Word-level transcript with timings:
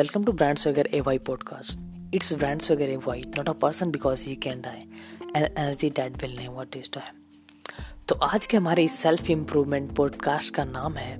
Welcome 0.00 0.24
to 0.24 0.32
Brand 0.32 0.58
Swagger 0.58 0.84
AY 0.92 1.18
podcast. 1.18 1.76
It's 2.10 2.32
Brand 2.32 2.62
Swagger 2.62 2.84
AY, 2.84 3.22
not 3.36 3.48
a 3.48 3.54
person 3.54 3.90
because 3.90 4.22
he 4.22 4.34
can 4.34 4.62
die, 4.62 4.86
an 5.34 5.48
energy 5.56 5.90
that 5.90 6.22
will 6.22 6.36
never 6.36 6.64
destroy. 6.66 7.02
तो 8.08 8.14
आज 8.14 8.46
के 8.46 8.56
हमारे 8.56 8.84
इस 8.84 8.98
self 8.98 9.30
improvement 9.30 9.94
podcast 9.96 10.54
का 10.54 10.64
नाम 10.64 10.96
है 10.96 11.16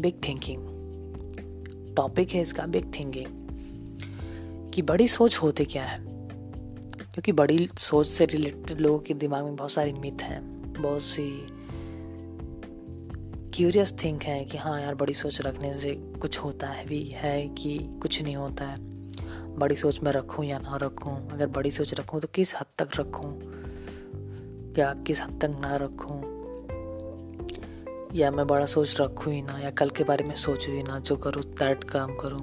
big 0.00 0.20
thinking 0.28 0.60
topic 1.96 2.30
है 2.30 2.40
इसका 2.40 2.66
बिग 2.66 2.92
थिंकिंग 2.98 3.26
कि 4.74 4.82
बड़ी 4.82 5.08
सोच 5.08 5.38
होते 5.38 5.64
क्या 5.64 5.84
है 5.84 5.98
क्योंकि 5.98 7.32
बड़ी 7.32 7.68
सोच 7.78 8.06
से 8.06 8.24
रिलेटेड 8.24 8.80
लोगों 8.80 8.98
के 8.98 9.14
दिमाग 9.14 9.44
में 9.44 9.56
बहुत 9.56 9.72
सारी 9.72 9.92
मिथ 9.92 10.22
हैं 10.22 10.42
बहुत 10.82 11.02
सी 11.02 11.28
क्यूरियस 13.54 13.96
थिंक 14.04 14.22
है 14.22 14.44
कि 14.44 14.58
हाँ 14.58 14.80
यार, 14.80 14.94
बड़ी 14.94 15.14
सोच 15.14 15.40
रखने 15.40 15.76
से 15.76 15.94
कुछ 15.94 16.38
होता 16.38 16.66
है 16.66 16.86
भी, 16.86 17.04
है 17.04 17.48
कि 17.48 17.78
कुछ 18.02 18.22
नहीं 18.22 18.36
होता 18.36 18.64
है। 18.64 18.76
बड़ी 19.56 19.76
सोच 19.76 20.00
में 20.00 20.12
रखूँ 20.12 20.44
या 20.44 20.58
ना 20.58 20.76
रखूँ? 20.76 21.30
अगर 21.30 21.46
बड़ी 21.46 21.70
सोच 21.70 21.94
रखूँ 21.94 22.20
तो 22.20 22.28
किस 22.34 22.54
हद 22.56 22.66
तक 22.78 22.88
रखूँ? 23.00 23.40
या 24.78 24.94
किस 25.06 25.22
हद 25.22 25.38
तक 25.40 25.60
ना 25.60 25.76
रखूँ? 25.76 26.40
या 28.14 28.30
मैं 28.30 28.46
बड़ा 28.46 28.66
सोच 28.66 29.00
रखूँ 29.00 29.32
ही 29.32 29.42
ना, 29.42 29.58
या 29.58 29.70
कल 29.70 29.90
के 29.90 30.04
बारे 30.04 30.24
में 30.24 30.34
सोचूँ 30.34 30.74
ही 30.74 30.82
ना, 30.82 30.98
जो 30.98 31.16
करूँ 31.16 31.42
दैट 31.42 31.84
काम 31.84 32.16
करूँ। 32.16 32.40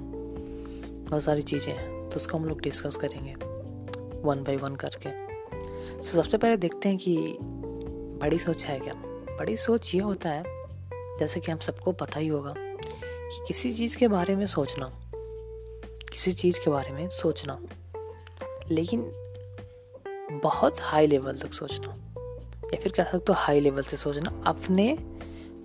बहुत 1.08 1.22
सारी 1.22 1.42
चीज़ें 1.42 1.74
हैं 1.74 2.08
तो 2.08 2.16
उसको 2.16 2.38
हम 2.38 2.44
लोग 2.44 2.60
डिस्कस 2.60 2.96
करेंगे 2.96 3.34
वन 4.24 4.42
बाई 4.42 4.56
वन 4.56 4.74
करके। 4.74 5.08
तो 5.96 6.02
सबसे 6.02 6.38
पहले 6.38 6.56
देखते 6.56 6.88
हैं 6.88 6.98
कि 6.98 7.38
बड़ी 8.22 8.38
सोच 8.38 8.64
है 8.64 8.80
क्या? 8.80 8.94
बड़ी 9.38 9.56
सोच 9.56 9.94
ये 9.94 10.00
होता 10.00 10.28
है 10.28 10.57
जैसे 11.20 11.40
कि 11.40 11.52
हम 11.52 11.58
सबको 11.58 11.92
पता 11.92 12.20
ही 12.20 12.28
होगा 12.28 12.54
कि 12.56 13.44
किसी 13.48 13.72
चीज़ 13.72 13.96
के 13.96 14.08
बारे 14.08 14.36
में 14.36 14.46
सोचना, 14.46 14.90
किसी 16.12 16.32
चीज़ 16.32 16.60
के 16.64 16.70
बारे 16.70 16.90
में 16.90 17.08
सोचना, 17.08 17.58
लेकिन 18.70 19.12
बहुत 20.42 20.76
हाई 20.80 21.06
लेवल 21.06 21.32
तक 21.32 21.52
सोचना, 21.52 22.14
या 22.64 22.80
फिर 22.80 22.92
कह 22.92 23.04
सकते 23.04 23.32
हो 23.32 23.32
हाई 23.32 23.60
लेवल 23.60 23.82
से 23.82 23.96
सोचना 23.96 24.42
अपने 24.46 24.98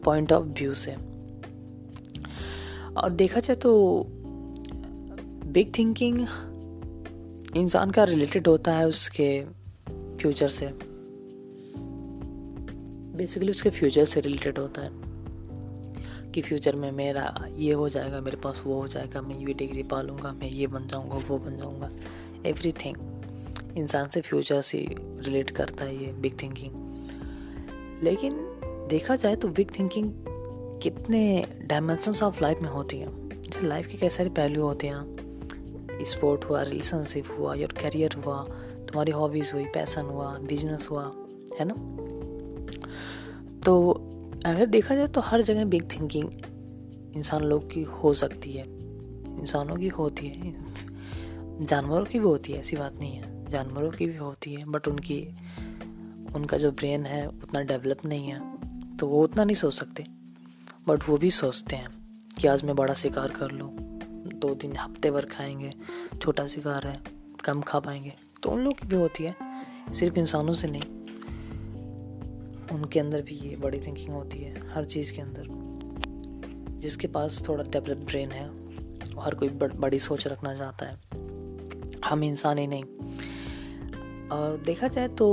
पॉइंट 0.04 0.34
ऑफ़ 0.34 0.46
व्यू 0.46 0.74
से। 0.74 0.92
और 2.94 3.10
देखा 3.10 3.40
जाए 3.40 3.56
तो 3.56 4.06
बिग 5.46 5.78
थिंकिंग 5.78 6.28
इंसान 7.58 7.92
का 7.92 8.04
रिलेटेड 8.04 8.48
होता 8.48 8.74
है 8.74 8.88
उसके 8.88 9.44
फ्यूचर 10.18 10.48
से। 10.48 10.70
बेसिकली 13.18 13.52
उसके 13.52 13.70
फ्यूचर 13.70 14.06
से 14.06 14.22
रिलेटेड 14.22 14.58
होता 14.58 14.82
है। 14.82 15.03
कि 16.34 16.42
फ्यूचर 16.42 16.76
में 16.76 16.92
मेरा 16.92 17.48
ये 17.56 17.74
हो 17.74 17.90
जाएगा, 17.90 18.22
मेरे 18.22 18.38
पास 18.38 18.64
वो 18.66 18.82
हो 18.82 18.88
जाएगा, 18.88 19.22
मैं 19.22 19.36
ये 19.36 19.54
डिग्री 19.54 19.84
पा 19.84 20.02
लूँगा 20.02 20.32
मैं 20.32 20.50
ये 20.50 20.68
बन 20.68 20.88
जाऊँगा, 20.88 21.16
वो 21.16 21.38
बन 21.38 21.58
जाऊँगा। 21.58 21.90
एवरीथिंग 22.46 22.96
इंसान 23.78 24.10
से 24.10 24.22
फ्यूचर 24.22 24.62
से 24.62 24.78
रिलेट 25.00 25.50
करता 25.50 25.86
है 25.86 26.06
ये 26.06 26.12
बिग 26.14 26.42
थिंकिंग 26.44 26.72
लेकिन 28.04 28.34
देखा 28.90 29.16
जाए 29.16 29.36
तो 29.36 29.48
बिग 29.48 29.72
थिंकिंग 29.80 30.12
कितने 30.84 31.48
डायमेंशंस 31.62 32.24
ऑफ़ 32.24 32.42
लाइफ 32.42 32.60
में 32.62 32.70
होती 32.70 32.98
हैं। 32.98 33.42
जैसे 33.42 33.68
लाइफ 33.68 33.88
के 33.88 33.98
कई 33.98 34.10
सारे 34.10 34.30
पहलू 34.30 34.62
होते 34.62 34.88
हैं। 34.88 36.04
स्पोर्ट 36.04 36.46
हुआ 36.46 36.62
रिलेशनशिप 36.62 37.26
हुआ 37.40 37.56
या 37.56 37.68
करियर 37.68 38.14
हुआ, 38.14 38.44
तुम्हारी 38.88 39.12
हॉबीज़ 39.12 39.54
हुई 39.54 39.66
पैसन 39.66 40.02
हुआ 40.02 40.38
बिज़नेस 40.38 40.88
हुआ, 40.92 41.04
है 41.60 41.66
ना? 41.66 41.76
तो 43.66 43.94
अगर 44.46 44.66
देखा 44.66 44.96
जाए 44.96 45.08
तो 45.08 45.22
हर 45.22 45.42
जगह 45.42 45.66
बिग 45.66 45.84
थिंकिंग 45.84 46.30
इंसान 47.16 47.44
लोग 47.44 47.72
की 47.72 47.84
हो 47.84 48.14
सकती 48.14 48.52
है। 48.52 48.66
इंसानों 49.40 49.76
की 49.76 49.88
होती 49.88 50.28
है। 50.28 50.54
जानवरों 51.66 52.06
की 52.06 52.20
भी 52.20 52.26
होती 52.26 52.54
है, 52.54 52.60
ऐसी 52.60 52.76
बात 52.76 53.00
नहीं 53.00 53.12
है। 53.12 53.50
जानवरों 53.50 53.92
की 53.92 54.06
भी 54.06 54.18
होती 54.18 54.54
है 54.54 54.66
बट 54.66 54.88
उनकी, 54.88 55.20
उनका 56.36 56.58
जो 56.58 56.72
ब्रेन 56.72 57.06
है, 57.06 57.28
उतना 57.28 57.62
डेवलप 57.62 58.06
नहीं 58.06 58.28
है 58.28 58.98
तो 58.98 59.08
वो 59.08 59.24
उतना 59.24 59.44
नहीं 59.44 59.56
सोच 59.56 59.74
सकते। 59.74 60.06
बट 60.88 61.08
वो 61.10 61.18
भी 61.18 61.32
सोचते 61.32 61.76
हैं 61.76 61.90
कि 62.38 62.48
आज 62.48 62.64
मैं 62.64 62.76
बड़ा 62.76 62.94
शिकार 62.94 63.32
कर 63.32 63.52
लूँ, 63.52 63.70
दो 64.36 64.54
दिन 64.56 64.76
हफ़्ते 64.78 65.12
भर 65.12 65.26
खाएँगे, 65.26 65.72
छोटा 66.22 66.46
शिकार 66.46 66.88
है, 66.88 66.98
कम 67.44 67.62
खा 67.62 67.80
पाएँगे 67.80 68.14
तो 68.44 68.50
उन 68.50 68.60
लोग 68.60 68.80
की 68.80 68.88
भी 68.88 68.96
होती 68.96 69.24
है, 69.24 69.36
सिर्फ़ 69.94 70.20
इंसानों 70.20 70.54
से 70.54 70.68
नहीं। 70.68 71.03
उनके 72.74 73.00
अंदर 73.00 73.22
भी 73.22 73.36
ये 73.40 73.56
बड़ी 73.56 73.80
थिंकिंग 73.80 74.10
होती 74.10 74.40
है, 74.40 74.54
हर 74.74 74.86
चीज़ 74.86 75.14
के 75.14 75.22
अंदर। 75.22 76.80
जिसके 76.80 77.08
पास 77.08 77.44
थोड़ा 77.48 77.64
डेवलप 77.64 77.98
ब्रेन 78.06 78.32
है, 78.32 78.46
हर 79.20 79.36
कोई 79.36 79.50
बड़ी 79.50 80.00
सोच 80.00 80.28
रखना 80.28 80.54
चाहता 80.56 80.86
है। 80.86 82.02
हम 82.06 82.24
इंसान 82.24 82.58
ही 82.58 82.68
नहीं। 82.68 82.84
और 84.30 84.62
देखा 84.66 84.88
जाए 84.88 85.08
तो 85.08 85.28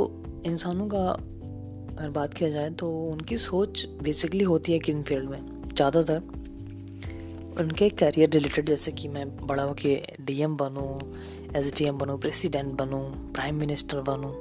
इंसानों 0.46 0.88
का 0.88 1.06
अगर 1.98 2.10
बात 2.10 2.34
किया 2.34 2.50
जाए 2.50 2.70
तो 2.70 2.90
उनकी 3.08 3.36
सोच 3.36 3.86
बेसिकली 4.02 4.44
होती 4.44 4.72
है 4.72 4.78
किन 4.78 5.02
फ़ील्ड 5.02 5.30
में? 5.30 5.40
ज़्यादातर 5.74 6.22
उनके 7.60 7.88
करियर 7.90 8.30
रिलेटेड 8.30 8.68
जैसे 8.68 8.92
कि 8.92 9.08
मैं 9.08 9.26
बड़ा 9.46 9.62
हो 9.62 9.74
के 9.74 9.94
डी 10.20 10.40
एम 10.42 10.56
बनूँ 10.56 10.98
एस 11.56 11.72
डी 11.78 11.84
एम 11.84 11.98
बनूँ 11.98 12.18
प्रेसिडेंट 12.18 12.72
बनूँ 12.74 13.32
प्राइम 13.32 13.54
मिनिस्टर 13.54 14.00
बनूँ, 14.00 14.32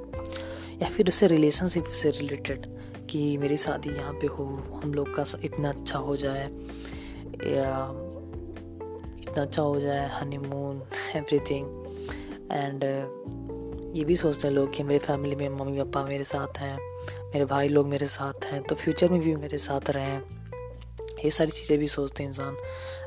या 0.82 0.90
फिर 0.90 1.08
उससे 1.08 1.28
रिलेशनशिप 1.28 1.86
से 1.94 2.10
रिलेटेड 2.10 2.66
कि 3.10 3.38
मेरी 3.38 3.58
शादी 3.58 3.90
यहाँ 3.90 4.14
पे 4.14 4.28
हो, 4.28 4.46
हम 4.84 4.94
लोग 4.94 5.14
का 5.16 5.24
इतना 5.44 5.70
अच्छा 5.70 6.00
हो 6.00 6.16
जाए। 6.16 6.44
या 7.46 7.74
इतना 9.20 9.42
अच्छा 9.42 9.62
हो 9.62 9.80
जाए 9.80 10.10
हनीमून 10.12 10.82
एवरीथिंग 11.16 11.68
एंड 12.52 12.84
ये 13.96 14.04
भी 14.04 14.16
सोचते 14.16 14.48
हैं 14.48 14.56
लोग 14.56 14.74
कि 14.74 14.84
मेरे 14.84 15.00
फैमिली 15.00 15.36
में 15.36 15.50
मम्मी, 15.50 15.78
पापा 15.78 16.04
मेरे 16.04 16.24
साथ 16.24 16.58
हैं, 16.58 16.78
मेरे 17.34 17.46
भाई 17.46 17.68
लोग 17.68 17.88
मेरे 17.88 18.06
साथ 18.08 18.46
हैं 18.46 18.62
तो 18.64 18.76
फ्यूचर 18.76 19.10
में 19.10 19.20
भी 19.22 19.36
मेरे 19.36 19.58
साथ 19.58 19.90
रहें। 19.90 20.22
ये 21.24 21.30
सारी 21.32 21.52
चीज़ें 21.52 21.78
भी 21.80 21.88
सोचते 21.88 22.24
हैं 22.24 22.30
इंसान। 22.30 22.56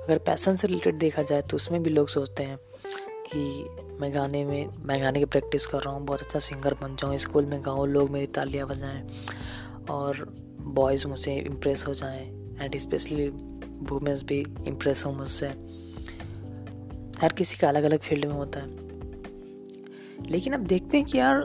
अगर 0.02 0.18
पैसन 0.18 0.56
से 0.56 0.68
रिलेटेड 0.68 0.98
देखा 0.98 1.22
जाए 1.22 1.42
तो 1.42 1.56
उसमें 1.56 1.82
भी 1.82 1.90
लोग 1.90 2.08
सोचते 2.08 2.42
हैं 2.42 2.58
कि 3.26 3.98
मैं 4.00 4.12
गाने 4.14 4.44
में, 4.44 4.68
मैं 4.78 5.00
गाने 5.02 5.18
की 5.18 5.24
प्रैक्टिस 5.24 5.66
कर 5.66 5.82
रहा 5.82 5.94
हूँ, 5.94 6.04
बहुत 6.06 6.22
अच्छा 6.22 6.38
सिंगर 6.38 6.74
बन 6.74 6.96
जाऊँ 6.96 7.16
स्कूल 7.18 7.46
में 7.46 7.60
गाऊँ, 7.64 7.86
लोग 7.88 8.10
मेरी 8.10 8.26
तालियाँ 8.26 8.66
बजाएँ। 8.68 9.02
और 9.90 10.36
बॉयज़ 10.60 11.06
मुझसे 11.06 11.36
इम्प्रेस 11.36 11.86
हो 11.86 11.94
जाएँ 11.94 12.28
एंड 12.60 12.78
स्पेशली 12.78 13.28
वुमेंस 13.82 14.22
भी 14.22 14.44
इम्प्रेस 14.66 15.06
हो 15.06 15.12
मुझसे। 15.12 15.46
हर 17.20 17.32
किसी 17.32 17.56
का 17.56 17.68
अलग 17.68 17.82
अलग 17.82 17.98
फ़ील्ड 17.98 18.24
में 18.24 18.34
होता 18.34 18.60
है। 18.60 18.68
लेकिन 20.30 20.52
अब 20.52 20.60
देखते 20.60 20.96
हैं 20.96 21.06
कि 21.06 21.18
यार 21.18 21.44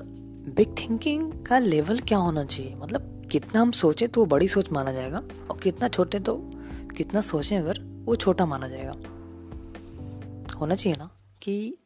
बिग 0.56 0.76
थिंकिंग 0.78 1.46
का 1.46 1.60
लेवल 1.60 2.00
क्या 2.00 2.18
होना 2.18 2.44
चाहिए? 2.44 2.76
मतलब 2.76 3.22
कितना 3.32 3.62
हम 3.62 3.72
सोचें 3.72 4.10
तो 4.10 4.22
वो 4.22 4.26
बड़ी 4.26 4.48
सोच 4.48 4.72
माना 4.72 4.92
जाएगा 4.92 5.24
और 5.50 5.58
कितना 5.58 5.88
छोटे 5.88 6.20
तो 6.20 6.36
कितना 6.98 7.22
सोचें 7.22 7.58
अगर 7.58 8.04
वो 8.06 8.16
छोटा 8.16 8.46
माना 8.46 8.68
जाएगा। 8.68 8.92
होना 10.58 10.76
चाहिए 10.76 10.98
ना 10.98 11.10
कि 11.42 11.78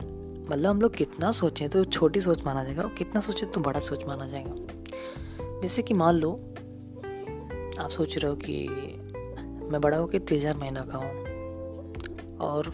मतलब 0.50 0.70
हम 0.70 0.82
लोग 0.82 0.96
कितना 0.96 1.32
सोचें 1.32 1.70
तो 1.70 1.84
छोटी 1.84 2.22
सोच 2.22 2.44
माना 2.44 2.64
जाएगा 2.64 2.82
और 2.82 2.94
कितना 2.98 3.22
सोचें 3.22 3.52
तो 3.52 3.62
बड़ा 3.62 3.80
सोच 3.80 4.06
माना 4.06 4.28
जाएगा। 4.28 4.81
जैसे 5.62 5.82
कि 5.82 5.94
मान 5.94 6.16
लो, 6.16 6.32
आप 7.80 7.90
सोच 7.92 8.18
रहे 8.18 8.30
हो 8.30 8.36
कि 8.36 8.68
मैं 9.72 9.82
बड़ा 9.82 9.98
होकर 9.98 10.20
तीन 10.20 10.40
हज़ार 10.40 10.58
महीना 10.58 10.82
खाऊं 10.82 11.10
और 12.38 12.74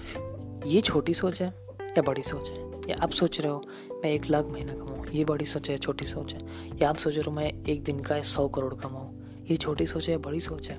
ये 0.65 0.81
छोटी 0.81 1.13
सोच 1.13 1.41
है 1.41 1.47
या 1.81 2.01
बड़ी 2.01 2.21
सोच 2.21 2.49
है? 2.49 2.89
या 2.89 2.95
आप 3.03 3.09
सोच 3.09 3.41
रहे 3.41 3.51
हो, 3.51 3.61
मैं 3.91 4.11
एक 4.11 4.29
लाख 4.29 4.45
महीना 4.45 4.73
कमाऊँ 4.73 5.07
ये 5.07 5.25
बड़ी 5.25 5.45
सोच 5.45 5.69
है 5.69 5.77
छोटी 5.77 6.05
सोच 6.05 6.33
है? 6.33 6.39
या 6.81 6.89
आप 6.89 6.97
सोच 6.97 7.13
रहे 7.13 7.23
हो, 7.25 7.31
मैं 7.31 7.63
एक 7.65 7.83
दिन 7.83 7.99
का 7.99 8.21
सौ 8.21 8.47
करोड़ 8.47 8.73
कमाऊँ 8.73 9.27
ये 9.51 9.57
छोटी 9.57 9.85
सोच 9.85 10.07
है 10.07 10.11
या 10.11 10.19
बड़ी 10.19 10.39
सोच 10.39 10.69
है? 10.69 10.77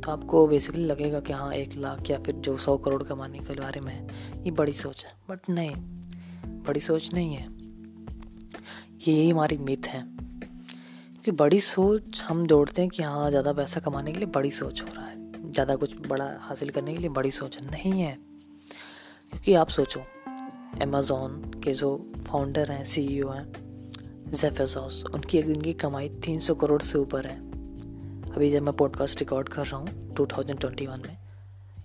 तो 0.00 0.12
आपको 0.12 0.46
बेसिकली 0.46 0.84
लगेगा 0.84 1.20
कि 1.20 1.32
हाँ 1.32 1.52
एक 1.54 1.76
लाख 1.76 2.10
या 2.10 2.18
फिर 2.18 2.34
जो 2.34 2.58
सौ 2.58 2.76
करोड़ 2.78 3.02
कमाने 3.02 3.38
के 3.38 3.60
बारे 3.60 3.80
में 3.80 4.08
ये 4.44 4.50
बड़ी 4.50 4.72
सोच 4.72 5.04
है। 5.04 5.12
बट 5.30 5.50
नहीं, 5.50 5.74
बड़ी 6.62 6.80
सोच 6.80 7.14
नहीं 7.14 7.34
है। 7.34 7.48
ये 9.08 9.30
हमारी 9.30 9.58
मिथ 9.58 9.88
है। 9.88 10.13
कि 11.24 11.30
बड़ी 11.30 11.60
सोच 11.60 12.22
हम 12.22 12.46
दौड़ते 12.46 12.82
हैं 12.82 12.90
कि 12.90 13.02
हाँ 13.02 13.28
ज़्यादा 13.30 13.52
पैसा 13.52 13.80
कमाने 13.80 14.12
के 14.12 14.18
लिए 14.18 14.28
बड़ी 14.28 14.50
सोच 14.50 14.82
हो 14.82 14.88
रहा 14.94 15.04
है। 15.06 15.50
ज़्यादा 15.50 15.76
कुछ 15.76 15.96
बड़ा 16.08 16.24
हासिल 16.40 16.70
करने 16.70 16.94
के 16.94 17.00
लिए 17.00 17.10
बड़ी 17.10 17.30
सोच 17.30 17.58
नहीं 17.62 18.00
है। 18.00 18.18
क्योंकि 19.30 19.54
आप 19.54 19.68
सोचो 19.68 20.00
अमेज़ोन 20.82 21.60
के 21.64 21.72
जो 21.72 22.10
फाउंडर 22.28 22.72
हैं 22.72 22.84
सीईओ 22.84 23.28
हैं 23.28 23.46
जेफेजोस 24.32 25.04
उनकी 25.14 25.38
एक 25.38 25.46
दिन 25.46 25.60
की 25.60 25.72
कमाई 25.72 26.08
300 26.08 26.54
करोड़ 26.60 26.82
से 26.82 26.98
ऊपर 26.98 27.26
है। 27.26 27.36
अभी 28.32 28.50
जब 28.50 28.62
मैं 28.62 28.76
पॉडकास्ट 28.76 29.20
रिकॉर्ड 29.20 29.48
कर 29.48 29.66
रहा 29.66 29.76
हूँ 29.76 30.14
2021 30.14 31.06
में, 31.06 31.16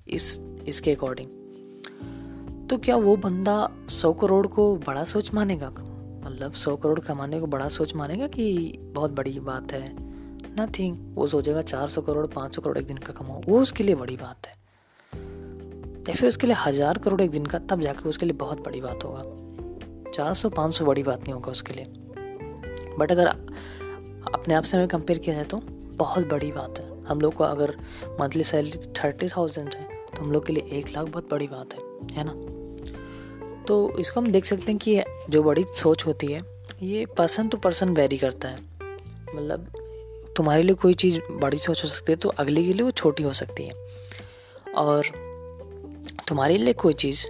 इस, 0.08 0.40
इसके 0.68 0.92
अकॉर्डिंग 0.92 2.68
तो 2.68 2.78
क्या 2.78 2.96
वो 2.98 3.16
बंदा 3.18 3.70
100 3.90 4.14
करोड़ 4.14 4.48
को 4.48 4.76
बड़ा 4.78 5.04
सोच 5.04 5.34
मानेगा? 5.34 5.74
मतलब 6.30 6.52
सौ 6.54 6.76
करोड़ 6.76 7.00
कमाने 7.00 7.40
को 7.40 7.48
बड़ा 7.48 7.68
सोच 7.70 7.96
मानेगा 7.96 8.28
कि 8.28 8.78
बहुत 8.94 9.12
बड़ी 9.12 9.40
बात 9.42 9.72
है? 9.74 9.86
नथिंग 10.60 10.98
वो 11.16 11.28
सोचेगा 11.28 11.62
चार 11.64 11.88
सौ 11.88 12.02
करोड़, 12.02 12.26
पाँच 12.28 12.56
सौ 12.56 12.62
करोड़ 12.62 12.78
एक 12.78 12.88
दिन 12.88 12.98
का 12.98 13.14
कमाओ। 13.14 13.42
वो 13.48 13.62
उसके 13.62 13.84
लिए 13.84 13.96
बड़ी 13.96 14.18
बात 14.18 14.48
है। 14.48 14.54
या 16.10 16.14
फिर 16.14 16.28
उसके 16.28 16.48
लिए 16.48 16.56
हज़ार 16.58 16.98
करोड़ 16.98 17.22
एक 17.22 17.32
दिन 17.32 17.46
का, 17.46 17.60
तब 17.60 17.82
जाके 17.82 18.10
उसके 18.10 18.26
लिए 18.26 18.36
बहुत 18.36 18.64
बड़ी 18.66 18.82
बात 18.82 19.04
होगा। 19.04 20.12
चार 20.12 20.34
सौ, 20.34 20.50
पाँच 20.50 20.74
सौ 20.74 20.86
बड़ी 20.86 21.04
बात 21.04 21.24
नहीं 21.24 21.34
होगा 21.34 21.52
उसके 21.52 21.74
लिए। 21.74 21.86
बट 23.00 23.12
अगर 23.12 23.28
अपने 23.28 24.54
आप 24.54 24.64
से 24.64 24.78
हमें 24.78 24.88
कंपेयर 24.88 25.20
किया 25.20 25.36
जाए 25.36 25.46
तो 25.46 25.58
बहुत 25.98 26.30
बड़ी 26.30 26.52
बात 26.52 26.80
है। 26.80 27.04
हम 27.06 27.22
लोग 27.22 27.34
को 27.34 27.44
अगर 27.44 27.76
मंथली 28.22 28.44
सैलरी 28.44 28.92
थर्टी 29.00 29.28
थाउज़ेंड 29.28 29.74
है 29.76 29.84
तो 30.08 30.24
हम 30.24 30.32
लोग 30.32 30.46
के 30.46 30.54
लिए 30.54 30.80
एक 30.80 30.96
लाख 30.96 31.08
बहुत 31.08 31.30
बड़ी 31.32 31.48
बात 31.48 31.74
है। 31.74 31.80
है 32.14 32.24
ना? 32.26 32.59
तो 33.70 33.76
इसको 34.00 34.20
हम 34.20 34.32
देख 34.32 34.46
सकते 34.46 34.72
हैं 34.72 34.78
कि 34.80 35.02
जो 35.30 35.42
बड़ी 35.44 35.64
सोच 35.76 36.06
होती 36.06 36.28
है, 36.28 36.40
ये 36.84 37.06
पर्सन 37.18 37.48
टू 37.50 37.58
पर्सन 37.58 37.90
वेरी 37.96 38.18
करता 38.18 38.48
है। 38.48 38.58
मतलब 39.36 39.72
तुम्हारे 40.38 40.64
लिए 40.64 40.76
कोई 40.76 40.94
चीज़ 40.96 41.20
बड़ी 41.32 41.58
सोच 41.58 41.84
हो 41.84 41.90
सकती 41.90 42.12
है 42.12 42.18
तो 42.18 42.30
अगले 42.40 42.64
के 42.64 42.74
लिए 42.74 42.84
वो 42.84 42.92
छोटी 42.92 43.24
हो 43.24 43.34
सकती 43.34 43.64
है। 43.64 43.72
और 44.76 45.12
तुम्हारे 46.28 46.58
लिए 46.58 46.74
कोई 46.76 46.94
चीज़ 46.96 47.26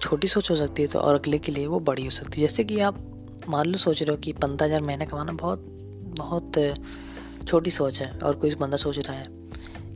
छोटी 0.00 0.28
सोच 0.28 0.50
हो 0.50 0.56
सकती 0.56 0.82
है 0.82 0.88
तो 0.88 0.98
और 0.98 1.14
अगले 1.14 1.38
के 1.38 1.52
लिए 1.52 1.66
वो 1.66 1.80
बड़ी 1.80 2.04
हो 2.04 2.10
सकती 2.10 2.40
है। 2.40 2.46
जैसे 2.46 2.64
कि 2.64 2.78
आप 2.80 2.98
मान 3.48 3.66
लो 3.66 3.78
सोच 3.78 4.02
रहे 4.02 4.10
हो 4.10 4.16
कि 4.16 4.32
पंद्रह 4.34 4.66
हज़ार 4.66 4.82
महीने 4.82 5.06
कमाना 5.06 5.32
बहुत 5.32 5.64
बहुत 6.18 6.58
छोटी 7.48 7.70
सोच 7.70 8.00
है, 8.02 8.10
और 8.18 8.36
कोई 8.36 8.54
बंदा 8.54 8.76
सोच 8.76 8.98
रहा 8.98 9.16
है 9.16 9.26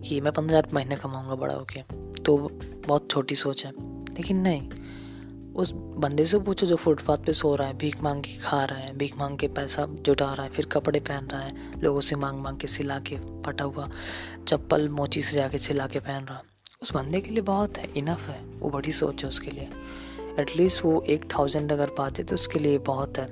कि 0.01 0.21
मैं 0.21 0.33
पंद्रह 0.33 0.59
हज़ार 0.59 0.75
महीने 0.75 0.97
कमाऊँगा 0.97 1.35
बड़ा 1.37 1.55
होके 1.55 1.83
तो 2.23 2.37
बहुत 2.87 3.11
छोटी 3.11 3.35
सोच 3.37 3.65
है। 3.67 3.73
लेकिन 3.73 4.37
नहीं 4.39 4.69
उस 5.57 5.71
बंदे 5.73 6.25
से 6.25 6.39
पूछो 6.39 6.67
जो 6.67 6.77
फुटपाथ 6.77 7.19
पे 7.19 7.33
सो 7.33 7.55
रहा 7.55 7.69
है, 7.69 7.77
भीख 7.79 8.03
मांग 8.03 8.23
के 8.23 8.37
खा 8.39 8.65
रहा 8.65 8.79
है, 8.79 8.97
भीख 8.99 9.17
मांग 9.19 9.39
के 9.39 9.49
पैसा 9.49 9.87
जुटा 9.91 10.33
रहा 10.33 10.43
है, 10.43 10.51
फिर 10.51 10.67
कपड़े 10.67 11.01
पहन 11.01 11.27
रहा 11.27 11.41
है, 11.41 11.81
लोगों 11.83 12.01
से 12.01 12.17
मांग 12.17 12.41
मांग 12.41 12.59
के 12.59 12.67
सिला 12.67 12.99
के 13.01 13.17
फटा 13.43 13.65
हुआ 13.65 13.89
चप्पल 14.49 14.89
मोची 14.89 15.23
से 15.23 15.35
जाके 15.35 15.59
सिला 15.59 15.87
के 15.87 16.01
पहन 16.01 16.25
रहा। 16.25 16.43
उस 16.83 16.93
बंदे 16.93 17.21
के 17.21 17.31
लिए 17.31 17.43
बहुत 17.43 17.79
है 17.79 17.89
इनफ 17.97 18.29
है, 18.29 18.41
वो 18.59 18.71
बड़ी 18.71 18.93
सोच 18.93 19.23
है 19.23 19.29
उसके 19.29 19.51
लिए। 19.51 19.69
एटलीस्ट 20.41 20.85
वो 20.85 21.01
एक 21.09 21.25
थाउज़ेंड 21.35 21.73
अगर 21.73 21.91
पाते 21.99 22.23
तो 22.23 22.35
उसके 22.35 22.59
लिए 22.59 22.79
बहुत 22.79 23.19
है। 23.19 23.27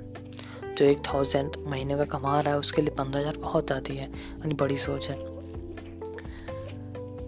जो 0.75 0.85
एक 0.85 1.01
थाउज़ेंड 1.07 1.55
महीने 1.67 1.97
का 1.97 2.05
कमा 2.17 2.39
रहा 2.41 2.53
है, 2.53 2.59
उसके 2.59 2.81
लिए 2.81 2.95
पंद्रह 2.95 3.19
हज़ार 3.19 3.37
बहुत 3.37 3.71
आती 3.71 3.95
है, 3.97 4.09
यानी 4.09 4.53
बड़ी 4.53 4.77
सोच 4.77 5.07
है। 5.09 5.17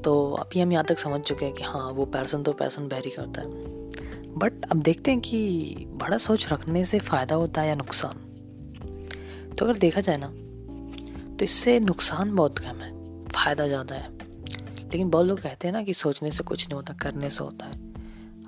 तो 0.02 0.32
अभी 0.34 0.60
हम 0.60 0.72
यहाँ 0.72 0.86
तक 0.86 1.00
समझ 1.00 1.22
चुके 1.22 1.46
हैं 1.46 1.54
कि 1.54 1.64
हाँ 1.64 1.92
वो 1.92 2.06
पैसन 2.06 2.44
तो 2.44 2.54
पैसन 2.54 2.84
वेरी 2.84 3.10
करता 3.10 3.42
है। 3.42 3.77
बट 4.38 4.66
अब 4.72 4.82
देखते 4.82 5.12
हैं 5.12 5.20
कि 5.20 5.86
बड़ा 5.90 6.18
सोच 6.18 6.48
रखने 6.52 6.86
से 6.86 7.00
फ़ायदा 7.00 7.36
होता 7.36 7.62
है 7.62 7.68
या 7.68 7.76
नुकसान। 7.76 8.24
तो 9.60 9.66
अगर 9.66 9.78
देखा 9.78 10.02
जाए 10.02 10.18
ना 10.18 10.28
तो 11.38 11.46
इससे 11.46 11.80
नुकसान 11.80 12.36
बहुत 12.36 12.60
कम 12.60 12.82
है, 12.82 12.92
फ़ायदा 13.26 13.68
ज़्यादा 13.68 13.96
है। 13.96 14.18
लेकिन 14.84 15.10
बहुत 15.10 15.26
लोग 15.26 15.42
कहते 15.42 15.68
हैं 15.68 15.74
ना 15.74 15.84
कि 15.84 15.94
सोचने 15.94 16.32
से 16.32 16.44
कुछ 16.44 16.68
नहीं 16.68 16.76
होता, 16.76 16.94
करने 16.94 17.30
से 17.30 17.44
होता 17.44 17.66
है। 17.66 17.94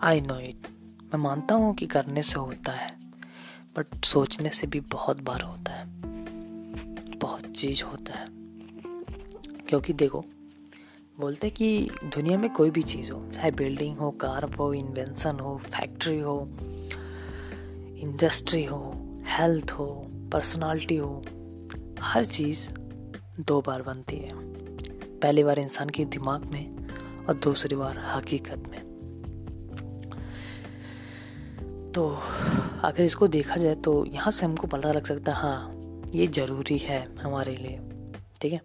आई 0.04 0.22
नो 0.22 0.40
इट 0.40 0.68
मैं 1.14 1.18
मानता 1.18 1.56
हूँ 1.56 1.74
कि 1.76 1.86
करने 1.88 2.22
से 2.22 2.40
होता 2.40 2.72
है, 2.72 2.90
बट 3.78 4.06
सोचने 4.06 4.50
से 4.50 4.68
भी 4.68 4.80
बहुत 4.80 5.22
बार 5.22 5.42
होता 5.42 5.72
है। 5.72 5.86
बहुत 7.20 7.52
चीज़ 7.52 7.84
होता 7.84 8.14
है। 8.14 8.26
क्योंकि 9.68 9.94
देखो 9.94 10.26
बोलते 11.20 11.50
कि 11.50 11.90
दुनिया 12.06 12.38
में 12.38 12.50
कोई 12.54 12.70
भी 12.72 12.82
चीज़ 12.82 13.12
हो, 13.12 13.20
चाहे 13.36 13.52
बिल्डिंग 13.52 13.98
हो 13.98 14.10
कार 14.12 14.44
हो 14.54 14.74
इन्वेंशन 14.74 15.40
हो 15.40 15.56
फैक्ट्री 15.66 16.20
हो 16.20 16.48
इंडस्ट्री 18.00 18.64
हो 18.66 18.80
हेल्थ 19.28 19.72
हो 19.72 19.88
पर्सनालिटी 20.34 20.96
हो, 20.96 21.24
हर 22.02 22.26
चीज़ 22.26 22.70
दो 23.40 23.62
बार 23.62 23.82
बनती 23.82 24.18
है। 24.18 24.30
पहली 25.20 25.44
बार 25.44 25.60
इंसान 25.60 25.90
के 25.90 26.06
दिमाग 26.06 26.46
में 26.46 27.26
और 27.26 27.34
दूसरी 27.34 27.76
बार 27.76 27.98
हकीकत 28.06 28.70
में। 28.72 28.80
तो 31.92 32.08
अगर 32.84 33.04
इसको 33.04 33.28
देखा 33.28 33.56
जाए 33.56 33.76
तो 33.76 34.06
यहाँ 34.06 34.32
से 34.32 34.46
हमको 34.46 34.68
पता 34.68 34.92
लग 34.92 35.06
सकता 35.06 35.32
है 35.32 35.38
हाँ 35.38 36.08
ये 36.14 36.28
ज़रूरी 36.28 36.78
है 36.78 37.06
हमारे 37.22 37.56
लिए, 37.56 37.80
ठीक 38.42 38.54
है? 38.54 38.62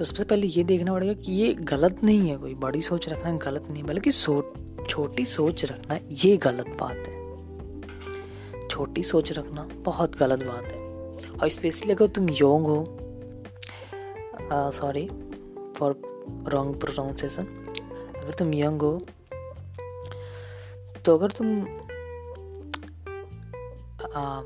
तो 0.00 0.04
सबसे 0.04 0.24
पहले 0.24 0.46
ये 0.46 0.64
देखना 0.64 0.92
पड़ेगा 0.92 1.12
कि 1.12 1.32
ये 1.32 1.54
गलत 1.54 2.00
नहीं 2.04 2.30
है 2.30 2.36
कोई 2.36 2.54
बड़ी 2.54 2.82
सोच 2.82 3.08
रखना 3.08 3.32
गलत 3.32 3.64
नहीं 3.70 3.82
बल्कि 3.82 4.12
सोच 4.12 4.44
छोटी 4.88 5.24
सोच 5.24 5.64
रखना 5.64 5.98
ये 6.10 6.36
गलत 6.36 6.66
बात 6.68 7.08
है। 7.08 8.68
छोटी 8.68 9.02
सोच 9.02 9.32
रखना 9.32 9.68
बहुत 9.72 10.16
गलत 10.18 10.38
बात 10.42 10.64
है। 10.64 10.78
और 11.38 11.48
स्पेशली 11.48 11.92
अगर 11.92 12.06
तुम 12.06 12.28
योंग 12.28 12.66
हो 12.66 12.84
सॉरी 14.70 15.08
फॉर 15.76 16.02
रॉन्ग 16.48 16.80
प्रोनाउंसिएशन 16.80 17.44
अगर 18.22 18.32
तुम 18.32 18.54
यंग 18.54 18.82
हो 18.82 19.02
तो 21.04 21.16
अगर 21.16 21.30
तुम 21.30 21.60
आ, 24.16 24.40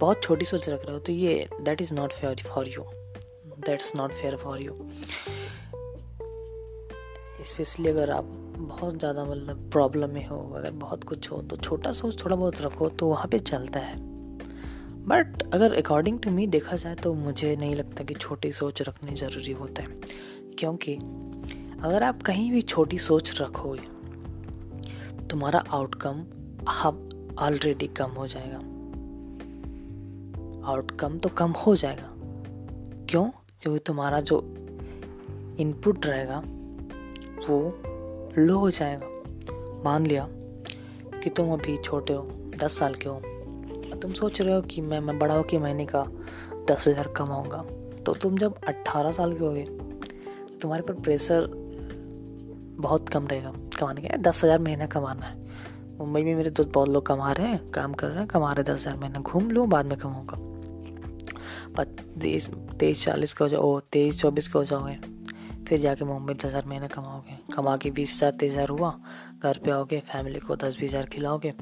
बहुत 0.00 0.22
छोटी 0.22 0.44
सोच 0.44 0.68
रख 0.68 0.86
रहे 0.86 0.92
हो 0.92 1.00
तो 1.00 1.12
ये 1.12 1.48
that 1.60 1.80
is 1.80 1.94
not 1.94 2.12
fair 2.12 2.36
for 2.36 2.68
you 2.68 2.99
that's 3.66 3.94
not 3.96 4.12
fair 4.12 4.36
for 4.36 4.60
you 4.60 4.76
specially 7.44 7.90
अगर 7.90 8.10
आप 8.10 8.24
बहुत 8.58 8.98
ज़्यादा 8.98 9.24
मतलब 9.24 9.68
प्रॉब्लम 9.72 10.10
में 10.10 10.26
हो, 10.26 10.36
अगर 10.56 10.70
बहुत 10.70 11.04
कुछ 11.04 11.30
हो 11.30 11.40
तो 11.42 11.56
छोटा 11.56 11.92
सोच 11.92 12.24
थोड़ा 12.24 12.36
बहुत 12.36 12.60
रखो 12.62 12.88
तो 12.88 13.06
वहाँ 13.06 13.28
पे 13.28 13.38
चलता 13.38 13.80
है। 13.80 13.96
बट 15.06 15.42
अगर 15.54 15.74
अकॉर्डिंग 15.74 16.18
टू 16.18 16.30
मी 16.30 16.46
देखा 16.46 16.76
जाए 16.76 16.94
तो 16.94 17.14
मुझे 17.14 17.54
नहीं 17.56 17.74
लगता 17.74 18.04
कि 18.04 18.14
छोटी 18.14 18.52
सोच 18.52 18.82
रखनी 18.82 19.14
ज़रूरी 19.14 19.52
होता 19.52 19.82
है। 19.82 19.88
क्योंकि 20.58 20.94
अगर 21.84 22.02
आप 22.02 22.22
कहीं 22.22 22.50
भी 22.52 22.60
छोटी 22.62 22.98
सोच 22.98 23.40
रखो, 23.40 23.76
तुम्हारा 25.30 25.64
आउटकम 25.70 26.20
अब 26.84 27.34
ऑलरेडी 27.38 27.86
कम 27.86 28.10
हो 28.10 28.26
जाएगा। 28.26 28.58
आउटकम 30.70 31.18
तो 31.18 31.28
कम 31.28 31.50
हो 31.50 31.76
जाएगा। 31.76 32.08
क्यों? 33.10 33.30
क्योंकि 33.62 33.78
तुम्हारा 33.78 34.20
जो 34.20 34.40
इनपुट 35.60 36.06
रहेगा, 36.06 36.42
वो 37.48 37.58
लो 38.38 38.58
हो 38.58 38.70
जाएगा। 38.70 39.06
मान 39.84 40.06
लिया 40.06 40.28
कि 41.22 41.30
तुम 41.30 41.52
अभी 41.52 41.76
छोटे 41.76 42.12
हो, 42.12 42.22
दस 42.62 42.78
साल 42.78 42.94
के 42.94 43.08
हो 43.08 43.20
तुम 44.02 44.12
सोच 44.12 44.40
रहे 44.40 44.54
हो 44.54 44.60
कि 44.62 44.80
मैं 44.80 45.00
मैं 45.00 45.18
बड़ा 45.18 45.34
हो 45.34 45.42
कि 45.42 45.58
महीने 45.58 45.86
का 45.86 46.04
दस 46.70 46.86
हज़ार 46.88 47.08
कमाऊँगा। 47.08 47.64
तो 48.06 48.14
तुम 48.14 48.38
जब 48.38 48.54
अट्ठारह 48.68 49.12
साल 49.12 49.32
के 49.32 49.44
होगे, 49.44 49.64
तुम्हारे 50.58 50.82
पर 50.82 50.94
प्रेशर 50.94 51.46
बहुत 52.80 53.08
कम 53.08 53.26
रहेगा 53.26 53.52
कमाने 53.78 54.02
का 54.02 54.16
दस 54.16 54.44
हज़ार 54.44 54.58
महीना 54.58 54.86
कमाना 54.86 55.26
है। 55.26 55.38
मुंबई 55.98 56.22
में 56.22 56.34
मेरे 56.34 56.50
दोस्त 56.50 56.70
बहुत 56.70 56.88
लोग 56.88 57.06
कमा 57.06 57.32
रहे 57.32 57.46
हैं, 57.46 57.70
काम 57.70 57.92
कर 57.92 58.08
रहे 58.08 58.18
हैं, 58.18 58.26
कमा 58.26 58.52
रहे 58.52 58.62
हैं, 58.62 58.74
दस 58.74 58.80
हज़ार 58.80 58.96
महीना, 58.96 59.20
घूम 59.20 59.50
लो, 59.50 59.66
बाद 59.66 59.86
में 59.86 59.98
कमाऊँगा। 59.98 60.49
तीस 61.78 62.48
तेईस 62.80 63.04
चालीस 63.04 63.32
के 63.32 63.44
हो 63.44 63.48
जाओ 63.48 63.78
तेईस 63.92 64.20
चौबीस 64.20 64.48
के 64.48 64.58
हो 64.58 64.64
जाओगे। 64.64 64.98
फिर 65.68 65.80
जाके 65.80 66.04
मुंबई 66.04 66.34
दस 66.34 66.44
हज़ार 66.44 66.64
महीने 66.66 66.88
कमाओगे। 66.88 67.36
कमा 67.54 67.76
के 67.76 67.90
बीस 67.90 68.14
हज़ार 68.16 68.32
तेईस 68.32 68.52
हज़ार 68.52 68.68
हुआ, 68.68 68.90
घर 69.42 69.58
पे 69.64 69.70
आओगे 69.70 69.98
फैमिली 70.06 70.38
को 70.40 70.56
दस, 70.56 70.76
बीस 70.80 70.90
हज़ार 70.90 71.06
खिलाओगे, 71.06 71.52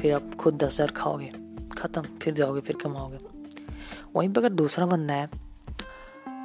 फिर 0.00 0.14
आप 0.14 0.34
खुद 0.34 0.62
दस 0.62 0.74
हज़ार 0.74 0.90
खाओगे, 0.92 1.30
ख़त्म, 1.78 2.02
फिर 2.22 2.34
जाओगे, 2.34 2.60
फिर 2.60 2.76
कमाओगे। 2.76 3.18
वहीं 4.16 4.28
पर 4.28 4.40
अगर 4.40 4.54
दूसरा 4.54 4.86
बंदा 4.86 5.14
है, 5.14 5.28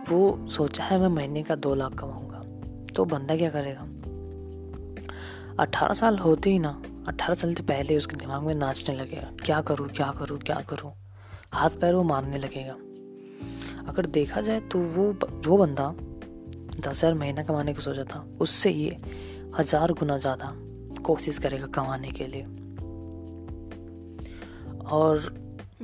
वो 0.09 0.47
सोचा 0.49 0.83
है 0.83 0.99
मैं 0.99 1.07
महीने 1.09 1.43
का 1.43 1.55
दो 1.57 1.73
लाख 1.75 1.93
कमाऊँगा 1.93 2.37
तो 2.95 3.05
बंदा 3.05 3.35
क्या 3.37 3.49
करेगा? 3.49 3.81
अट्ठारह 5.59 5.93
साल 5.93 6.17
होते 6.17 6.49
ही 6.49 6.59
ना 6.59 6.69
अट्ठारह 7.07 7.33
साल 7.33 7.53
से 7.53 7.63
पहले 7.63 7.97
उसके 7.97 8.15
दिमाग 8.17 8.43
में 8.43 8.53
नाचने 8.55 8.95
लगेगा, 8.95 9.31
क्या 9.45 9.61
करूँ 9.61 9.87
क्या 9.89 10.11
करूँ 10.19 10.39
क्या 10.39 10.59
करूँ? 10.69 10.91
हाथ 11.53 11.69
पैर 11.81 11.95
वो 11.95 12.03
मारने 12.03 12.37
लगेगा। 12.37 12.73
अगर 13.89 14.05
देखा 14.07 14.41
जाए 14.41 14.59
तो 14.61 14.79
वो 14.79 15.13
जो 15.23 15.57
बंदा 15.57 15.93
दस 16.79 16.87
हज़ार 16.87 17.13
महीना 17.13 17.43
कमाने 17.43 17.73
का 17.73 17.79
सोचा 17.79 18.03
था। 18.03 18.19
उससे 18.41 18.69
ये 18.71 18.97
हज़ार 19.57 19.91
गुना 19.93 20.17
ज़्यादा 20.17 20.53
कोशिश 21.03 21.37
करेगा 21.37 21.67
कमाने 21.75 22.11
के 22.11 22.27
लिए। 22.27 22.43
और 24.91 25.33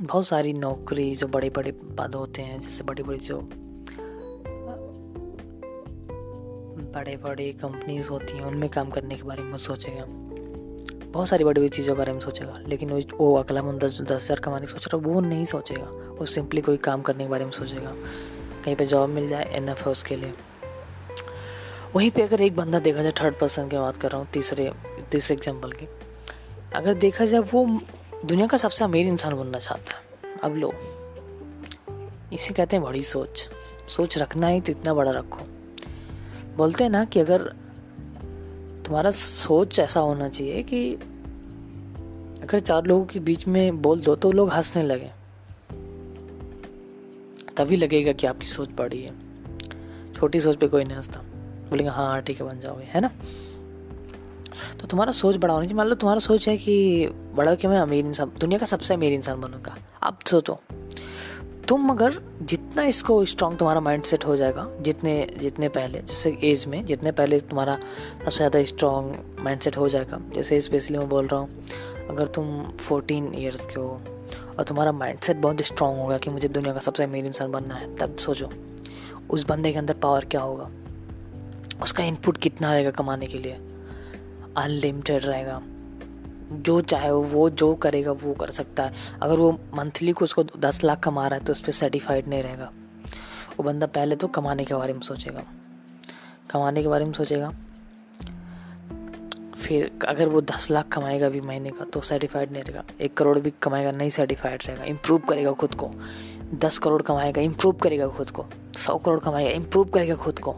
बहुत 0.00 0.26
सारी 0.26 0.52
नौकरी 0.52 1.14
जो 1.14 1.26
बड़े 1.28 1.50
बड़े 1.50 1.72
पद 1.98 2.14
होते 2.14 2.42
हैं, 2.42 2.60
जैसे 2.60 2.84
बड़ी 2.84 3.02
बड़ी 3.02 3.18
जो 3.18 3.40
बड़े 6.94 7.16
बड़े 7.16 7.52
कंपनीज़ 7.52 8.08
होती 8.08 8.36
हैं, 8.36 8.44
उनमें 8.44 8.68
काम 8.70 8.90
करने 8.90 9.16
के 9.16 9.22
बारे 9.22 9.42
में 9.42 9.56
सोचेगा। 9.58 10.04
बहुत 11.16 11.28
सारी 11.28 11.44
बड़ी 11.44 11.60
बड़ी 11.60 11.68
चीज़ों 11.68 11.94
के 11.94 11.98
बारे 11.98 12.12
में 12.12 12.18
सोचेगा, 12.20 12.54
लेकिन 12.68 12.90
वो 12.90 13.00
वो 13.18 13.36
अगला 13.36 13.60
बंदा 13.62 13.88
जो 13.88 14.04
दस 14.04 14.24
हज़ार 14.24 14.40
कमाने 14.40 14.66
की 14.66 14.72
सोच 14.72 14.86
रहा 14.86 14.96
वो 15.02 15.20
नहीं 15.22 15.44
सोचेगा। 15.46 15.86
वो 16.18 16.26
सिंपली 16.26 16.60
कोई 16.60 16.76
काम 16.86 17.02
करने 17.02 17.24
के 17.24 17.30
बारे 17.30 17.44
में 17.44 17.52
सोचेगा। 17.52 17.92
कहीं 18.64 18.74
पे 18.76 18.84
जॉब 18.86 19.08
मिल 19.10 19.28
जाए 19.28 19.44
एन 19.56 19.68
है 19.68 19.74
उसके 19.86 20.16
लिए। 20.16 20.32
वहीं 21.94 22.10
पे 22.10 22.22
अगर 22.22 22.42
एक 22.42 22.56
बंदा 22.56 22.78
देखा 22.78 23.02
जाए 23.02 23.12
थर्ड 23.20 23.34
पर्सन 23.34 23.68
की 23.68 23.76
बात 23.76 23.96
कर 23.96 24.10
रहा 24.10 24.20
हूँ, 24.20 24.28
तीसरे 24.32 24.70
तीसरे 25.10 25.36
एग्ज़ाम्पल 25.36 25.72
की, 25.72 25.86
अगर 26.74 26.94
देखा 26.96 27.24
जाए, 27.24 27.40
वो 27.42 27.80
दुनिया 28.24 28.46
का 28.46 28.56
सबसे 28.56 28.84
अमीर 28.84 29.06
इंसान 29.06 29.34
बनना 29.34 29.58
चाहता 29.58 29.96
है। 29.96 30.38
अब 30.44 30.56
लो, 30.56 30.72
इसे 32.32 32.54
कहते 32.54 32.76
हैं 32.76 32.84
बड़ी 32.84 33.02
सोच। 33.04 33.48
सोच 33.88 34.18
रखना 34.18 34.48
ही 34.48 34.60
तो 34.60 34.72
इतना 34.72 34.94
बड़ा 34.94 35.10
रखो। 35.12 35.46
बोलते 36.56 36.84
हैं 36.84 36.90
ना 36.90 37.04
कि 37.04 37.20
अगर 37.20 37.52
तुम्हारा 38.86 39.10
सोच 39.10 39.78
ऐसा 39.78 40.00
होना 40.00 40.28
चाहिए 40.28 40.62
कि 40.62 40.94
अगर 42.42 42.58
चार 42.58 42.84
लोगों 42.84 43.04
के 43.04 43.20
बीच 43.20 43.46
में 43.46 43.82
बोल 43.82 44.00
दो 44.00 44.16
तो 44.16 44.32
लोग 44.32 44.50
हंसने 44.50 44.82
लगे। 44.82 45.10
तभी 47.56 47.76
लगेगा 47.76 48.12
कि 48.12 48.26
आपकी 48.26 48.46
सोच 48.46 48.68
बड़ी 48.68 49.02
है। 49.02 49.14
छोटी 50.14 50.40
सोच 50.40 50.56
पे 50.56 50.68
कोई 50.68 50.84
नहीं 50.84 50.96
हंसता। 50.96 51.20
बोलेंगे 51.70 51.90
हाँ 51.90 52.06
हाँ 52.06 52.22
ठीक 52.22 52.40
है, 52.40 52.46
बन 52.46 52.60
जाओगे 52.60 52.84
है 52.84 53.00
ना? 53.00 53.10
तो 54.80 54.86
तुम्हारा 54.86 55.12
सोच 55.12 55.36
बड़ा 55.36 55.54
होना 55.54 55.66
चाहिए। 55.66 55.76
मान 55.76 55.86
लो 55.86 55.94
तुम्हारा 55.94 56.20
सोच 56.20 56.48
है 56.48 56.56
कि 56.56 57.06
बड़ा 57.08 57.54
कि 57.54 57.68
मैं 57.68 57.78
अमीर 57.78 58.06
इंसान 58.06 58.32
दुनिया 58.40 58.58
का 58.58 58.66
सबसे 58.66 58.94
अमीर 58.94 59.12
इंसान 59.12 59.40
बनूँगा। 59.40 59.76
अब 60.02 60.18
सोचो। 60.26 60.60
तुम 61.68 61.90
अगर 61.90 62.14
जितना 62.42 62.82
इसको 62.82 63.24
स्ट्रॉन्ग 63.24 63.58
तुम्हारा 63.58 63.80
माइंड 63.80 64.04
सेट 64.04 64.24
हो 64.24 64.36
जाएगा, 64.36 64.66
जितने 64.80 65.26
जितने 65.38 65.68
पहले, 65.68 65.98
जैसे 65.98 66.38
एज 66.42 66.66
में, 66.66 66.84
जितने 66.86 67.12
पहले 67.12 67.38
तुम्हारा 67.40 67.78
सबसे 68.24 68.36
ज़्यादा 68.36 68.64
स्ट्रॉन्ग 68.64 69.36
माइंड 69.40 69.60
सेट 69.60 69.76
हो 69.76 69.88
जाएगा। 69.88 70.20
जैसे 70.34 70.60
स्पेशली 70.60 70.98
मैं 70.98 71.08
बोल 71.08 71.26
रहा 71.26 71.40
हूँ, 71.40 71.48
अगर 72.10 72.26
तुम 72.26 72.62
फोर्टीन 72.62 73.32
ईयर्स 73.34 73.66
के 73.66 73.80
हो 73.80 74.00
और 74.58 74.64
तुम्हारा 74.64 74.92
माइंड 74.92 75.20
सेट 75.20 75.36
बहुत 75.36 75.60
स्ट्रॉन्ग 75.60 75.98
होगा 75.98 76.18
कि 76.18 76.30
मुझे 76.30 76.48
दुनिया 76.48 76.74
का 76.74 76.80
सबसे 76.80 77.04
अमीर 77.04 77.26
इंसान 77.26 77.52
बनना 77.52 77.74
है, 77.74 77.96
तब 77.96 78.16
सोचो, 78.16 78.50
उस 79.30 79.46
बंदे 79.46 79.72
के 79.72 79.78
अंदर 79.78 79.94
पावर 79.94 80.24
क्या 80.24 80.40
होगा? 80.40 80.70
उसका 81.82 82.04
इनपुट 82.04 82.36
कितना 82.36 82.72
रहेगा 82.72 82.90
कमाने 82.90 83.26
के 83.26 83.38
लिए? 83.38 83.54
अनलिमिटेड 84.56 85.24
रहेगा। 85.24 85.60
जो 86.52 86.80
चाहे 86.80 87.10
वो 87.10 87.22
वो 87.22 87.50
जो 87.50 87.74
करेगा, 87.74 88.12
वो 88.12 88.34
कर 88.34 88.50
सकता 88.50 88.82
है। 88.82 88.92
अगर 89.22 89.34
वो 89.34 89.52
मंथली 89.52 90.12
को 90.12 90.24
उसको 90.24 90.44
दस 90.44 90.84
लाख 90.84 91.00
कमा 91.00 91.28
रहा 91.28 91.38
है 91.38 91.44
तो 91.44 91.52
उस 91.52 91.60
पर 91.60 91.72
सर्टिफाइड 91.72 92.28
नहीं 92.28 92.42
रहेगा। 92.42 92.72
वो 93.58 93.62
बंदा 93.62 93.86
पहले 93.86 94.16
तो 94.16 94.28
कमाने 94.28 94.64
के 94.64 94.74
बारे 94.74 94.92
में 94.92 95.00
सोचेगा। 95.00 95.42
कमाने 96.50 96.82
के 96.82 96.88
बारे 96.88 97.04
में 97.04 97.12
सोचेगा। 97.12 97.52
फिर 99.60 99.98
अगर 100.08 100.28
वो 100.28 100.40
दस 100.40 100.70
लाख 100.70 100.88
कमाएगा 100.88 101.28
भी 101.28 101.40
महीने 101.40 101.70
का 101.70 101.84
तो 101.84 102.00
सर्टिफाइड 102.00 102.52
नहीं 102.52 102.62
रहेगा। 102.62 102.84
एक 103.00 103.16
करोड़ 103.16 103.38
भी 103.38 103.52
कमाएगा, 103.62 103.90
नहीं 103.90 104.10
सर्टिफाइड 104.10 104.62
रहेगा। 104.66 104.84
इम्प्रूव 104.84 105.18
करेगा 105.18 105.52
खुद 105.52 105.74
को। 105.74 105.90
दस 106.54 106.78
करोड़ 106.78 107.02
कमाएगा 107.02 107.42
इम्प्रूव 107.42 107.72
करेगा 107.72 108.08
खुद 108.08 108.30
को। 108.30 108.46
सौ 108.76 108.98
करोड़ 108.98 109.20
कमाएगा 109.20 109.50
इम्प्रूव 109.50 109.84
करेगा 109.84 110.14
खुद 110.14 110.38
को। 110.38 110.56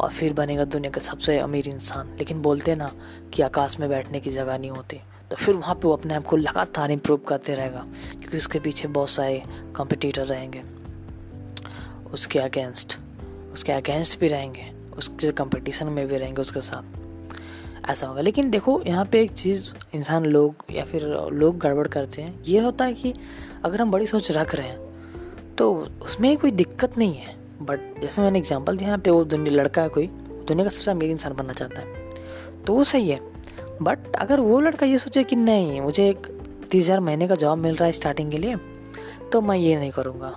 और 0.00 0.10
फिर 0.10 0.32
बनेगा 0.32 0.64
दुनिया 0.64 0.90
का 0.90 1.00
सबसे 1.00 1.38
अमीर 1.38 1.68
इंसान। 1.68 2.16
लेकिन 2.18 2.42
बोलते 2.42 2.74
ना 2.74 2.92
कि 3.32 3.42
आकाश 3.42 3.78
में 3.80 3.88
बैठने 3.88 4.20
की 4.20 4.30
जगह 4.30 4.58
नहीं 4.58 4.70
होती। 4.70 5.00
तो 5.30 5.36
फिर 5.36 5.54
वहाँ 5.54 5.74
पे 5.74 5.88
वो 5.88 5.94
अपने 5.94 6.14
आप 6.14 6.24
को 6.24 6.36
लगातार 6.36 6.90
इम्प्रूव 6.90 7.18
करते 7.18 7.54
रहेगा, 7.54 7.84
क्योंकि 8.12 8.36
उसके 8.36 8.58
पीछे 8.58 8.88
बहुत 8.88 9.10
सारे 9.10 9.42
कॉम्पिटिटर 9.76 10.26
रहेंगे। 10.26 10.62
उसके 12.12 12.38
अगेंस्ट 12.38 12.98
उसके 13.52 13.72
अगेंस्ट 13.72 14.18
भी 14.20 14.28
रहेंगे, 14.28 14.72
उसके 14.96 15.30
कंपटीशन 15.32 15.86
में 15.86 16.06
भी 16.08 16.16
रहेंगे 16.16 16.40
उसके 16.40 16.60
साथ। 16.60 17.90
ऐसा 17.90 18.06
होगा। 18.06 18.20
लेकिन 18.20 18.50
देखो, 18.50 18.82
यहाँ 18.86 19.04
पे 19.04 19.20
एक 19.22 19.30
चीज़ 19.30 19.64
इंसान 19.94 20.24
लोग 20.24 20.64
या 20.70 20.84
फिर 20.84 21.06
लोग 21.32 21.58
गड़बड़ 21.58 21.86
करते 21.88 22.22
हैं। 22.22 22.42
ये 22.44 22.60
होता 22.60 22.84
है 22.84 22.94
कि 22.94 23.14
अगर 23.64 23.82
हम 23.82 23.90
बड़ी 23.90 24.06
सोच 24.06 24.30
रख 24.32 24.54
रहे 24.54 24.68
हैं 24.68 25.54
तो 25.56 25.72
उसमें 26.02 26.36
कोई 26.38 26.50
दिक्कत 26.50 26.98
नहीं 26.98 27.14
है। 27.14 27.39
बट 27.62 28.00
जैसे 28.00 28.22
मैंने 28.22 28.38
एग्ज़ाम्पल 28.38 28.76
दिया 28.76 28.88
यहाँ 28.88 28.98
पे 28.98 29.10
वो 29.10 29.24
दुनिया, 29.26 29.54
लड़का 29.54 29.82
है 29.82 29.88
कोई 29.88 30.06
दुनिया 30.06 30.64
का 30.64 30.70
सबसे 30.70 30.90
अमीर 30.90 31.10
इंसान 31.10 31.34
बनना 31.34 31.52
चाहता 31.52 31.80
है। 31.80 32.64
तो 32.64 32.74
वो 32.74 32.84
सही 32.84 33.10
है। 33.10 33.20
बट 33.82 34.16
अगर 34.16 34.40
वो 34.40 34.60
लड़का 34.60 34.86
ये 34.86 34.98
सोचे 34.98 35.24
कि 35.24 35.36
नहीं, 35.36 35.80
मुझे 35.80 36.08
एक 36.08 36.26
तीस 36.70 36.84
हज़ार 36.84 37.00
महीने 37.00 37.28
का 37.28 37.34
जॉब 37.36 37.58
मिल 37.58 37.76
रहा 37.76 37.86
है 37.86 37.92
स्टार्टिंग 37.92 38.30
के 38.30 38.38
लिए 38.38 38.56
तो 39.32 39.40
मैं 39.40 39.56
ये 39.56 39.76
नहीं 39.76 39.90
करूँगा। 39.90 40.34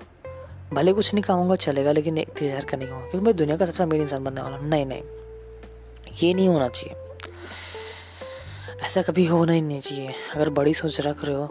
भले 0.74 0.94
कुछ 0.94 1.14
नहीं 1.14 1.24
कमाऊँगा, 1.24 1.56
चलेगा, 1.58 1.92
लेकिन 1.92 2.18
एक 2.18 2.30
तीस 2.30 2.50
हज़ार 2.50 2.66
का 2.66 2.78
नहीं 2.78 2.88
कहूँगा 2.88 3.08
क्योंकि 3.08 3.26
मैं 3.26 3.36
दुनिया 3.36 3.58
का 3.58 3.66
सबसे 3.66 3.84
अमीर 3.84 4.02
इंसान 4.02 4.24
बनने 4.24 4.42
वाला 4.42 4.58
हूँ। 4.58 4.70
नहीं 4.70 4.86
नहीं। 4.86 5.02
ये 6.22 6.34
नहीं 6.34 6.48
होना 6.48 6.68
चाहिए। 6.70 7.02
ऐसा 8.84 9.02
कभी 9.02 9.26
होना 9.26 9.54
ही 9.54 9.62
नहीं 9.62 9.80
चाहिए। 9.80 10.14
अगर 10.36 10.50
बड़ी 10.52 10.74
सोच 10.74 11.00
रख 11.02 11.26
रहे 11.26 11.36
हो 11.36 11.48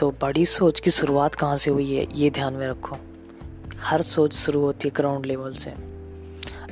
तो 0.00 0.10
बड़ी 0.22 0.46
सोच 0.46 0.80
की 0.80 0.90
शुरुआत 0.90 1.34
कहाँ 1.34 1.56
से 1.56 1.70
हुई 1.70 1.92
है, 1.92 2.06
ये 2.14 2.30
ध्यान 2.30 2.54
में 2.54 2.68
रखो। 2.68 2.96
हर 3.80 4.02
सोच 4.02 4.34
शुरू 4.34 4.60
होती 4.60 4.88
है 4.88 4.92
ग्राउंड 4.96 5.26
लेवल 5.26 5.52
से। 5.52 5.72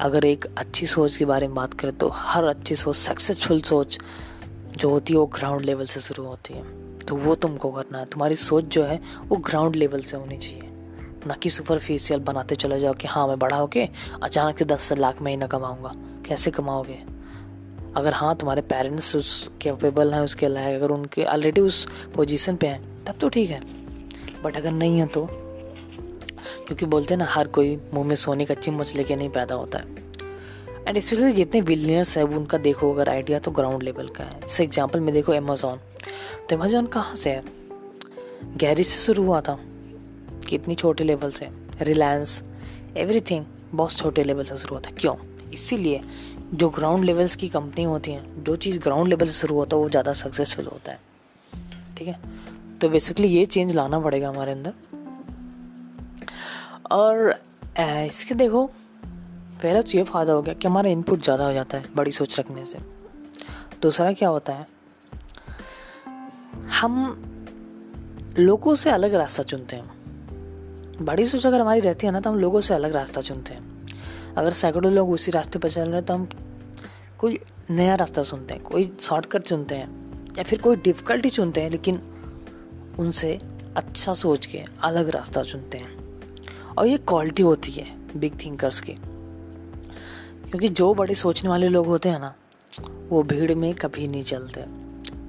अगर 0.01 0.25
एक 0.25 0.45
अच्छी 0.59 0.87
सोच 0.87 1.17
के 1.17 1.25
बारे 1.25 1.47
में 1.47 1.57
बात 1.57 1.75
करें 1.75 1.97
तो 1.99 2.09
हर 2.09 2.45
अच्छी 2.45 2.77
सोच 2.77 2.97
सक्सेसफुल 2.97 3.61
सोच 3.61 3.99
जो 4.77 4.91
होती 4.91 5.13
है 5.13 5.19
वो 5.19 5.27
ग्राउंड 5.27 5.65
लेवल 5.65 5.87
से 5.87 6.01
शुरू 6.01 6.25
होती 6.25 6.55
है। 6.55 6.63
तो 6.99 7.17
वो 7.17 7.35
तुमको 7.35 7.71
करना 7.71 7.99
है। 7.99 8.05
तुम्हारी 8.05 8.35
सोच 8.35 8.65
जो 8.65 8.85
है 8.85 9.01
वो 9.29 9.37
ग्राउंड 9.37 9.77
लेवल 9.77 10.01
से 10.01 10.17
होनी 10.17 10.37
चाहिए। 10.37 10.61
ना 11.27 11.35
कि 11.35 11.51
सुपरफिशियल 11.51 12.21
बनाते 12.21 12.55
चले 12.55 12.81
जाओ 12.81 12.93
कि 12.93 13.09
हाँ 13.09 13.27
मैं 13.29 13.39
बड़ा 13.39 13.57
होके 13.57 13.89
अचानक 14.23 14.59
से 14.59 14.65
दस 14.65 14.93
लाख 14.93 15.23
महीना 15.23 15.47
कमाऊँगा। 15.47 15.95
कैसे 16.27 16.51
कमाओगे? 16.51 16.99
अगर 17.97 18.13
हाँ 18.13 18.37
तुम्हारे 18.37 18.63
पेरेंट्स 18.63 19.17
उस 19.17 19.51
कैपेबल 19.63 20.15
हैं, 20.15 20.21
उसके 20.21 20.49
लायक 20.49 20.83
अगर 20.83 20.91
उनके 20.91 21.25
ऑलरेडी 21.25 21.61
उस 21.61 21.87
पोजीशन 22.15 22.57
पे 22.57 22.67
हैं, 22.67 23.05
तब 23.05 23.15
तो 23.21 23.29
ठीक 23.29 23.51
है। 23.51 23.61
बट 24.43 24.57
अगर 24.57 24.71
नहीं 24.71 24.99
है 24.99 25.07
तो 25.07 25.29
क्योंकि 26.67 26.87
बोलते 26.87 27.15
हैं 27.15 27.19
ना, 27.19 27.27
हर 27.27 27.49
कोई 27.49 27.77
मुँह 27.95 28.07
में 28.07 28.17
सोने 28.17 28.45
का 28.45 28.55
चिम्मच 28.55 28.95
लेके 28.97 29.17
नहीं 29.17 29.29
पैदा 29.29 29.55
होता 29.55 29.79
है। 29.79 30.03
एंड 30.87 30.99
स्पेशली 30.99 31.33
जितने 31.33 31.63
बिलियनर्स 31.63 32.17
है 32.19 32.25
उनका 32.25 32.59
देखो, 32.59 32.93
अगर 32.93 33.09
आइडिया 33.09 33.39
तो 33.39 33.51
ग्राउंड 33.51 33.83
लेवल 33.83 34.09
का 34.09 34.25
है। 34.25 34.41
जैसे 34.41 34.65
एग्ज़ाम्पल 34.65 35.01
में 35.01 35.13
देखो 35.15 35.33
अमेजोन 35.33 35.79
तो 36.51 36.57
अमेजोन 36.57 36.87
कहाँ 36.87 37.15
से 37.15 37.31
है? 37.31 37.43
गैरेज 38.57 38.87
से 38.87 38.99
शुरू 38.99 39.25
हुआ 39.25 39.41
था। 39.41 39.59
कितनी 40.49 40.75
छोटे 40.75 41.05
लेवल 41.05 41.31
से? 41.31 41.49
रिलायंस 41.83 42.43
एवरीथिंग 42.97 43.45
बहुत 43.75 43.93
छोटे 43.93 44.25
लेवल 44.25 44.45
से 44.45 44.59
शुरू 44.59 44.75
हुआ 44.75 44.81
था। 44.81 44.91
क्यों? 44.91 45.15
इसीलिए 45.53 46.01
जो 46.55 46.69
ग्राउंड 46.69 47.05
लेवल्स 47.05 47.37
की 47.37 47.49
कंपनी 47.49 47.85
होती 47.85 48.13
हैं, 48.13 48.45
जो 48.45 48.57
चीज़ 48.57 48.79
ग्राउंड 48.79 49.09
लेवल 49.09 49.27
से 49.27 49.33
शुरू 49.33 49.57
होता 49.57 49.77
है, 49.77 49.83
वो 49.83 49.89
ज़्यादा 49.91 50.13
सक्सेसफुल 50.13 50.67
होता 50.67 50.93
है। 50.93 50.99
ठीक 51.97 52.09
है? 52.09 52.19
तो 52.81 52.89
बेसिकली 52.89 53.29
ये 53.29 53.45
चेंज 53.45 53.75
लाना 53.75 54.01
पड़ेगा 54.01 54.29
हमारे 54.29 54.53
अंदर। 54.53 54.73
और 56.91 57.35
इसके 57.79 58.35
देखो, 58.35 58.67
पहला 59.63 59.81
तो 59.83 59.99
ये 59.99 60.03
फ़ायदा 60.05 60.33
हो 60.33 60.43
गया 60.43 60.55
कि 60.55 60.69
हमारा 60.69 60.91
इनपुट 60.91 61.23
ज़्यादा 61.23 61.47
हो 61.47 61.53
जाता 61.53 61.79
है 61.79 61.85
बड़ी 61.97 62.11
सोच 62.11 62.39
रखने 62.41 62.65
से। 62.65 62.79
दूसरा 63.83 64.13
क्या 64.13 64.29
होता 64.29 64.53
है, 64.53 64.67
हम 66.73 66.95
लोगों 68.39 68.75
से 68.75 68.91
अलग 68.91 69.15
रास्ता 69.15 69.43
चुनते 69.43 69.77
हैं। 69.77 71.05
बड़ी 71.05 71.25
सोच 71.27 71.47
अगर 71.47 71.61
हमारी 71.61 71.81
रहती 71.81 72.07
है 72.07 72.13
ना 72.13 72.21
तो 72.21 72.31
हम 72.31 72.39
लोगों 72.39 72.61
से 72.61 72.75
अलग 72.75 72.95
रास्ता 72.95 73.21
चुनते 73.21 73.55
हैं। 73.55 74.35
अगर 74.37 74.53
सैकड़ों 74.53 74.93
लोग 74.93 75.11
उसी 75.11 75.31
रास्ते 75.31 75.59
पर 75.59 75.71
चल 75.71 75.81
रहे 75.81 75.95
हैं 75.95 76.05
तो 76.05 76.15
हम 76.15 76.29
कोई 77.19 77.39
नया 77.71 77.95
रास्ता 77.95 78.23
सुनते 78.23 78.55
हैं, 78.55 78.63
कोई 78.63 78.93
शॉर्टकट 79.01 79.43
चुनते 79.43 79.75
हैं, 79.75 79.89
या 80.39 80.45
फिर 80.45 80.61
कोई 80.61 80.77
डिफ़िकल्टी 80.77 81.31
चुनते 81.31 81.61
हैं, 81.61 81.71
लेकिन 81.71 82.01
उनसे 82.99 83.39
अच्छा 83.77 84.15
सोच 84.15 84.47
के 84.47 84.65
अलग 84.85 85.09
रास्ता 85.11 85.43
चुनते 85.43 85.79
हैं। 85.79 86.04
और 86.79 86.87
ये 86.87 86.97
क्वालिटी 86.99 87.43
होती 87.43 87.73
है 87.73 87.87
बिग 88.17 88.39
थिंकर्स 88.45 88.81
की। 88.81 88.93
क्योंकि 88.93 90.69
जो 90.69 90.93
बड़े 90.95 91.15
सोचने 91.15 91.51
वाले 91.51 91.69
लोग 91.69 91.87
होते 91.87 92.09
हैं 92.09 92.21
ना, 92.21 92.35
वो 93.09 93.23
भीड़ 93.23 93.55
में 93.55 93.75
कभी 93.75 94.09
नहीं 94.09 94.23
चलते। 94.23 94.61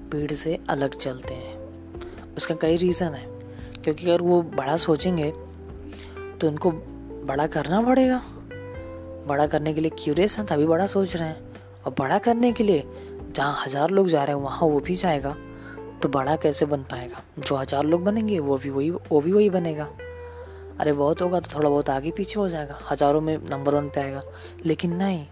भीड़ 0.09 0.31
से 0.31 0.57
अलग 0.69 0.95
चलते 0.95 1.33
हैं। 1.33 1.53
उसका 2.37 2.55
कई 2.55 2.77
रीज़न 2.77 3.13
है। 3.13 3.27
क्योंकि 3.83 4.05
अगर 4.05 4.21
वो 4.21 4.41
बड़ा 4.41 4.77
सोचेंगे 4.77 5.31
तो 6.41 6.47
उनको 6.47 6.71
बड़ा 7.25 7.47
करना 7.47 7.81
पड़ेगा। 7.81 8.21
बड़ा 9.27 9.47
करने 9.47 9.73
के 9.73 9.81
लिए 9.81 9.91
क्यूरियस 9.99 10.37
हैं, 10.37 10.47
तभी 10.47 10.65
बड़ा 10.65 10.87
सोच 10.87 11.15
रहे 11.15 11.27
हैं। 11.27 11.53
और 11.85 11.95
बड़ा 11.99 12.17
करने 12.17 12.51
के 12.51 12.63
लिए 12.63 12.83
जहाँ 13.31 13.63
हज़ार 13.65 13.89
लोग 13.89 14.07
जा 14.07 14.23
रहे 14.23 14.35
हैं, 14.35 14.43
वहाँ 14.43 14.67
वो 14.67 14.79
भी 14.79 14.95
जाएगा 14.95 15.35
तो 16.01 16.09
बड़ा 16.09 16.35
कैसे 16.35 16.65
बन 16.65 16.81
पाएगा? 16.81 17.21
जो 17.39 17.55
हज़ार 17.55 17.83
लोग 17.83 18.03
बनेंगे, 18.03 18.39
वो 18.39 18.57
भी 18.57 18.69
वही, 18.69 18.89
वो 18.89 19.21
भी 19.21 19.31
वही 19.31 19.49
बनेगा। 19.49 19.87
अरे 20.79 20.93
बहुत 20.93 21.21
होगा 21.21 21.39
तो 21.39 21.55
थोड़ा 21.55 21.69
बहुत 21.69 21.89
आगे 21.89 22.11
पीछे 22.11 22.39
हो 22.39 22.47
जाएगा, 22.49 22.79
हज़ारों 22.91 23.21
में 23.21 23.37
नंबर 23.49 23.75
वन 23.75 23.89
पे 23.89 24.01
आएगा। 24.01 24.21
लेकिन 24.65 24.93
नहीं, 24.93 25.25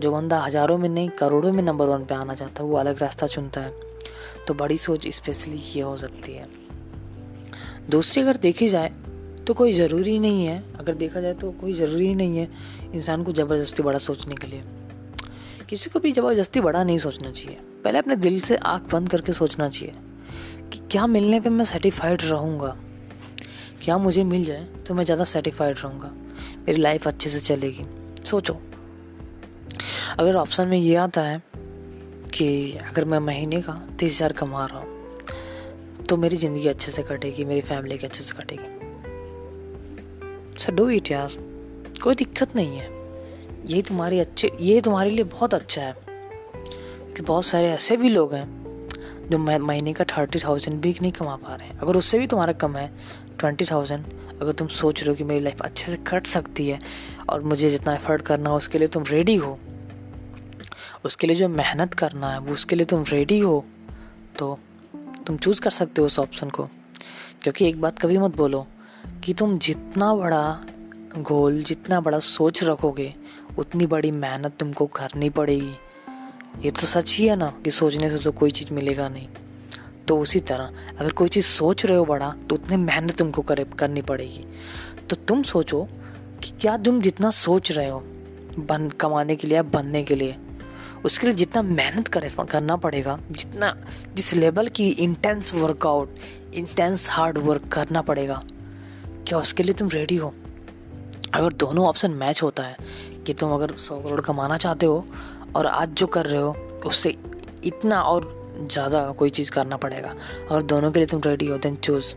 जो 0.00 0.12
बंदा 0.12 0.38
हज़ारों 0.38 0.78
में 0.78 0.88
नहीं, 0.88 1.08
करोड़ों 1.08 1.52
में 1.52 1.62
नंबर 1.62 1.86
वन 1.86 2.04
पे 2.04 2.14
आना 2.14 2.34
चाहता 2.34 2.62
है, 2.62 2.68
वो 2.68 2.76
अलग 2.76 3.02
रास्ता 3.02 3.26
चुनता 3.26 3.60
है। 3.60 3.72
तो 4.46 4.54
बड़ी 4.54 4.76
सोच 4.78 5.06
स्पेशली 5.08 5.56
ये 5.56 5.82
हो 5.82 5.96
सकती 5.96 6.32
है। 6.32 6.46
दूसरी 7.90 8.22
अगर 8.22 8.36
देखी 8.38 8.68
जाए 8.68 8.92
तो 9.46 9.54
कोई 9.54 9.72
ज़रूरी 9.72 10.18
नहीं 10.18 10.44
है। 10.46 10.62
अगर 10.78 10.94
देखा 10.94 11.20
जाए 11.20 11.34
तो 11.34 11.50
कोई 11.50 11.72
ज़रूरी 11.72 12.14
नहीं 12.14 12.38
है 12.38 12.48
इंसान 12.94 13.22
को 13.24 13.32
ज़बरदस्ती 13.32 13.82
बड़ा 13.82 13.98
सोचने 13.98 14.34
के 14.34 14.46
लिए। 14.46 14.62
किसी 15.68 15.90
को 15.90 15.98
भी 16.00 16.12
ज़बरदस्ती 16.12 16.60
बड़ा 16.60 16.82
नहीं 16.84 16.98
सोचना 16.98 17.30
चाहिए। 17.30 17.58
पहले 17.84 17.98
अपने 17.98 18.16
दिल 18.16 18.40
से 18.40 18.56
आँख 18.56 18.92
बंद 18.92 19.08
करके 19.08 19.32
सोचना 19.32 19.68
चाहिए 19.68 19.94
कि 20.72 20.78
क्या 20.90 21.06
मिलने 21.06 21.40
पे 21.40 21.50
मैं 21.50 21.64
सेटिस्फाइड 21.64 22.22
रहूँगा। 22.22 22.76
क्या 23.82 23.96
मुझे 23.98 24.24
मिल 24.24 24.44
जाए 24.44 24.64
तो 24.86 24.94
मैं 24.94 25.04
ज़्यादा 25.04 25.24
सेटिस्फाइड 25.26 25.78
रहूँगा। 25.78 26.10
मेरी 26.58 26.80
लाइफ 26.80 27.06
अच्छे 27.08 27.30
से 27.30 27.40
चलेगी। 27.40 27.84
सोचो। 28.24 28.54
अगर 30.18 30.34
ऑप्शन 30.36 30.68
में 30.68 30.78
ये 30.78 30.94
आता 30.96 31.22
है 31.22 31.42
कि 32.34 32.72
अगर 32.88 33.04
मैं 33.04 33.18
महीने 33.20 33.60
का 33.62 33.72
तीस 33.98 34.14
हज़ार 34.14 34.32
कमा 34.32 34.66
रहा 34.66 34.78
हूँ 34.78 34.88
तो 36.08 36.16
मेरी 36.16 36.36
ज़िंदगी 36.36 36.68
अच्छे 36.68 36.92
से 36.92 37.02
कटेगी, 37.02 37.44
मेरी 37.44 37.60
फैमिली 37.62 37.98
की 37.98 38.06
अच्छे 38.06 38.22
से 38.22 38.34
कटेगी। 38.34 38.78
सर 40.60 40.74
डू 40.74 40.88
इट 40.90 41.10
यार। 41.10 41.36
कोई 42.02 42.14
दिक्कत 42.14 42.56
नहीं 42.56 42.78
है। 42.78 42.88
ये 43.66 43.82
तुम्हारी 43.82 44.18
अच्छे, 44.18 44.50
ये 44.60 44.80
तुम्हारे 44.80 45.10
लिए 45.10 45.24
बहुत 45.26 45.54
अच्छा 45.54 45.82
है। 45.82 45.92
क्योंकि 45.92 47.22
बहुत 47.22 47.44
सारे 47.46 47.68
ऐसे 47.70 47.96
भी 47.96 48.08
लोग 48.08 48.34
हैं 48.34 49.28
जो 49.30 49.38
महीने 49.38 49.92
का 49.92 50.04
थर्टी 50.08 50.38
थाउज़ेंड 50.38 50.80
भी 50.82 50.94
नहीं 51.00 51.12
कमा 51.12 51.36
पा 51.36 51.54
रहे 51.54 51.66
हैं। 51.68 51.78
अगर 51.78 51.96
उससे 51.96 52.18
भी 52.18 52.26
तुम्हारा 52.26 52.52
कम 52.54 52.76
है 52.76 52.90
ट्वेंटी 53.40 53.64
थाउज़ेंड 53.64 54.04
अगर 54.42 54.52
तुम 54.52 54.68
सोच 54.68 55.00
रहे 55.00 55.08
हो 55.08 55.14
कि 55.14 55.24
मेरी 55.24 55.40
लाइफ 55.40 55.62
अच्छे 55.62 55.92
से 55.92 55.96
कट 55.96 56.26
सकती 56.26 56.68
है 56.68 56.80
और 57.28 57.42
मुझे 57.42 57.70
जितना 57.70 57.94
एफर्ट 57.94 58.22
करना 58.22 58.50
हो, 58.50 58.56
उसके 58.56 58.78
लिए 58.78 58.88
तुम 58.88 59.02
रेडी 59.02 59.36
हो। 59.36 59.58
उसके 61.04 61.26
लिए 61.26 61.36
जो 61.36 61.48
मेहनत 61.48 61.94
करना 61.94 62.30
है, 62.30 62.38
वो 62.38 62.52
उसके 62.52 62.76
लिए 62.76 62.86
तुम 62.86 63.04
रेडी 63.08 63.38
हो। 63.38 63.64
तो 64.38 64.58
तुम 65.26 65.36
चूज़ 65.36 65.60
कर 65.60 65.70
सकते 65.70 66.00
हो 66.00 66.06
उस 66.06 66.18
ऑप्शन 66.18 66.50
को। 66.50 66.68
क्योंकि 67.42 67.68
एक 67.68 67.80
बात 67.80 67.98
कभी 67.98 68.18
मत 68.18 68.36
बोलो 68.36 68.66
कि 69.24 69.34
तुम 69.34 69.58
जितना 69.58 70.14
बड़ा 70.14 70.60
गोल 71.18 71.62
जितना 71.62 72.00
बड़ा 72.00 72.18
सोच 72.18 72.64
रखोगे, 72.64 73.14
उतनी 73.58 73.86
बड़ी 73.86 74.10
मेहनत 74.10 74.52
तुमको 74.58 74.86
करनी 74.86 75.30
पड़ेगी। 75.30 75.72
ये 76.62 76.70
तो 76.70 76.80
सच 76.80 77.16
ही 77.16 77.26
है 77.26 77.36
ना 77.36 77.52
कि 77.64 77.70
सोचने 77.70 78.10
से 78.10 78.18
तो 78.18 78.32
कोई 78.32 78.50
चीज़ 78.50 78.74
मिलेगा 78.74 79.08
नहीं। 79.08 79.28
तो 80.08 80.18
उसी 80.18 80.40
तरह, 80.40 80.70
अगर 80.98 81.10
कोई 81.10 81.28
चीज़ 81.28 81.46
सोच 81.46 81.86
रहे 81.86 81.98
हो 81.98 82.04
बड़ा 82.04 82.34
तो 82.48 82.54
उतनी 82.54 82.76
मेहनत 82.76 83.10
तुमको 83.10 83.42
करे, 83.42 83.64
करनी 83.78 84.02
पड़ेगी। 84.02 84.44
तो 85.10 85.16
तुम 85.16 85.42
सोचो 85.42 85.88
कि 86.42 86.50
क्या 86.60 86.76
तुम 86.76 87.00
जितना 87.00 87.30
सोच 87.30 87.72
रहे 87.72 87.88
हो, 87.88 88.00
बन, 88.58 88.88
कमाने 88.88 89.36
के 89.36 89.48
लिए 89.48 89.56
या 89.56 89.62
बनने 89.62 90.02
के 90.02 90.14
लिए, 90.14 90.36
उसके 91.04 91.26
लिए 91.26 91.36
जितना 91.36 91.62
मेहनत 91.62 92.08
करे, 92.08 92.30
करना 92.50 92.76
पड़ेगा, 92.76 93.18
जितना, 93.30 93.76
जिस 94.14 94.34
लेवल 94.34 94.68
की 94.68 94.88
intense 94.88 95.54
workout 95.54 96.14
intense 96.54 97.10
hard 97.10 97.38
work 97.38 97.68
करना 97.68 98.02
पड़ेगा, 98.02 98.42
क्या 99.26 99.38
उसके 99.38 99.62
लिए 99.62 99.72
तुम 99.72 99.88
रेडी 99.88 100.16
हो? 100.16 100.34
अगर 101.34 101.52
दोनों 101.52 101.86
ऑप्शन 101.86 102.10
मैच 102.10 102.42
होता 102.42 102.62
है, 102.62 102.76
कि 103.26 103.32
तुम 103.32 103.52
अगर 103.52 103.72
सौ 103.72 104.00
करोड़ 104.00 104.20
कमाना 104.20 104.56
चाहते 104.56 104.86
हो, 104.86 105.06
और 105.56 105.66
आज 105.66 105.88
जो 105.88 106.06
कर 106.06 106.26
रहे 106.26 106.42
हो, 106.42 106.52
उससे 106.86 107.16
इतना 107.64 108.02
और 108.02 108.39
ज़्यादा 108.62 109.10
कोई 109.18 109.30
चीज़ 109.30 109.50
करना 109.52 109.76
पड़ेगा। 109.76 110.14
अगर 110.50 110.62
दोनों 110.64 110.90
के 110.92 111.00
लिए 111.00 111.06
तुम 111.08 111.20
रेडी 111.26 111.46
हो 111.46 111.58
then 111.58 111.76
choose 111.76 112.14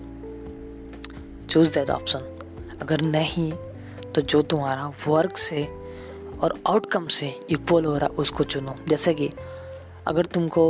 choose 1.50 1.74
that 1.74 1.90
option 1.92 2.78
अगर 2.82 3.02
नहीं 3.02 3.52
तो 4.14 4.22
जो 4.24 4.42
तुम्हारा 4.44 4.88
वर्क 5.08 5.38
से 5.38 5.68
और 6.42 6.60
आउटकम 6.68 7.08
से 7.10 7.28
इक्वल 7.52 7.86
हो 7.86 7.98
रहा 7.98 8.06
है 8.06 8.16
उसको 8.18 8.44
चुनो। 8.46 8.76
जैसे 8.88 9.14
कि 9.14 9.30
अगर 10.08 10.26
तुमको 10.28 10.66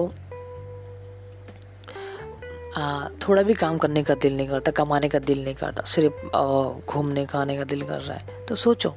आ, 2.77 3.07
थोड़ा 3.27 3.41
भी 3.43 3.53
काम 3.53 3.77
करने 3.77 4.03
का 4.03 4.13
दिल 4.15 4.35
नहीं 4.37 4.47
करता 4.47 4.71
कमाने 4.73 5.09
का 5.09 5.19
दिल 5.21 5.43
नहीं 5.43 5.55
करता 5.55 5.83
सिर्फ़ 5.85 6.27
घूमने 6.85 7.25
खाने 7.25 7.57
का 7.57 7.63
दिल 7.65 7.81
कर 7.81 7.99
रहा 7.99 8.17
है 8.17 8.45
तो 8.45 8.55
सोचो 8.55 8.95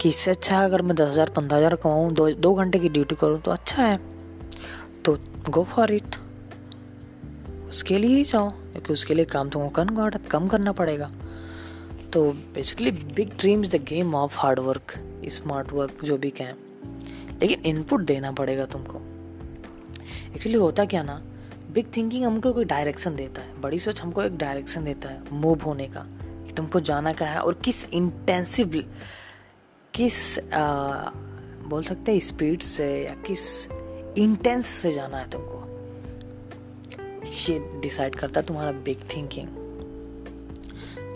कि 0.00 0.08
इससे 0.08 0.30
अच्छा 0.30 0.58
है 0.58 0.64
अगर 0.64 0.82
मैं 0.82 0.96
दस 0.96 1.08
हज़ार 1.08 1.30
पंद्रह 1.36 1.58
हज़ार 1.58 1.74
कमाऊँ 1.76 2.12
दो 2.14 2.30
दो 2.32 2.54
घंटे 2.54 2.78
की 2.78 2.88
ड्यूटी 2.88 3.14
करूँ 3.14 3.40
तो 3.40 3.50
अच्छा 3.50 3.82
है। 3.82 3.98
तो 5.06 5.18
गो 5.50 5.64
फॉर 5.64 5.92
इट 5.92 6.16
उसके 7.68 7.98
लिए 7.98 8.16
ही 8.16 8.24
जाओ 8.24 8.50
क्योंकि 8.50 8.92
उसके 8.92 9.14
लिए 9.14 9.24
काम 9.24 9.48
तुमको 9.48 9.68
कम 9.68 10.18
कम 10.30 10.48
करना 10.48 10.72
पड़ेगा। 10.72 11.12
तो 12.12 12.32
basically 12.32 12.90
big 12.90 13.28
dream 13.28 13.64
is 13.64 13.76
the 13.76 13.80
game 13.82 14.14
of 14.14 14.38
hard 14.38 14.58
work 14.58 14.94
smart 15.28 15.72
work 15.72 16.04
जो 16.04 16.18
भी 16.18 16.30
कहें। 16.30 16.54
लेकिन 17.40 17.60
इनपुट 17.60 18.00
देना 18.00 18.32
पड़ेगा 18.32 18.64
तुमको। 18.64 18.98
एक्चुअली 20.34 20.58
होता 20.58 20.84
क्या 20.84 21.02
ना 21.02 21.22
बिग 21.72 21.86
थिंकिंग 21.96 22.24
हमको 22.24 22.52
कोई 22.52 22.64
डायरेक्शन 22.64 23.16
देता 23.16 23.42
है। 23.42 23.60
बड़ी 23.60 23.78
सोच 23.78 24.02
हमको 24.02 24.22
एक 24.22 24.36
डायरेक्शन 24.36 24.84
देता 24.84 25.08
है 25.08 25.22
मूव 25.32 25.62
होने 25.62 25.86
का 25.86 26.06
कि 26.46 26.52
तुमको 26.52 26.80
जाना 26.80 27.12
क्या 27.12 27.28
है 27.28 27.40
और 27.40 27.54
किस 27.54 27.90
इंटेंसिव 27.90 28.84
किस 29.94 30.38
आ, 30.38 30.92
बोल 31.66 31.82
सकते 31.82 32.12
हैं 32.12 32.20
स्पीड 32.20 32.62
से 32.62 33.04
या 33.04 33.14
किस 33.22 33.68
इंटेंस 34.18 34.66
से 34.66 34.92
जाना 34.92 35.18
है 35.18 35.28
तुमको। 35.30 35.64
ये 37.42 37.58
डिसाइड 37.80 38.14
करता 38.14 38.40
है 38.40 38.46
तुम्हारा 38.46 38.72
बिग 38.84 38.98
थिंकिंग 39.16 39.48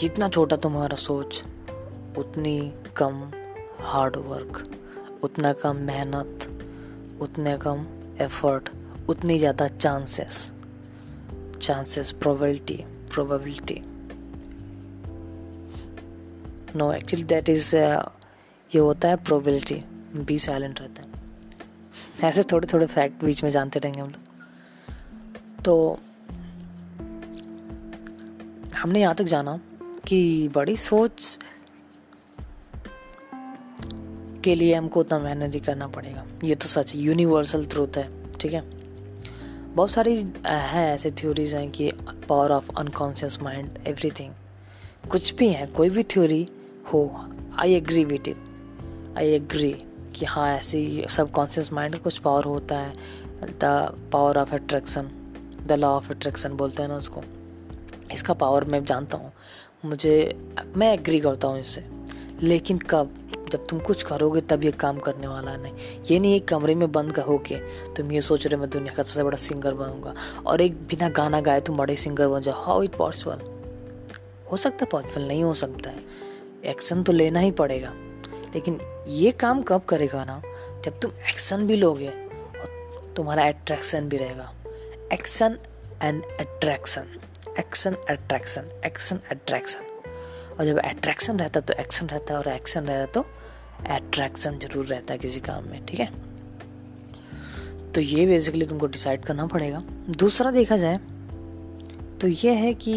जितना 0.01 0.29
छोटा 0.29 0.57
तुम्हारा 0.59 0.97
सोच, 0.99 1.43
उतनी 2.19 2.73
कम 2.97 3.31
हार्ड 3.83 4.17
वर्क 4.19 4.63
उतना 5.25 5.53
कम 5.53 5.77
मेहनत, 5.87 6.49
उतने 7.21 7.57
कम 7.59 7.87
एफर्ट 8.21 8.69
उतनी 9.09 9.39
ज़्यादा 9.39 9.67
chances 9.69 10.51
chances 11.63 12.13
probability 12.13 12.77
probability 13.13 13.81
no 16.77 16.93
actually 16.93 17.25
that 17.25 17.49
is 17.49 17.75
ये 17.77 18.79
होता 18.79 19.09
है 19.09 19.17
प्रोबेबिलिटी 19.25 19.83
बी 20.17 20.39
साइलेंट 20.39 20.81
रहता 20.81 21.03
है। 21.03 21.09
ऐसे 22.25 22.43
थोड़े 22.43 22.69
थोड़े 22.73 22.87
फैक्ट 22.87 23.25
बीच 23.25 23.43
में 23.45 23.51
जानते 23.51 23.79
रहेंगे 23.79 24.01
हम 24.01 24.09
लोग। 24.09 25.63
तो 25.65 25.99
हमने 28.77 29.01
यहाँ 29.01 29.15
तक 29.15 29.25
जाना 29.25 29.59
कि 30.07 30.49
बड़ी 30.49 30.77
सोच 30.77 31.39
के 34.45 34.55
लिए 34.55 34.75
हमको 34.75 35.01
उतना 35.01 35.19
मेहनत 35.19 35.55
ही 35.55 35.61
करना 35.61 35.87
पड़ेगा। 35.89 36.25
ये 36.45 36.55
तो 36.55 36.69
सच 36.69 36.95
यूनिवर्सल 36.97 37.67
ट्रूथ 37.67 37.97
है, 37.97 38.09
ठीक 38.33 38.53
है? 38.53 38.61
बहुत 39.75 39.91
सारी 39.91 40.17
है 40.47 40.87
ऐसे 40.95 41.11
थ्योरीज 41.11 41.55
हैं 41.55 41.71
कि 41.71 41.91
power 42.29 42.53
of 42.53 42.71
unconscious 42.79 43.41
mind 43.43 43.79
everything 43.87 44.33
कुछ 45.11 45.35
भी 45.35 45.49
है, 45.49 45.67
कोई 45.67 45.91
भी 45.91 46.03
थ्योरी 46.03 46.47
हो 46.93 47.29
I 47.59 47.75
agree 47.75 48.05
with 48.05 48.29
it 48.29 49.17
I 49.19 49.29
agree 49.29 49.73
कि 50.15 50.27
हाँ 50.27 50.49
ऐसी 50.57 51.05
सब 51.09 51.31
कॉन्शियस 51.31 51.73
माइंड 51.73 51.95
का 51.95 51.99
कुछ 51.99 52.19
पावर 52.19 52.45
होता 52.45 52.79
है। 52.79 52.93
The 53.43 53.65
power 54.13 54.39
of 54.39 54.55
attraction 54.55 55.11
the 55.67 55.73
law 55.73 55.89
of 55.89 56.13
attraction 56.13 56.53
बोलते 56.53 56.83
हैं 56.83 56.89
ना 56.89 56.97
उसको। 56.97 57.23
इसका 58.13 58.35
पावर 58.35 58.65
मैं 58.65 58.85
जानता 58.85 59.19
हूँ। 59.19 59.33
मुझे, 59.85 60.37
मैं 60.77 60.95
एग्री 60.95 61.21
करता 61.21 61.49
हूँ 61.49 61.61
इससे 61.61 61.85
लेकिन 62.43 62.79
कब? 62.79 63.15
जब 63.53 63.67
तुम 63.67 63.79
कुछ 63.79 64.03
करोगे, 64.03 64.41
तब 64.41 64.65
ये 64.65 64.71
काम 64.71 64.99
करने 64.99 65.27
वाला 65.27 65.57
नहीं। 65.57 65.73
ये 66.11 66.19
नहीं 66.19 66.37
एक 66.37 66.49
कमरे 66.49 66.75
में 66.75 66.93
बंद 66.93 67.19
होके 67.19 67.55
तुम 67.95 68.13
ये 68.13 68.21
सोच 68.21 68.47
रहे 68.47 68.57
हो, 68.57 68.61
मैं 68.61 68.71
दुनिया 68.71 68.95
का 68.95 69.03
सबसे 69.03 69.23
बड़ा 69.23 69.37
सिंगर 69.37 69.75
बनूँगा। 69.75 70.15
और 70.47 70.61
एक 70.61 70.75
बिना 70.75 71.09
गाना 71.09 71.41
गाए 71.41 71.61
तुम 71.61 71.77
बड़े 71.77 71.97
सिंगर 71.97 72.29
बन 72.29 72.41
जाओ। 72.41 72.63
हाउ 72.63 72.83
इट 72.83 72.95
पॉसिबल 72.95 73.41
हो 74.51 74.57
सकता 74.57 74.79
है 74.81 74.87
पॉसिबल 74.87 75.29
नहीं 75.29 75.43
हो 75.43 75.55
सकता 75.55 75.91
है। 75.91 76.05
एक्शन 76.65 77.03
तो 77.03 77.13
लेना 77.13 77.41
ही 77.41 77.51
पड़ेगा। 77.51 77.93
लेकिन 78.55 78.79
ये 79.09 79.31
काम 79.41 79.63
कब 79.63 79.85
करेगा 79.89 80.25
ना? 80.25 80.41
जब 80.85 80.99
तुम 81.01 81.11
एक्शन 81.31 81.67
भी 81.67 81.77
लोगे 81.77 82.09
और 82.09 83.13
तुम्हारा 83.17 83.47
अट्रैक्शन 83.49 84.09
भी 84.09 84.17
रहेगा। 84.17 84.53
Action 85.13 85.59
and 86.03 86.23
attraction 86.41 87.07
action 87.59 87.95
attraction 88.11 88.71
action 88.87 89.21
attraction 89.31 89.87
और 90.59 90.65
जब 90.67 90.79
अट्रैक्शन 90.81 91.39
रहता 91.39 91.61
तो 91.61 91.75
एक्शन 91.75 92.07
रहता 92.07 92.39
और 92.39 92.49
एक्शन 92.49 92.85
रहता 92.85 93.07
तो 93.13 93.27
अट्रैक्शन 93.91 94.59
ज़रूर 94.59 94.87
रहता 94.87 95.13
है 95.13 95.19
किसी 95.19 95.41
काम 95.41 95.69
में, 95.69 95.85
ठीक 95.87 96.01
है? 96.01 96.09
तो 97.93 98.01
ये 98.01 98.27
बेसिकली 98.27 98.67
तुमको 98.67 98.87
डिसाइड 98.89 99.25
करना 99.25 99.47
पड़ेगा। 99.47 99.83
दूसरा 100.19 100.51
देखा 100.51 100.77
जाए 100.77 100.99
तो 102.21 102.29
ये 102.29 102.53
है 102.55 102.73
कि 102.77 102.95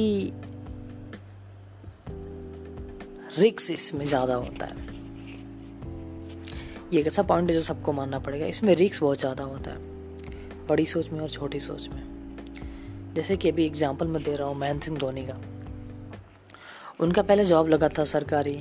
रिक्स 3.40 3.70
इसमें 3.72 4.06
ज़्यादा 4.06 4.36
होता 4.36 4.66
है। 4.66 4.83
ये 6.94 7.00
एक 7.00 7.08
ऐसा 7.08 7.24
पॉइंट 7.24 7.50
है 7.50 7.56
जो 7.56 7.62
सबको 7.64 7.92
मानना 7.94 8.20
पड़ेगा। 8.20 8.46
इसमें 8.46 8.74
रिक्स 8.76 9.02
बहुत 9.02 9.20
ज़्यादा 9.20 9.44
होता 9.44 9.72
है। 9.72 9.78
बड़ी 10.68 10.86
सोच 10.86 11.10
में 11.10 11.20
और 11.20 11.30
छोटी 11.30 11.60
सोच 11.60 11.88
में। 11.90 13.14
जैसे 13.16 13.38
कि 13.38 13.50
अभी 13.50 13.66
एग्ज़ाम्पल 13.66 14.08
मैं 14.08 14.22
दे 14.24 14.36
रहा 14.36 14.48
हूँ 14.48 14.56
महेंद्र 14.58 14.86
सिंह 14.86 14.98
धोनी 14.98 15.26
का। 15.26 15.40
उनका 17.00 17.22
पहले 17.22 17.44
जॉब 17.46 17.70
लगा 17.70 17.90
था 17.90 18.04
सरकारी 18.04 18.54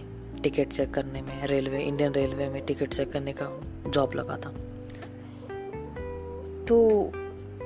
टिकट 0.42 0.68
चेक 0.68 0.92
करने 0.94 1.22
में 1.22 1.46
रेलवे 1.46 1.82
इंडियन 1.82 2.12
रेलवे 2.12 2.48
में 2.48 2.64
टिकट 2.66 2.88
चेक 2.88 3.12
करने 3.12 3.32
का 3.32 3.48
जॉब 3.88 4.14
लगा 4.14 4.36
था। 4.36 4.50
तो 6.68 6.78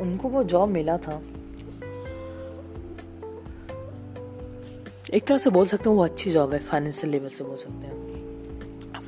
उनको 0.00 0.28
वो 0.28 0.42
जॉब 0.44 0.68
मिला 0.68 0.96
था। 0.98 1.20
एक 5.14 5.26
तरह 5.26 5.38
से 5.38 5.50
बोल 5.50 5.66
सकते 5.66 5.90
हैं 5.90 5.96
वो 5.96 6.04
अच्छी 6.04 6.30
जॉब 6.30 6.52
है 6.54 6.58
फाइनेंशियल 6.60 7.12
लेवल 7.12 7.28
से 7.28 7.44
बोल 7.44 7.56
सकते 7.56 7.86
हैं। 7.86 8.05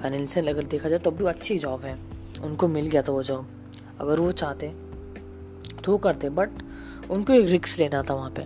फाइनेंशियल 0.01 0.49
अगर 0.49 0.65
देखा 0.65 0.89
जाए 0.89 0.99
तो 0.99 1.11
भी 1.11 1.25
अच्छी 1.25 1.59
जॉब 1.59 1.85
है। 1.85 1.95
उनको 2.43 2.69
मिल 2.69 2.87
गया 2.87 3.03
था 3.03 3.13
वो 3.13 3.23
जॉब 3.23 3.49
अगर 4.01 4.21
वो 4.21 4.33
चाहते 4.33 4.69
तो 5.85 5.93
वो 5.93 5.99
करते 5.99 6.29
बट 6.31 6.51
उनको 7.11 7.33
एक 7.33 7.49
रिक्स 7.49 7.79
लेना 7.79 8.03
था 8.03 8.15
वहाँ 8.15 8.31
पे 8.31 8.43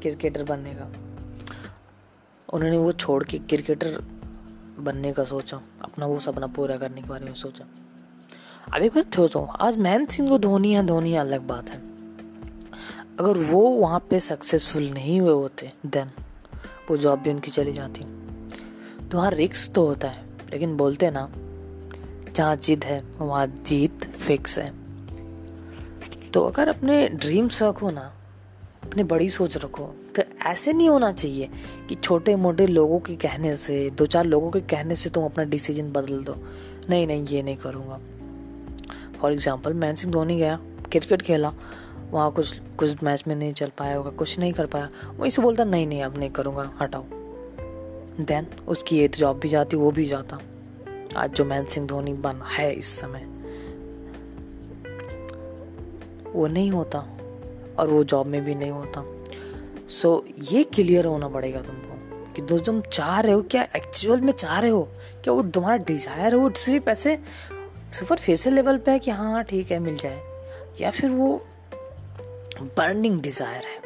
क्रिकेटर 0.00 0.44
बनने 0.44 0.74
का। 0.74 0.90
उन्होंने 2.48 2.76
वो 2.76 2.92
छोड़ 2.92 3.22
के 3.24 3.38
क्रिकेटर 3.38 3.98
बनने 4.78 5.12
का 5.12 5.24
सोचा। 5.24 5.60
अपना 5.82 6.06
वो 6.06 6.18
सपना 6.20 6.46
पूरा 6.46 6.76
करने 6.76 7.02
के 7.02 7.08
बारे 7.08 7.24
में 7.24 7.34
सोचा। 7.34 7.64
अभी 8.72 8.88
फिर 8.88 9.04
सोचो 9.14 9.40
आज 9.60 9.76
महेंद्र 9.78 10.12
सिंह 10.12 10.28
को 10.28 10.38
धोनी 10.38 10.72
है 10.74 10.86
धोनी 10.86 11.14
अलग 11.14 11.46
बात 11.46 11.70
है। 11.70 11.78
अगर 13.20 13.38
वो 13.38 13.60
वहाँ 13.70 14.00
पे 14.10 14.20
सक्सेसफुल 14.20 14.90
नहीं 14.90 15.20
हुए 15.20 15.32
होते 15.32 15.72
देन 15.86 16.10
वो 16.90 16.96
जॉब 16.96 17.18
भी 17.18 17.30
उनकी 17.30 17.50
चली 17.50 17.72
जाती। 17.72 18.04
तो 19.08 19.18
वहाँ 19.18 19.30
रिक्स 19.30 19.68
तो 19.70 19.86
होता 19.86 20.08
है। 20.08 20.23
लेकिन 20.54 20.76
बोलते 20.76 21.10
ना, 21.10 21.28
जहाँ 22.34 22.56
जिद 22.56 22.84
है, 22.84 23.00
वहाँ 23.18 23.46
जीत 23.46 24.04
फिक्स 24.16 24.58
है। 24.58 24.70
तो 26.32 26.40
अगर 26.40 26.68
अपने 26.68 27.08
ड्रीम्स 27.08 27.62
रखो 27.62 27.90
ना, 27.90 28.12
अपनी 28.84 29.02
बड़ी 29.02 29.28
सोच 29.30 29.56
रखो 29.56 29.84
तो 30.16 30.22
ऐसे 30.46 30.72
नहीं 30.72 30.88
होना 30.88 31.10
चाहिए 31.12 31.48
कि 31.88 31.94
छोटे 31.94 32.34
मोटे 32.36 32.66
लोगों 32.66 32.98
के 33.00 33.14
कहने 33.16 33.54
से 33.56 33.90
दो 33.90 34.06
चार 34.06 34.24
लोगों 34.24 34.50
के 34.50 34.60
कहने 34.60 34.96
से 34.96 35.10
तुम 35.10 35.24
अपना 35.24 35.44
डिसीज़न 35.44 35.90
बदल 35.92 36.22
दो। 36.24 36.36
नहीं 36.90 37.06
नहीं, 37.06 37.24
ये 37.26 37.42
नहीं 37.42 37.56
करूँगा। 37.56 37.98
फॉर 39.20 39.32
एग्ज़ाम्पल 39.32 39.74
मैन 39.74 39.94
सिंह 39.94 40.12
धोनी 40.12 40.36
गया 40.38 40.58
क्रिकेट 40.90 41.22
खेला, 41.22 41.52
वहाँ 42.10 42.30
कुछ 42.32 42.60
कुछ 42.78 43.02
मैच 43.02 43.24
में 43.28 43.34
नहीं 43.36 43.52
चल 43.52 43.72
पाया 43.78 43.96
होगा, 43.96 44.10
कुछ 44.10 44.38
नहीं 44.38 44.52
कर 44.52 44.66
पाया। 44.66 44.88
वहीं 45.18 45.30
से 45.30 45.42
बोलता, 45.42 45.64
नहीं 45.64 45.86
नहीं, 45.86 46.02
अब 46.02 46.18
नहीं 46.18 46.30
करूँगा, 46.30 46.70
हटाओ। 46.80 47.23
देन 48.20 48.46
उसकी 48.68 48.98
एज 48.98 49.18
जॉब 49.18 49.38
भी 49.40 49.48
जाती 49.48 49.76
वो 49.76 49.90
भी 49.90 50.04
जाता। 50.04 50.38
आज 51.16 51.30
जो 51.30 51.44
महेंद्र 51.44 51.70
सिंह 51.70 51.86
धोनी 51.86 52.12
बन 52.12 52.40
है 52.48 52.72
इस 52.72 52.88
समय। 53.00 53.24
वो 56.32 56.46
नहीं 56.46 56.70
होता 56.70 56.98
और 57.78 57.88
वो 57.88 58.02
जॉब 58.04 58.26
में 58.26 58.44
भी 58.44 58.54
नहीं 58.54 58.70
होता। 58.70 59.04
सो 59.88 60.24
so, 60.26 60.52
ये 60.52 60.62
क्लियर 60.64 61.06
होना 61.06 61.28
पड़ेगा 61.28 61.60
तुमको 61.60 62.32
कि 62.32 62.42
दोस्त 62.42 62.64
तुम 62.64 62.80
चाह 62.82 63.18
रहे 63.20 63.32
हो 63.32 63.42
क्या 63.42 63.62
एक्चुअल 63.76 64.20
में 64.20 64.32
चाह 64.32 64.58
रहे 64.58 64.70
हो? 64.70 64.82
क्या 65.24 65.34
वो 65.34 65.42
तुम्हारा 65.44 65.76
डिज़ायर 65.84 66.34
है 66.34 66.38
वो 66.38 66.50
सिर्फ़ 66.50 66.88
ऐसे 66.90 67.18
सुपरफिशियल 67.92 68.54
लेवल 68.54 68.78
पे 68.78 68.90
है 68.90 68.98
कि 68.98 69.10
हाँ 69.10 69.42
ठीक 69.44 69.70
है 69.70 69.78
मिल 69.78 69.96
जाए। 69.96 70.22
या 70.80 70.90
फिर 70.90 71.10
वो 71.10 71.36
बर्निंग 72.60 73.20
डिज़ायर 73.22 73.66
है 73.66 73.80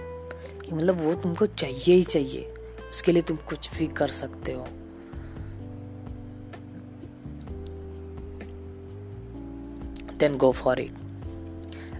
कि 0.60 0.74
मतलब 0.74 1.00
वो 1.00 1.14
तुमको 1.14 1.46
चाहिए 1.46 1.94
ही 1.94 2.02
चाहिए। 2.04 2.54
उसके 2.90 3.12
लिए 3.12 3.22
तुम 3.22 3.36
कुछ 3.48 3.70
भी 3.76 3.86
कर 3.86 4.08
सकते 4.08 4.52
हो। 4.52 4.66
देन 10.18 10.36
गो 10.36 10.50
फॉर 10.52 10.80
इट 10.80 10.94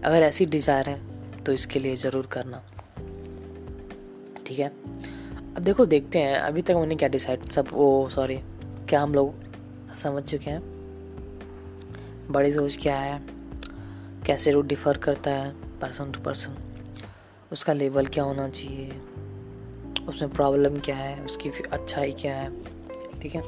अगर 0.04 0.22
ऐसी 0.22 0.46
डिज़ायर 0.46 0.88
है 0.88 1.44
तो 1.44 1.52
इसके 1.52 1.78
लिए 1.78 1.96
ज़रूर 1.96 2.26
करना। 2.26 2.62
ठीक 4.46 4.58
है? 4.58 4.68
अब 4.68 5.58
देखो, 5.58 5.86
देखते 5.86 6.18
हैं, 6.18 6.38
अभी 6.38 6.62
तक 6.62 6.74
मैंने 6.74 6.96
क्या 6.96 7.08
डिसाइड 7.08 7.48
सब 7.50 7.68
वो 7.72 8.08
सॉरी 8.08 8.38
क्या 8.88 9.00
हम 9.00 9.14
लोग 9.14 9.92
समझ 9.94 10.22
चुके 10.22 10.50
हैं? 10.50 10.60
बड़ी 12.32 12.52
सोच 12.52 12.76
क्या 12.82 12.96
है? 12.96 13.20
कैसे 14.26 14.50
रूट 14.50 14.66
डिफ़र 14.66 14.98
करता 14.98 15.30
है 15.30 15.52
पर्सन 15.80 16.12
टू 16.12 16.20
पर्सन 16.20 16.56
उसका 17.52 17.72
लेवल 17.72 18.06
क्या 18.06 18.24
होना 18.24 18.48
चाहिए? 18.48 19.00
उसमें 20.08 20.30
प्रॉब्लम 20.32 20.76
क्या 20.80 20.96
है, 20.96 21.24
उसकी 21.24 21.50
अच्छाई 21.72 22.12
क्या 22.12 22.34
है, 22.34 22.50
ठीक 23.20 23.34
है? 23.34 23.42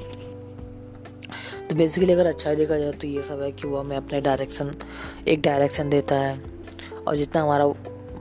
तो 1.69 1.77
बेसिकली 1.77 2.13
अगर 2.13 2.27
अच्छाई 2.27 2.57
देखा 2.57 2.79
जाए 2.79 2.93
तो 2.93 3.07
ये 3.07 3.21
सब 3.23 3.43
है 3.43 3.51
कि 3.53 3.69
वो 3.69 3.77
हमें 3.79 3.97
अपने 3.97 4.21
डायरेक्शन 4.21 4.73
एक 5.29 5.41
डायरेक्शन 5.43 5.91
देता 5.91 6.17
है 6.17 6.41
और 7.07 7.17
जितना 7.17 7.43
हमारा 7.43 7.67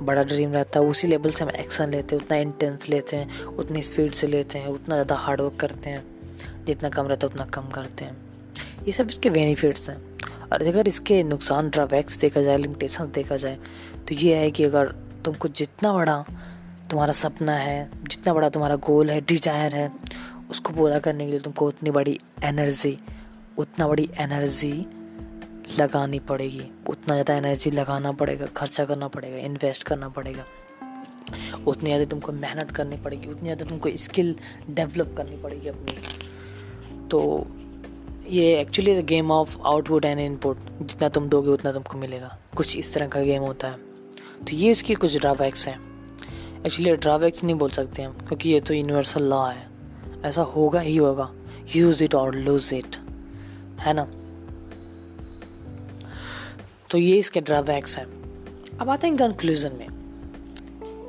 बड़ा 0.02 0.24
ड्रीम 0.24 0.54
रहता 0.54 0.80
है, 0.80 0.86
उसी 0.86 1.08
लेवल 1.08 1.30
से 1.30 1.44
हम 1.44 1.50
एक्शन 1.52 1.90
लेते 1.90 2.16
हैं, 2.16 2.24
उतना 2.24 2.38
इंटेंस 2.38 2.90
लेते 2.90 3.16
हैं, 3.16 3.44
उतनी 3.46 3.82
स्पीड 3.82 4.12
से 4.12 4.28
लेते 4.28 4.60
हैं, 4.60 4.68
उतना 4.68 4.96
ज़्यादा 4.96 5.16
हार्डवर्क 5.16 5.56
करते 5.60 5.90
हैं, 5.90 6.04
जितना 6.66 6.90
कम 6.90 7.08
रहता 7.08 7.28
है, 7.28 7.34
उतना 7.34 7.46
कम 7.46 7.70
करते 7.70 8.06
हैं। 8.06 8.18
ये 8.86 8.92
सब 8.92 9.10
इसके 9.10 9.30
बेनिफिट्स 9.30 9.90
हैं। 9.90 9.98
और 10.52 10.64
अगर 10.68 10.88
इसके 10.88 11.22
नुकसान 11.24 11.70
ड्रॉबैक्स 11.70 12.18
देखा 12.18 12.42
जाए 12.42 12.58
लिमिटेशन 12.58 13.12
देखा 13.16 13.36
जाए 13.36 13.58
तो 14.08 14.16
ये 14.16 14.36
है 14.36 14.52
कि 14.52 14.64
अगर 14.64 14.88
तुमको 15.26 15.48
जितना 15.48 15.94
बड़ा 15.94 16.24
तुम्हारा 16.90 17.14
सपना 17.14 17.54
है, 17.54 17.90
जितना 18.04 18.34
बड़ा 18.34 18.50
तुम्हारा 18.50 18.76
गोल 18.76 19.10
है, 19.10 19.20
डिज़ायर 19.22 19.76
है, 19.76 19.92
उसको 20.50 20.74
पूरा 20.74 21.00
करने 21.00 21.26
के 21.26 21.32
लिए 21.32 21.40
तुमको 21.40 21.68
उतनी 21.68 21.92
बड़ी 21.92 22.20
एनर्जी, 22.44 22.98
उतना 23.58 23.88
बड़ी 23.88 24.10
एनर्जी 24.20 24.74
लगानी 25.80 26.20
पड़ेगी। 26.20 26.70
उतना 26.90 27.14
ज़्यादा 27.14 27.34
एनर्जी 27.34 27.72
लगाना 27.72 28.12
पड़ेगा, 28.12 28.46
खर्चा 28.46 28.86
करना 28.86 29.08
पड़ेगा, 29.08 29.38
इन्वेस्ट 29.38 29.84
करना 29.84 30.10
पड़ेगा। 30.10 30.46
उतनी 31.68 31.90
ज़्यादा 31.90 32.06
तुमको 32.06 32.32
मेहनत 32.32 32.72
करनी 32.72 32.98
पड़ेगी, 32.98 33.28
उतनी 33.28 33.44
ज़्यादा 33.44 33.66
तुमको 33.66 33.90
स्किल 33.98 34.36
डेवलप 34.70 35.14
करनी 35.18 35.38
पड़ेगी 35.38 35.68
अपनी। 35.68 37.08
तो 37.08 37.48
ये 38.30 38.60
actually 38.62 39.02
the 39.02 39.06
game 39.06 39.32
of 39.32 39.58
output 39.66 40.06
and 40.06 40.20
input 40.20 40.58
जितना 40.82 41.10
तुम 41.10 41.30
दोगे 41.30 41.50
उतना 41.50 41.72
तुमको 41.72 41.98
मिलेगा। 41.98 42.38
कुछ 42.58 42.78
इस 42.78 42.94
तरह 42.94 43.08
का 43.08 43.22
गेम 43.22 43.44
होता 43.44 43.68
है। 43.68 43.78
तो 44.40 44.56
ये 44.56 44.72
इसकी 44.72 44.94
कुछ 44.96 45.18
ड्रॉबैक्स 45.18 45.68
हैं। 45.68 45.89
एक्चुअली 46.66 46.96
ड्रॉबैक्स 46.96 47.44
नहीं 47.44 47.56
बोल 47.56 47.70
सकते 47.70 48.02
हम, 48.02 48.14
क्योंकि 48.14 48.50
ये 48.50 48.60
तो 48.60 48.74
यूनिवर्सल 48.74 49.24
लॉ 49.24 49.50
है। 49.50 49.70
ऐसा 50.26 50.42
होगा 50.42 50.80
ही 50.80 50.98
होगा। 50.98 51.32
यूज़ 51.76 52.04
इट 52.04 52.16
और 52.16 52.36
लूज 52.36 52.74
इट 52.74 52.96
है 53.80 53.94
ना? 53.94 54.08
तो 56.90 56.98
ये 56.98 57.18
इसके 57.18 57.42
ड्रॉबैक्स 57.42 57.98
हैं। 57.98 58.06
अब 58.78 58.90
आते 58.90 59.08
हैं 59.08 59.18
कंक्लूज़न 59.18 59.76
में, 59.76 59.88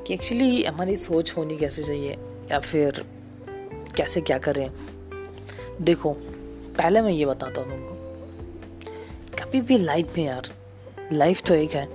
कि 0.07 0.15
एक्चुअली 0.15 0.65
हमारी 0.65 0.97
सोच 0.97 1.35
होनी 1.37 1.57
कैसे 1.57 1.83
चाहिए, 1.83 2.17
या 2.51 2.59
फिर 2.59 3.05
कैसे 3.97 4.21
क्या 4.21 4.39
करें? 4.39 4.71
देखो, 5.81 6.13
पहले 6.79 7.03
मैं 7.03 7.13
ये 7.13 7.27
बताता 7.27 7.61
हूँ 7.61 7.71
तुमको। 7.71 7.95
कभी 9.39 9.61
भी 9.61 9.79
लाइफ 9.79 10.19
में 10.19 10.25
यार 10.25 10.43
लाइफ 11.13 11.43
तो 11.43 11.55
एक 11.55 11.71
है। 11.71 11.89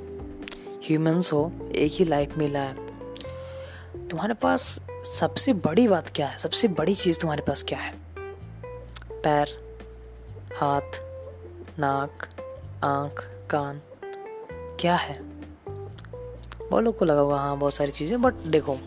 ह्यूमंस 0.83 1.33
हो, 1.33 1.51
एक 1.75 1.91
ही 1.91 2.05
लाइफ 2.05 2.37
मिला 2.37 2.59
है। 2.59 2.84
तुम्हारे 4.11 4.33
पास 4.33 4.63
सबसे 5.05 5.53
बड़ी 5.53 5.87
बात 5.87 6.09
क्या 6.09 6.27
है? 6.27 6.37
सबसे 6.37 6.67
बड़ी 6.67 6.95
चीज़ 6.95 7.19
तुम्हारे 7.19 7.41
पास 7.41 7.63
क्या 7.63 7.79
है? 7.79 7.93
पैर, 9.23 9.47
हाथ, 10.55 10.99
नाक, 11.79 12.27
आँख, 12.83 13.23
कान, 13.49 13.81
क्या 14.79 14.95
है? 14.95 15.17
बहुत 16.69 16.83
लोग 16.83 16.97
को 16.97 17.05
लगा 17.05 17.21
हुआ 17.21 17.39
हाँ 17.39 17.57
बहुत 17.57 17.73
सारी 17.73 17.91
चीज़ें 17.91 18.21
बट 18.21 18.33
देखो, 18.33 18.77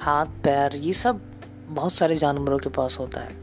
हाथ, 0.00 0.26
पैर, 0.44 0.76
ये 0.76 0.92
सब 0.92 1.20
बहुत 1.68 1.92
सारे 1.92 2.14
जानवरों 2.14 2.58
के 2.58 2.68
पास 2.68 2.96
होता 3.00 3.20
है। 3.20 3.40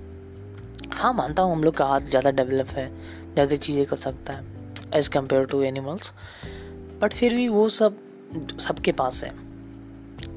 हाँ 0.93 1.13
मानता 1.13 1.43
हूँ, 1.43 1.51
हम 1.51 1.63
लोग 1.63 1.75
का 1.75 1.85
हाथ 1.85 2.01
ज़्यादा 2.01 2.31
डेवलप 2.31 2.67
है, 2.67 2.89
ज़्यादा 3.33 3.55
चीज़ें 3.55 3.85
कर 3.85 3.97
सकता 3.97 4.33
है 4.33 4.43
as 4.93 5.09
compare 5.09 5.45
to 5.45 5.62
animals 5.63 6.13
but 7.01 7.13
फिर 7.13 7.33
भी 7.33 7.47
वो 7.49 7.69
सब, 7.69 7.97
सबके 8.59 8.91
पास 8.91 9.23
है। 9.23 9.48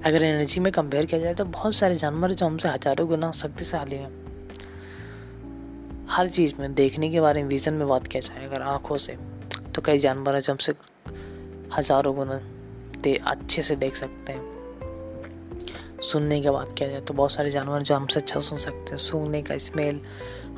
अगर 0.05 0.23
एनर्जी 0.23 0.61
में 0.61 0.73
कंपेयर 0.73 1.07
किया 1.07 1.21
जाए 1.21 1.35
तो 1.35 1.45
बहुत 1.47 1.75
सारे 1.75 1.95
जानवर 1.95 2.33
जो 2.33 2.47
हमसे 2.47 2.69
हज़ारों 2.69 3.07
गुना 3.09 3.31
शक्तिशाली 3.33 3.97
हैं। 3.97 4.11
हर 6.11 6.29
चीज़ 6.29 6.55
में, 6.59 6.75
देखने 6.75 7.11
के 7.11 7.21
बारे 7.21 7.43
में 7.43 7.49
विज़न 7.49 7.75
में 7.75 7.87
बात 7.89 8.07
किया 8.07 8.21
जाए 8.21 8.47
अगर 8.47 8.63
आँखों 8.63 8.97
से 8.97 9.17
तो 9.75 9.83
कई 9.83 9.99
जानवर 9.99 10.35
हैं 10.35 10.41
जो 10.43 10.53
हमसे 10.53 10.75
हज़ारों 11.77 12.15
गुना 12.17 12.41
दे, 12.99 13.15
अच्छे 13.27 13.63
से 13.63 13.77
देख 13.77 13.97
सकते 13.97 14.33
हैं। 14.33 14.51
सुनने 16.03 16.41
की 16.41 16.51
बात 16.51 16.75
किया 16.79 16.89
जाए 16.89 17.01
तो 17.01 17.15
बहुत 17.15 17.33
सारे 17.33 17.51
जानवर 17.51 17.83
जो 17.83 17.95
हमसे 17.95 18.21
अच्छा 18.21 18.41
सुन 18.41 18.59
सकते 18.59 18.91
हैं। 18.91 18.99
सूंघने 18.99 19.43
का 19.43 19.59
स्मेल 19.59 20.01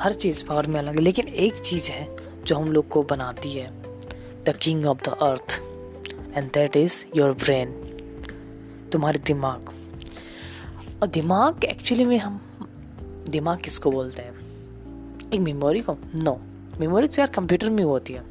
हर 0.01 0.13
चीज़ 0.15 0.45
पावर 0.45 0.67
में 0.67 0.81
अलग 0.81 0.97
है। 0.97 1.03
लेकिन 1.03 1.29
एक 1.29 1.59
चीज़ 1.61 1.91
है 1.93 2.09
जो 2.45 2.57
हम 2.57 2.73
लोग 2.73 2.89
को 2.89 3.03
बनाती 3.05 3.53
है 3.53 3.71
the 4.47 4.57
king 4.63 4.85
of 4.87 5.03
the 5.05 5.17
earth 5.23 5.61
and 6.37 6.51
that 6.53 6.77
is 6.77 7.05
your 7.17 7.33
brain 7.35 7.81
तुम्हारे 8.95 9.19
दिमाग। 9.19 9.71
और 11.03 11.09
दिमाग 11.09 11.65
एक्चुअली 11.65 12.05
में 12.05 12.19
हम, 12.19 12.41
दिमाग 13.29 13.61
किसको 13.61 13.91
बोलते 13.91 14.23
हैं? 14.23 14.35
एक 15.31 15.41
मेमोरी 15.41 15.81
को? 15.81 15.97
नो 16.15 16.41
मेमोरी 16.81 17.07
तो 17.07 17.15
यार 17.19 17.29
कंप्यूटर 17.29 17.71
में 17.71 17.85
होती 17.85 18.13
है। 18.13 18.23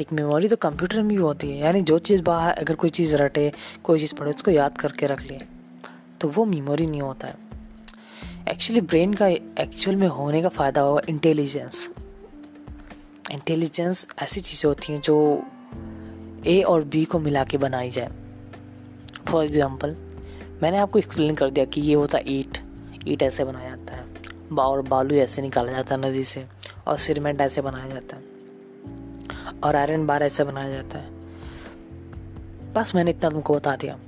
एक 0.00 0.12
मेमोरी 0.12 0.48
तो 0.48 0.56
कंप्यूटर 0.56 0.96
में 0.96 1.08
भी 1.08 1.14
होती 1.14 1.50
है। 1.50 1.58
यानी 1.58 1.80
जो 1.80 1.98
चीज़ 1.98 2.22
बाहर, 2.22 2.52
अगर 2.52 2.74
कोई 2.74 2.90
चीज़ 2.90 3.16
रटे, 3.16 3.52
कोई 3.84 3.98
चीज़ 3.98 4.14
पढ़े 4.14 4.30
उसको 4.30 4.50
याद 4.50 4.78
करके 4.78 5.06
रख 5.06 5.22
ले 5.22 5.38
तो 6.20 6.28
वो 6.28 6.44
मेमोरी 6.44 6.86
नहीं 6.86 7.02
होता 7.02 7.28
है। 7.28 7.34
एक्चुअली 8.48 8.80
ब्रेन 8.80 9.14
का 9.14 9.26
एक्चुअल 9.26 9.96
में 9.96 10.08
होने 10.08 10.42
का 10.42 10.48
फ़ायदा 10.48 10.80
होगा 10.80 11.02
इंटेलिजेंस 11.08 11.90
इंटेलिजेंस 13.32 14.06
ऐसी 14.18 14.40
चीज़ें 14.40 14.68
होती 14.68 14.92
हैं 14.92 15.00
जो 15.00 15.42
ए 16.46 16.62
और 16.62 16.84
बी 16.84 17.04
को 17.04 17.18
मिला 17.18 17.44
के 17.44 17.58
बनाई 17.58 17.90
जाए। 17.90 18.10
फॉर 19.28 19.44
एग्ज़ाम्पल 19.44 19.96
मैंने 20.62 20.78
आपको 20.78 20.98
एक्सप्लेन 20.98 21.34
कर 21.34 21.50
दिया 21.50 21.64
कि 21.64 21.80
ये 21.80 21.94
होता 21.94 22.18
है 22.18 22.24
ईट 22.28 22.58
ईट 23.08 23.22
ऐसे 23.22 23.44
बनाया 23.44 23.68
जाता 23.70 23.94
है। 23.94 24.06
और 24.58 24.82
बालू 24.82 25.14
ऐसे 25.14 25.42
निकाला 25.42 25.72
जाता 25.72 25.94
है 25.94 26.00
नदी 26.00 26.24
से 26.24 26.44
और 26.88 26.98
सीमेंट 26.98 27.40
ऐसे 27.40 27.62
बनाया 27.62 27.88
जाता 27.88 28.16
है। 28.16 28.22
और 29.64 29.76
आयरन 29.76 30.06
बार 30.06 30.22
ऐसे 30.22 30.44
बनाया 30.44 30.70
जाता 30.70 30.98
है। 30.98 31.16
बस 32.74 32.92
मैंने 32.94 33.10
इतना 33.10 33.30
तुमको 33.30 33.54
बता 33.54 33.76
दिया। 33.76 33.98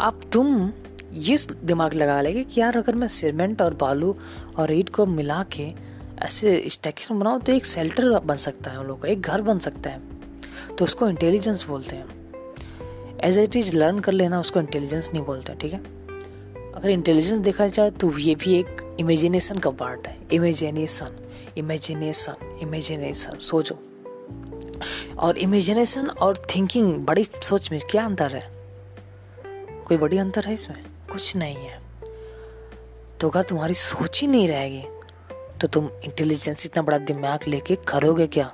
अब 0.00 0.20
तुम 0.32 0.72
ये 1.12 1.36
दिमाग 1.64 1.94
लगा 1.94 2.20
लेंगे 2.22 2.44
कि 2.44 2.60
यार 2.60 2.76
अगर 2.76 2.94
मैं 2.94 3.08
सीमेंट 3.08 3.62
और 3.62 3.74
बालू 3.74 4.14
और 4.58 4.72
ईट 4.72 4.88
को 4.88 5.06
मिला 5.06 5.42
के 5.52 5.68
ऐसे 6.22 6.62
स्ट्रक्चर 6.68 7.14
बनाऊँ 7.14 7.40
तो 7.40 7.52
एक 7.52 7.66
शेल्टर 7.66 8.18
बन 8.20 8.36
सकता 8.36 8.70
है 8.70 8.78
उन 8.78 8.86
लोगों 8.86 9.00
का, 9.02 9.08
एक 9.08 9.20
घर 9.20 9.42
बन 9.42 9.58
सकता 9.58 9.90
है। 9.90 10.00
तो 10.76 10.84
उसको 10.84 11.08
इंटेलिजेंस 11.08 11.66
बोलते 11.66 11.96
हैं। 11.96 12.21
एज 13.24 13.38
इट 13.38 13.56
इज़ 13.56 13.76
लर्न 13.76 13.98
कर 14.00 14.12
लेना, 14.12 14.40
उसको 14.40 14.60
इंटेलिजेंस 14.60 15.10
नहीं 15.12 15.24
बोलते, 15.24 15.54
ठीक 15.54 15.72
है? 15.72 15.78
अगर 16.72 16.90
इंटेलिजेंस 16.90 17.38
देखा 17.38 17.66
जाए 17.68 17.90
तो 17.90 18.18
ये 18.18 18.34
भी 18.34 18.58
एक 18.60 18.96
इमेजिनेशन 19.00 19.58
का 19.58 19.70
पार्ट 19.70 20.08
है। 20.08 20.16
इमेजिनेशन 20.32 21.16
इमेजिनेशन 21.56 22.58
इमेजिनेशन 22.62 23.38
सोचो। 23.38 23.78
और 25.18 25.38
इमेजिनेशन 25.38 26.08
और 26.08 26.42
थिंकिंग 26.54 26.94
बड़ी 26.94 27.24
सोच 27.24 27.70
में 27.72 27.80
क्या 27.90 28.04
अंतर 28.04 28.36
है? 28.36 28.50
कोई 29.86 29.96
बड़ी 29.96 30.18
अंतर 30.18 30.44
है 30.44 30.52
इसमें? 30.52 30.84
कुछ 31.12 31.36
नहीं 31.36 31.56
है। 31.56 31.80
तो 33.20 33.28
अगर 33.28 33.42
तुम्हारी 33.42 33.74
सोच 33.74 34.20
ही 34.20 34.26
नहीं 34.26 34.48
रहेगी 34.48 34.84
तो 35.60 35.68
तुम 35.68 35.88
इंटेलिजेंस 36.04 36.64
इतना 36.66 36.82
बड़ा 36.82 36.98
दिमाग 36.98 37.40
लेके 37.48 37.76
करोगे 37.88 38.26
क्या? 38.26 38.46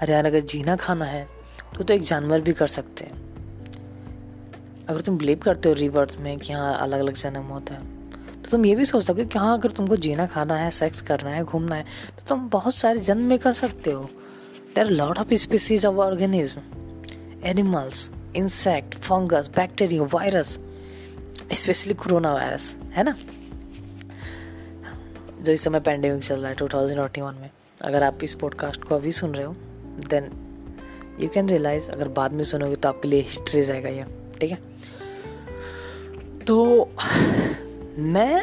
अरे 0.00 0.12
यार, 0.12 0.26
अगर 0.26 0.40
जीना 0.40 0.76
खाना 0.76 1.04
है 1.04 1.26
तो 1.76 1.84
तो 1.84 1.94
एक 1.94 2.02
जानवर 2.02 2.40
भी 2.40 2.52
कर 2.52 2.66
सकते 2.66 3.04
हैं। 3.04 3.27
अगर 4.88 5.00
तुम 5.00 5.18
बिलीव 5.18 5.38
करते 5.38 5.68
हो 5.68 5.74
रिवर्स 5.74 6.18
में 6.18 6.36
कि 6.38 6.52
हाँ 6.52 6.78
अलग 6.78 7.00
अलग 7.00 7.14
जन्म 7.14 7.42
होता 7.42 7.74
है 7.74 7.96
तो 8.42 8.50
तुम 8.50 8.66
ये 8.66 8.74
भी 8.74 8.84
सोच 8.84 9.04
सकते 9.04 9.22
हो 9.22 9.28
कि 9.28 9.38
हाँ 9.38 9.58
अगर 9.58 9.70
तुमको 9.70 9.96
जीना, 9.96 10.26
खाना 10.26 10.56
है 10.56 10.70
सेक्स 10.70 11.00
करना 11.00 11.30
है, 11.30 11.42
घूमना 11.44 11.74
है 11.74 11.84
तो 12.18 12.24
तुम 12.28 12.48
बहुत 12.48 12.74
सारे 12.74 12.98
जन्म 12.98 13.24
में 13.24 13.38
कर 13.38 13.52
सकते 13.52 13.90
हो। 13.90 14.04
There 14.74 14.86
lot 14.86 15.18
of 15.18 15.34
species 15.34 15.86
of 15.86 15.96
organism 15.96 16.60
animals 17.44 18.10
insect 18.36 18.94
fungus 18.94 19.50
bacteria 19.56 20.02
virus 20.02 20.58
specially 21.52 21.94
corona 21.94 22.32
virus 22.34 22.76
है 22.92 23.04
ना? 23.04 23.16
जो 25.42 25.52
इस 25.52 25.64
समय 25.64 25.80
पैंडेमिक 25.80 26.22
चल 26.22 26.40
रहा 26.40 26.48
है 26.48 26.54
टू 26.54 26.68
थाउज़ेंड 26.68 26.98
ट्वेंटी 26.98 27.20
वन 27.20 27.34
में, 27.34 27.50
अगर 27.82 28.02
आप 28.02 28.24
इस 28.24 28.34
पॉडकास्ट 28.34 28.84
को 28.84 28.94
अभी 28.94 29.12
सुन 29.12 29.34
रहे 29.34 29.46
हो 29.46 29.52
देन 30.10 30.30
यू 31.20 31.28
कैन 31.28 31.48
रियलाइज़ 31.48 31.90
अगर 31.90 32.08
बाद 32.08 32.32
में 32.32 32.44
सुनोगे 32.44 32.76
तो 32.76 32.88
आपके 32.88 33.08
लिए 33.08 33.20
हिस्ट्री 33.20 33.60
रहेगा 33.60 33.88
ये, 33.88 34.04
ठीक 34.40 34.50
है? 34.50 34.67
तो 36.48 36.88
मैं 37.98 38.42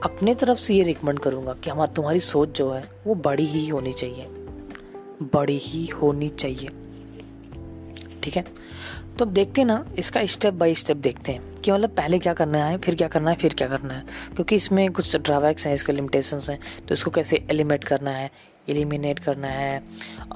अपने 0.00 0.34
तरफ़ 0.34 0.58
से 0.58 0.74
ये 0.74 0.82
रिकमेंड 0.82 1.18
करूँगा 1.18 1.52
कि 1.52 1.70
हमारी 1.70 1.94
तुम्हारी 1.94 2.20
सोच 2.20 2.48
जो 2.48 2.72
है, 2.72 2.90
वो 3.06 3.14
बड़ी 3.14 3.44
ही 3.44 3.68
होनी 3.68 3.92
चाहिए। 3.92 4.24
बड़ी 5.22 5.58
ही 5.58 5.86
होनी 5.86 6.28
चाहिए। 6.28 6.68
ठीक 8.22 8.36
है? 8.36 8.44
तो 9.18 9.24
अब 9.24 9.32
देखते 9.32 9.60
हैं 9.60 9.68
ना, 9.68 9.86
इसका 9.98 10.26
स्टेप 10.26 10.54
बाय 10.54 10.74
स्टेप 10.74 10.96
देखते 10.96 11.32
हैं 11.32 11.60
कि 11.60 11.72
मतलब 11.72 11.90
पहले 11.90 12.18
क्या 12.18 12.34
करना 12.34 12.64
है, 12.64 12.78
फिर 12.78 12.94
क्या 12.94 13.08
करना 13.08 13.30
है, 13.30 13.36
फिर 13.36 13.54
क्या 13.54 13.68
करना 13.68 13.94
है। 13.94 14.04
क्योंकि 14.34 14.54
इसमें 14.54 14.92
कुछ 14.92 15.16
ड्राबैक्स 15.16 15.66
हैं, 15.66 15.74
इसके 15.74 15.92
लिमिटेशंस 15.92 16.50
हैं। 16.50 16.60
तो 16.88 16.94
इसको 16.94 17.10
कैसे 17.10 17.46
एलिमेट 17.50 17.84
करना 17.84 18.10
है 18.10 18.30
एलिमिनेट 18.68 19.18
करना 19.18 19.48
है, 19.48 19.82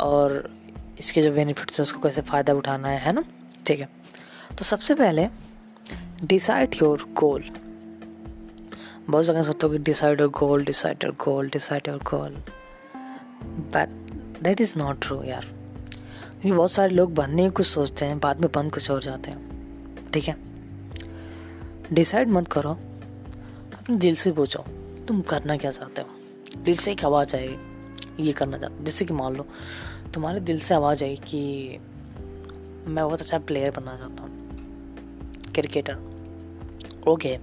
और 0.00 0.50
इसके 0.98 1.22
जो 1.22 1.32
बेनिफिट्स 1.32 1.80
हैं, 1.80 1.82
उसको 1.82 2.00
कैसे 2.00 2.22
फ़ायदा 2.22 2.52
उठाना 2.52 2.88
है 2.88 2.98
है 2.98 3.12
ना? 3.12 3.24
ठीक 3.66 3.80
है? 3.80 3.88
तो 4.58 4.64
सबसे 4.64 4.94
पहले 4.94 5.26
डिसाइड 6.24 6.74
योर 6.82 7.08
गोल 7.12 7.44
बहुत 9.10 9.24
जगह 9.24 9.42
सोचते 9.42 9.66
हो 9.66 9.72
कि 9.72 9.78
decide 9.78 10.20
your 10.20 10.30
goal 10.30 10.64
decide 10.64 10.96
your 11.04 11.14
goal 11.14 11.48
decide 11.48 11.88
your 11.88 11.98
goal 11.98 12.30
but 13.46 13.88
that 14.42 14.60
is 14.60 14.78
not 14.78 15.00
true 15.02 15.24
यार 15.24 15.44
क्योंकि 16.32 16.52
बहुत 16.52 16.72
सारे 16.72 16.94
लोग 16.94 17.14
बनने 17.14 17.50
कुछ 17.50 17.66
सोचते 17.66 18.04
हैं, 18.04 18.18
बाद 18.18 18.40
में 18.40 18.50
बन 18.54 18.70
कुछ 18.70 18.90
और 18.90 19.02
जाते 19.02 19.30
हैं। 19.30 20.10
ठीक 20.10 20.24
है? 20.24 20.36
डिसाइड 21.92 22.28
मत 22.28 22.48
करो। 22.48 22.70
अपने 22.70 23.96
दिल 23.96 24.14
से 24.14 24.32
पूछो, 24.32 24.64
तुम 25.08 25.20
करना 25.20 25.56
क्या 25.56 25.70
चाहते 25.70 26.02
हो? 26.02 26.08
दिल 26.62 26.76
से 26.76 26.92
एक 26.92 27.04
आवाज़ 27.04 27.36
आएगी, 27.36 27.58
ये 28.24 28.32
करना 28.32 28.58
चाहते 28.58 28.84
जैसे 28.84 29.04
कि 29.04 29.14
मान 29.14 29.36
लो, 29.36 29.46
तुम्हारे 30.14 30.40
दिल 30.40 30.60
से 30.60 30.74
आवाज़ 30.74 31.04
आई 31.04 31.16
कि 31.16 31.68
मैं 32.86 33.04
बहुत 33.04 33.20
अच्छा 33.20 33.38
प्लेयर 33.38 33.70
बनना 33.70 33.96
चाहता 33.96 34.22
हूँ 34.22 34.42
क्रिकेटर 35.54 36.11
ओके 37.08 37.34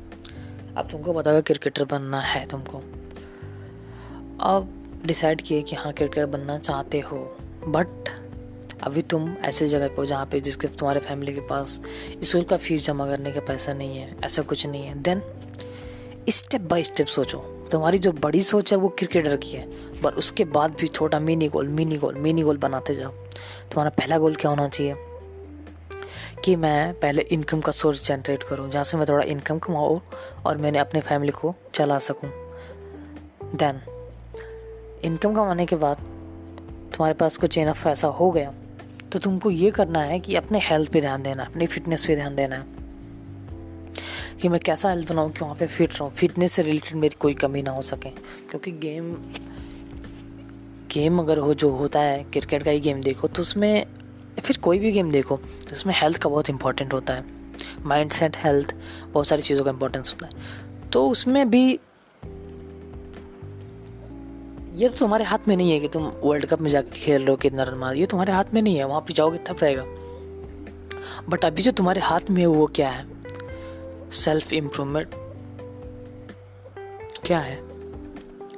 अब 0.77 0.87
तुमको 0.91 1.13
पता 1.13 1.31
होगा 1.31 1.41
क्रिकेटर 1.41 1.85
बनना 1.85 2.19
है 2.19 2.45
तुमको। 2.45 2.77
अब 4.45 5.01
डिसाइड 5.05 5.41
किए 5.41 5.61
कि 5.61 5.75
हाँ 5.75 5.91
क्रिकेटर 5.93 6.25
बनना 6.25 6.57
चाहते 6.57 6.99
हो 6.99 7.17
बट 7.67 8.09
अभी 8.83 9.01
तुम 9.01 9.29
ऐसे 9.45 9.67
जगह 9.67 9.87
पे 9.87 9.95
हो 9.95 10.05
जहाँ 10.05 10.25
पे 10.25 10.39
जिसके 10.39 10.67
तुम्हारे 10.69 10.99
फैमिली 10.99 11.33
के 11.33 11.41
पास 11.41 11.79
स्कूल 12.23 12.43
का 12.43 12.57
फ़ीस 12.57 12.85
जमा 12.85 13.07
करने 13.07 13.31
का 13.31 13.39
पैसा 13.39 13.73
नहीं 13.73 13.97
है, 13.97 14.15
ऐसा 14.23 14.41
कुछ 14.41 14.65
नहीं 14.65 14.83
है 14.83 15.01
देन 15.01 15.21
स्टेप 16.29 16.61
बाय 16.61 16.83
स्टेप 16.83 17.07
सोचो। 17.07 17.37
तुम्हारी 17.71 17.97
जो 17.97 18.11
बड़ी 18.13 18.41
सोच 18.41 18.71
है 18.73 18.77
वो 18.77 18.89
क्रिकेटर 18.89 19.35
की 19.37 19.51
है 19.51 19.67
पर 20.03 20.13
उसके 20.13 20.45
बाद 20.45 20.75
भी 20.79 20.87
छोटा 20.87 21.19
mini 21.19 21.47
goal 21.47 21.67
mini 21.67 21.97
goal 21.97 22.15
mini 22.15 22.41
goal 22.41 22.57
बनाते 22.57 22.95
जाओ। 22.95 23.11
तुम्हारा 23.11 23.89
पहला 23.89 24.17
गोल 24.17 24.35
क्या 24.35 24.51
होना 24.51 24.67
चाहिए? 24.67 24.95
कि 26.49 26.55
मैं 26.55 26.93
पहले 26.93 27.21
इनकम 27.21 27.59
का 27.62 27.71
सोर्स 27.71 28.03
जनरेट 28.05 28.43
करूँ, 28.43 28.69
जहाँ 28.69 28.83
से 28.83 28.97
मैं 28.97 29.05
थोड़ा 29.07 29.23
इनकम 29.23 29.57
कमाऊँ 29.59 29.99
और 30.45 30.57
मैंने 30.57 30.79
अपने 30.79 31.01
फैमिली 31.01 31.31
को 31.31 31.53
चला 31.73 31.97
सकूँ। 31.99 32.29
देन 33.55 33.81
इनकम 35.03 35.33
कमाने 35.33 35.65
के 35.65 35.75
बाद 35.75 35.97
तुम्हारे 36.93 37.13
पास 37.13 37.38
कुछ 37.38 37.57
इनफ 37.57 37.83
पैसा 37.83 38.07
हो 38.09 38.29
गया 38.31 38.53
तो 39.12 39.19
तुमको 39.19 39.51
ये 39.51 39.69
करना 39.71 39.99
है 40.01 40.19
कि 40.19 40.35
अपने 40.35 40.59
हेल्थ 40.59 40.91
पे 40.91 41.01
ध्यान 41.01 41.23
देना 41.23 41.43
है 41.43 41.49
अपनी 41.49 41.67
फिटनेस 41.67 42.05
पे 42.05 42.15
ध्यान 42.15 42.35
देना। 42.35 42.55
है 42.55 42.65
कि 44.41 44.49
मैं 44.49 44.59
कैसा 44.59 44.89
हेल्थ 44.89 45.09
बनाऊँ 45.09 45.31
कि 45.31 45.43
वहाँ 45.43 45.55
पे 45.55 45.67
फिट 45.67 45.99
रहूँ? 45.99 46.12
फिटनेस 46.12 46.51
से 46.51 46.63
रिलेटेड 46.63 46.97
मेरी 46.97 47.15
कोई 47.19 47.33
कमी 47.35 47.62
ना 47.62 47.71
हो 47.71 47.81
सके, 47.83 48.09
क्योंकि 48.49 48.71
गेम 48.71 49.13
गेम 50.93 51.19
अगर 51.19 51.38
हो, 51.38 51.53
जो 51.53 51.71
होता 51.71 51.99
है 51.99 52.23
क्रिकेट 52.23 52.63
का 52.63 52.71
ही 52.71 52.79
गेम 52.79 53.01
देखो 53.01 53.27
तो 53.27 53.41
उसमें 53.41 53.85
फिर 54.39 54.58
कोई 54.58 54.80
भी 54.80 54.91
गेम 54.91 55.12
देखो 55.12 55.38
तो 55.38 55.71
उसमें 55.71 55.93
हेल्थ 55.97 56.17
का 56.17 56.30
बहुत 56.30 56.49
इंपॉर्टेंट 56.49 56.93
होता 56.93 57.13
है। 57.13 57.25
माइंड 57.86 58.12
सेट 58.12 58.38
हेल्थ 58.38 58.73
बहुत 59.12 59.28
सारी 59.28 59.41
चीज़ों 59.41 59.63
का 59.65 59.71
इंपॉर्टेंस 59.71 60.13
होता 60.13 60.28
है। 60.28 60.89
तो 60.89 61.08
उसमें 61.10 61.49
भी 61.49 61.80
ये 64.73 64.89
तो 64.89 64.97
तुम्हारे 64.97 65.23
हाथ 65.23 65.47
में 65.47 65.56
नहीं 65.58 65.71
है 65.71 65.80
कि 65.80 65.88
तुम 65.88 66.04
वर्ल्ड 66.23 66.45
कप 66.45 66.62
में 66.62 66.69
जाके 66.69 66.91
खेल 66.91 67.21
रहे 67.21 67.32
हो, 67.32 67.38
कितना 67.38 67.63
रन 67.63 67.78
मार, 67.78 67.95
ये 67.95 68.06
तुम्हारे 68.06 68.32
हाथ 68.32 68.54
में 68.54 68.62
नहीं 68.62 68.75
है, 68.78 68.84
वहाँ 68.84 69.02
पे 69.02 69.13
जाओगे 69.13 69.38
तब 69.38 69.58
रहेगा। 69.63 69.84
बट 71.30 71.45
अभी 71.45 71.62
जो 71.62 71.71
तुम्हारे 71.71 72.02
हाथ 72.02 72.30
में 72.30 72.41
है, 72.41 72.47
वो 72.47 72.67
क्या 72.67 72.89
है? 72.89 73.06
सेल्फ 74.13 74.54
इम्प्रूवमेंट 74.54 75.15
क्या 77.25 77.39
है? 77.39 77.56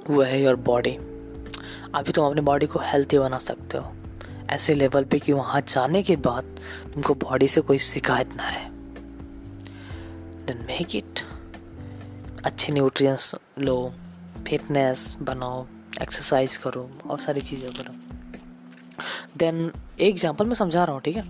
वो 0.09 0.21
है 0.21 0.41
योर 0.41 0.55
बॉडी 0.55 0.91
अभी 1.95 2.11
तुम 2.11 2.25
अपनी 2.25 2.41
बॉडी 2.41 2.65
को 2.65 2.79
हेल्थी 2.79 3.17
बना 3.19 3.37
सकते 3.37 3.77
हो। 3.77 3.91
ऐसे 4.51 4.73
लेवल 4.73 5.03
पे 5.03 5.19
कि 5.19 5.33
वहाँ 5.33 5.61
जाने 5.61 6.03
के 6.03 6.15
बाद 6.15 6.59
तुमको 6.93 7.13
बॉडी 7.13 7.47
से 7.47 7.61
कोई 7.61 7.77
शिकायत 7.77 8.33
ना 8.35 8.49
रहे। 8.49 8.65
देन 10.45 10.57
मेक 10.57 10.95
इट 10.95 11.19
अच्छे 12.45 12.73
न्यूट्रिएंट्स 12.73 13.35
लो 13.59 13.93
फिटनेस 14.47 15.17
बनाओ 15.21 15.65
एक्सरसाइज 16.01 16.57
करो, 16.57 16.89
और 17.09 17.19
सारी 17.19 17.41
चीज़ें 17.41 17.69
करो। 17.71 17.93
देन 19.37 19.71
एक 19.99 20.09
एग्ज़ाम्पल 20.09 20.45
मैं 20.45 20.53
समझा 20.53 20.83
रहा 20.83 20.93
हूँ, 20.93 21.01
ठीक 21.01 21.15
है? 21.15 21.25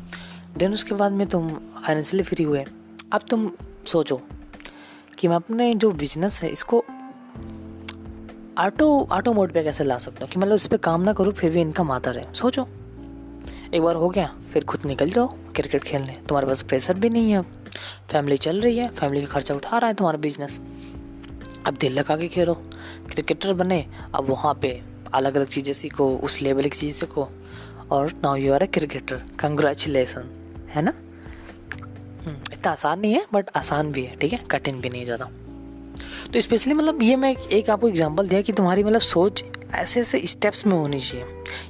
देन 0.57 0.73
उसके 0.73 0.95
बाद 0.95 1.11
में 1.11 1.27
तुम 1.27 1.49
फाइनेंशियली 1.53 2.23
फ्री 2.23 2.43
हुए। 2.43 2.65
अब 3.13 3.21
तुम 3.29 3.51
सोचो 3.85 4.21
कि 5.17 5.27
मैं 5.27 5.35
अपने 5.35 5.73
जो 5.73 5.91
बिज़नेस 5.91 6.43
है, 6.43 6.49
इसको 6.49 6.83
ऑटो 8.57 9.07
ऑटो 9.11 9.33
मोड 9.33 9.53
पे 9.53 9.63
कैसे 9.63 9.83
ला 9.83 9.97
सकता 9.97 10.19
हूँ? 10.21 10.29
कि 10.29 10.39
मतलब 10.39 10.53
उस 10.53 10.67
पर 10.67 10.77
काम 10.77 11.01
ना 11.01 11.13
करूँ, 11.13 11.33
फिर 11.33 11.51
भी 11.51 11.61
इनकम 11.61 11.91
आता 11.91 12.11
रहे। 12.11 12.25
सोचो। 12.33 12.67
एक 13.73 13.81
बार 13.81 13.95
हो 13.95 14.07
गया 14.09 14.33
फिर 14.53 14.63
खुद 14.63 14.85
निकल 14.85 15.09
जाओ 15.09 15.27
क्रिकेट 15.55 15.83
खेलने। 15.83 16.13
तुम्हारे 16.27 16.47
पास 16.47 16.61
प्रेशर 16.61 16.93
भी 16.93 17.09
नहीं 17.09 17.31
है 17.31 17.41
फैमिली 18.11 18.37
चल 18.37 18.59
रही 18.61 18.77
है 18.77 18.87
फैमिली 18.89 19.21
का 19.21 19.27
खर्चा 19.27 19.55
उठा 19.55 19.77
रहा 19.77 19.87
है 19.87 19.93
तुम्हारा 19.93 20.17
बिज़नेस 20.19 20.59
अब 21.67 21.77
दिल 21.79 21.93
लगा 21.93 22.17
के 22.17 22.27
खेलो। 22.27 22.53
क्रिकेटर 23.11 23.53
बने 23.53 23.85
अब 24.15 24.29
वहाँ 24.29 24.53
पे 24.61 24.81
अलग 25.13 25.35
अलग 25.35 25.47
चीज़ें 25.47 25.73
सीखो 25.73 26.09
उस 26.17 26.41
लेवल 26.41 26.63
की 26.63 26.77
चीज़ें 26.77 26.99
सीखो। 26.99 27.27
और 27.91 28.11
now 28.23 28.35
you 28.35 28.53
are 28.53 28.63
a 28.63 28.67
cricketer 28.67 29.21
congratulation 29.39 30.29
है 30.69 30.81
ना? 30.81 30.93
हम्म, 32.25 32.35
इतना 32.53 32.71
आसान 32.71 32.99
नहीं 32.99 33.13
है 33.13 33.25
बट 33.33 33.49
आसान 33.55 33.91
भी 33.91 34.03
है 34.03 34.15
ठीक 34.15 34.33
है? 34.33 34.39
कठिन 34.51 34.81
भी 34.81 34.89
नहीं 34.89 35.05
ज़्यादा। 35.05 35.29
तो 36.33 36.41
स्पेशली 36.41 36.73
मतलब 36.73 37.01
ये 37.03 37.15
मैं 37.15 37.35
एक 37.35 37.69
आपको 37.69 37.87
एग्जांपल 37.87 38.27
दिया 38.27 38.41
कि 38.41 38.53
तुम्हारी 38.53 38.83
मतलब 38.83 39.01
सोच 39.01 39.43
ऐसे 39.75 39.99
ऐसे 39.99 40.25
स्टेप्स 40.27 40.65
में 40.67 40.73
होनी 40.73 40.99
चाहिए। 40.99 41.25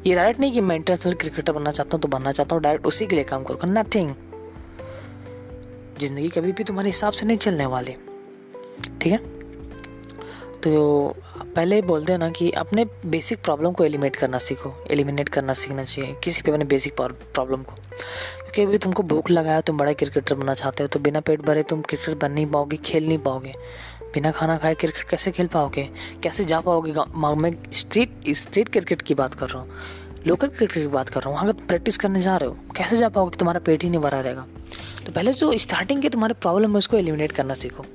ये 0.05 0.15
डायरेक्ट 0.15 0.39
नहीं 0.39 0.51
कि 0.51 0.61
मैं 0.61 0.75
इंटरनेशनल 0.75 1.13
क्रिकेटर 1.13 1.53
बनना 1.53 1.71
चाहता 1.71 1.97
हूँ 1.97 2.01
तो 2.01 2.07
बनना 2.07 2.31
चाहता 2.31 2.55
हूँ 2.55 2.63
डायरेक्ट 2.63 2.85
उसी 2.85 3.05
के 3.07 3.15
लिए 3.15 3.23
काम 3.25 3.43
करो 3.43 3.71
नथिंग 3.71 4.13
ज़िंदगी 5.99 6.27
कभी 6.29 6.51
भी 6.51 6.63
तुम्हारे 6.63 6.89
हिसाब 6.89 7.13
से 7.13 7.25
नहीं 7.25 7.37
चलने 7.37 7.65
वाली, 7.65 7.95
ठीक 9.01 9.11
है? 9.11 9.17
तो 10.61 11.15
पहले 11.55 11.81
बोलते 11.81 12.13
हैं 12.13 12.19
ना 12.19 12.29
कि 12.29 12.49
अपने 12.51 12.85
बेसिक 13.05 13.43
प्रॉब्लम 13.43 13.71
को 13.71 13.83
एलिमिनेट 13.85 14.15
करना 14.15 14.37
सीखो 14.37 14.73
एलिमिनेट 14.91 15.29
करना 15.29 15.53
सीखना 15.53 15.83
चाहिए, 15.83 16.13
किसी 16.23 16.41
भी 16.41 16.51
अपने 16.51 16.65
बेसिक 16.65 16.93
प्रॉब्लम 16.97 17.63
को। 17.63 17.75
क्योंकि 17.75 18.61
अभी 18.61 18.77
तुमको 18.77 19.03
भूख 19.03 19.29
लगा 19.31 19.51
है 19.51 19.61
तुम 19.61 19.77
बड़ा 19.77 19.93
क्रिकेटर 19.93 20.35
बनना 20.35 20.53
चाहते 20.53 20.83
हो 20.83 20.87
तो 20.87 20.99
बिना 20.99 21.19
पेट 21.19 21.41
भरे 21.41 21.63
तुम 21.63 21.81
क्रिकेटर 21.81 22.15
बन 22.17 22.31
नहीं 22.31 22.45
पाओगे, 22.47 22.77
खेल 22.77 23.07
नहीं 23.07 23.17
पाओगे। 23.19 23.53
बिना 24.13 24.31
खाना 24.31 24.57
खाए 24.57 24.75
क्रिकेट 24.75 25.09
कैसे 25.09 25.31
खेल 25.31 25.47
पाओगे? 25.47 25.89
कैसे 26.23 26.45
जा 26.45 26.59
पाओगे 26.61 26.93
मैं 27.15 27.51
स्ट्रीट 27.73 28.23
स्ट्रीट 28.29 28.69
क्रिकेट 28.69 29.01
की 29.01 29.15
बात 29.15 29.35
कर 29.35 29.49
रहा 29.49 29.61
हूँ। 29.61 29.69
लोकल 30.27 30.47
क्रिकेट 30.47 30.73
की 30.73 30.87
बात 30.87 31.09
कर 31.09 31.19
रहा 31.19 31.29
हूँ। 31.29 31.35
वहाँ 31.35 31.49
अगर 31.49 31.65
प्रैक्टिस 31.65 31.97
करने 31.97 32.21
जा 32.21 32.35
रहे 32.37 32.49
हो, 32.49 32.57
कैसे 32.75 32.97
जा 32.97 33.09
पाओगे 33.09 33.37
तुम्हारा 33.37 33.59
पेट 33.59 33.83
ही 33.83 33.89
नहीं 33.89 34.01
भरा 34.01 34.19
रहेगा? 34.19 34.45
तो 35.05 35.11
पहले 35.11 35.33
जो 35.33 35.57
स्टार्टिंग 35.57 36.01
के 36.01 36.09
तुम्हारे 36.09 36.33
प्रॉब्लम 36.33 36.71
है, 36.71 36.77
उसको 36.77 36.97
एलिमिनेट 36.97 37.31
करना 37.31 37.53
सीखो। 37.53 37.85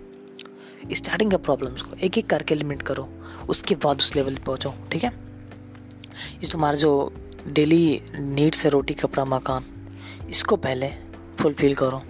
स्टार्टिंग 0.92 1.30
का 1.30 1.36
प्रॉब्लम्स 1.36 1.82
को 1.82 1.96
एक 1.96 2.18
एक 2.18 2.26
करके 2.26 2.54
एलिमिनेट 2.54 2.82
करो। 2.82 3.08
उसके 3.48 3.74
बाद 3.74 3.96
उस 3.96 4.14
लेवल 4.16 4.34
पे 4.34 4.42
पहुँचो, 4.42 4.74
ठीक 4.92 5.04
है? 5.04 5.12
इस 6.42 6.52
तुम्हारा 6.52 6.76
जो 6.76 7.12
डेली 7.48 8.02
नीड्स 8.14 8.64
है, 8.64 8.70
रोटी, 8.70 8.94
कपड़ा, 8.94 9.24
मकान, 9.24 9.64
इसको 10.30 10.56
पहले 10.56 10.92
फुलफिल 11.40 11.74
करो। 11.74 12.02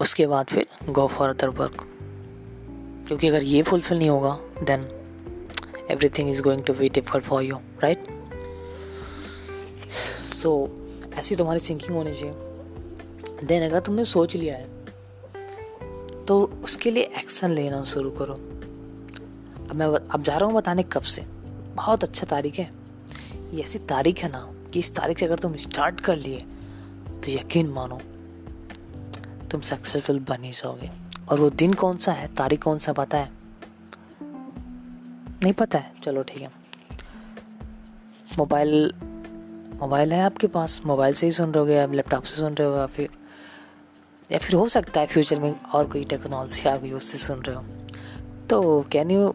उसके 0.00 0.26
बाद 0.26 0.46
फिर 0.46 0.66
गो 0.88 1.06
फॉर 1.06 1.28
अदर 1.28 1.48
वर्क 1.48 1.86
क्योंकि 3.12 3.28
अगर 3.28 3.42
ये 3.44 3.62
फुलफिल 3.62 3.98
नहीं 3.98 4.08
होगा 4.08 4.38
then 4.62 4.84
everything 5.90 6.30
is 6.30 6.40
going 6.42 6.62
to 6.64 6.72
be 6.74 6.88
difficult 6.88 7.24
for 7.24 7.42
you 7.42 7.56
right 7.82 8.04
so 10.34 10.52
ऐसी 11.14 11.36
तुम्हारी 11.36 11.60
थिंकिंग 11.68 11.96
होनी 11.96 12.14
चाहिए। 12.14 13.46
देन 13.46 13.62
अगर 13.62 13.80
तुमने 13.80 14.04
सोच 14.04 14.36
लिया 14.36 14.54
है 14.54 14.70
तो 16.26 16.40
उसके 16.64 16.90
लिए 16.90 17.10
एक्शन 17.18 17.50
लेना 17.50 17.82
शुरू 17.84 18.10
करो। 18.20 18.34
अब 18.34 19.74
मैं 19.74 19.86
अब 19.86 20.22
जा 20.22 20.36
रहा 20.36 20.46
हूँ 20.46 20.56
बताने 20.56 20.82
कब 20.92 21.02
से। 21.02 21.22
बहुत 21.74 22.04
अच्छा 22.04 22.26
तारीख 22.26 22.58
है। 22.58 22.70
ये 23.52 23.62
ऐसी 23.62 23.78
तारीख 23.90 24.22
है 24.22 24.30
ना, 24.30 24.48
कि 24.72 24.78
इस 24.80 24.94
तारीख 24.96 25.18
से 25.18 25.26
अगर 25.26 25.38
तुम 25.38 25.56
स्टार्ट 25.58 26.00
कर 26.00 26.16
लिए 26.16 26.40
तो 27.06 27.32
यकीन 27.32 27.70
मानो, 27.70 28.00
तुम 29.50 29.60
सक्सेसफुल 29.60 30.18
बन 30.28 30.42
ही 30.42 30.52
जाओगे। 30.52 30.90
और 31.32 31.40
वो 31.40 31.50
दिन 31.50 31.72
कौन 31.72 31.96
सा 31.96 32.12
है, 32.12 32.34
तारीख 32.34 32.62
कौन 32.62 32.78
सा 32.78 32.92
पता 32.92 33.18
है? 33.18 33.30
नहीं 35.42 35.52
पता 35.52 35.78
है। 35.78 35.92
चलो 36.04 36.22
ठीक 36.22 36.42
है। 36.42 36.48
मोबाइल 38.38 38.92
मोबाइल 39.80 40.12
है 40.12 40.22
आपके 40.22 40.46
पास? 40.46 40.82
मोबाइल 40.86 41.14
से 41.14 41.26
ही 41.26 41.32
सुन 41.32 41.52
रहे 41.52 41.64
हो 41.64 41.70
या 41.70 41.86
लैपटॉप 41.86 42.22
से 42.22 42.36
सुन 42.36 42.54
रहे 42.54 42.68
हो 42.68 42.76
या 42.76 42.86
फिर? 42.86 43.08
या 44.32 44.38
फिर 44.38 44.56
हो 44.56 44.68
सकता 44.68 45.00
है 45.00 45.06
फ्यूचर 45.06 45.40
में 45.40 45.60
और 45.60 45.86
कोई 45.86 46.04
टेक्नोलॉजी 46.04 46.68
आ 46.68 46.76
गई 46.76 46.92
उससे 46.92 47.18
सुन 47.18 47.38
रहे 47.38 47.56
हो। 47.56 47.64
तो 48.50 48.84
can 48.92 49.10
you 49.10 49.34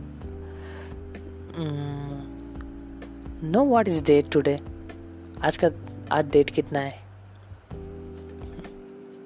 know 3.44 3.66
what 3.66 3.88
is 3.88 4.04
date 4.04 4.32
today 4.32 4.60
आज 5.44 5.60
का, 5.64 5.70
आज 6.12 6.26
डेट 6.26 6.50
कितना 6.50 6.80
है? 6.80 7.04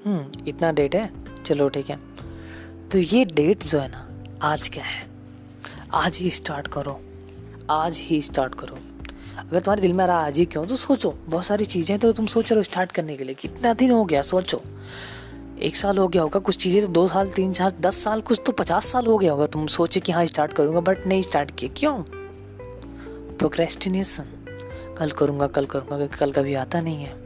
हम्म 0.05 0.47
इतना 0.47 0.71
डेट 0.71 0.95
है? 0.95 1.11
चलो 1.43 1.69
ठीक 1.69 1.89
है। 1.89 2.10
तो 2.91 2.97
ये 2.97 3.25
डेट 3.25 3.63
जो 3.63 3.79
है 3.79 3.87
ना, 3.87 4.09
आज 4.43 4.69
क्या 4.69 4.83
है? 4.83 5.07
आज 5.93 6.17
ही 6.17 6.29
स्टार्ट 6.29 6.67
करो। 6.67 6.99
आज 7.69 7.99
ही 7.99 8.21
स्टार्ट 8.21 8.55
करो। 8.55 8.75
अगर 9.39 9.59
तुम्हारे 9.59 9.81
दिल 9.81 9.93
में 9.93 10.03
आ 10.03 10.07
रहा 10.07 10.17
आज 10.17 10.39
ही 10.39 10.45
क्यों? 10.45 10.65
तो 10.65 10.75
सोचो। 10.75 11.13
बहुत 11.27 11.45
सारी 11.45 11.65
चीज़ें 11.65 11.99
तो 11.99 12.11
तुम 12.11 12.25
सोच 12.25 12.51
रहे 12.51 12.59
हो 12.59 12.63
स्टार्ट 12.63 12.91
करने 12.91 13.17
के 13.17 13.23
लिए। 13.23 13.35
कितना 13.35 13.73
दिन 13.73 13.91
हो 13.91 14.05
गया? 14.05 14.21
सोचो। 14.21 14.61
एक 15.61 15.75
साल 15.75 15.97
हो 15.97 16.07
गया 16.07 16.21
होगा, 16.21 16.39
कुछ 16.39 16.57
चीज़ें 16.57 16.81
तो 16.81 16.87
दो 16.87 17.07
साल, 17.07 17.29
तीन 17.29 17.53
साल, 17.53 17.71
दस 17.71 18.03
साल, 18.03 18.21
कुछ 18.21 18.41
तो 18.45 18.51
पचास 18.51 18.85
साल 18.85 19.05
हो 19.05 19.17
गया 19.17 19.31
होगा। 19.31 19.45
तुम 19.45 19.67
सोचे 19.67 19.99
कि 19.99 20.11
हाँ 20.11 20.25
स्टार्ट 20.25 20.53
करूँगा 20.53 20.79
बट 20.79 21.07
नहीं 21.07 21.21
स्टार्ट 21.21 21.51
किया। 21.51 21.73
क्यों? 21.77 21.97
प्रोक्रेस्टिनेशन 23.37 24.23
कल 24.97 25.11
करूँगा 25.11 25.47
कल 25.47 25.65
करूँगा, 25.65 25.97
क्योंकि 25.97 26.17
कल 26.17 26.31
कभी 26.31 26.53
आता 26.53 26.81
नहीं 26.81 27.03
है। 27.03 27.20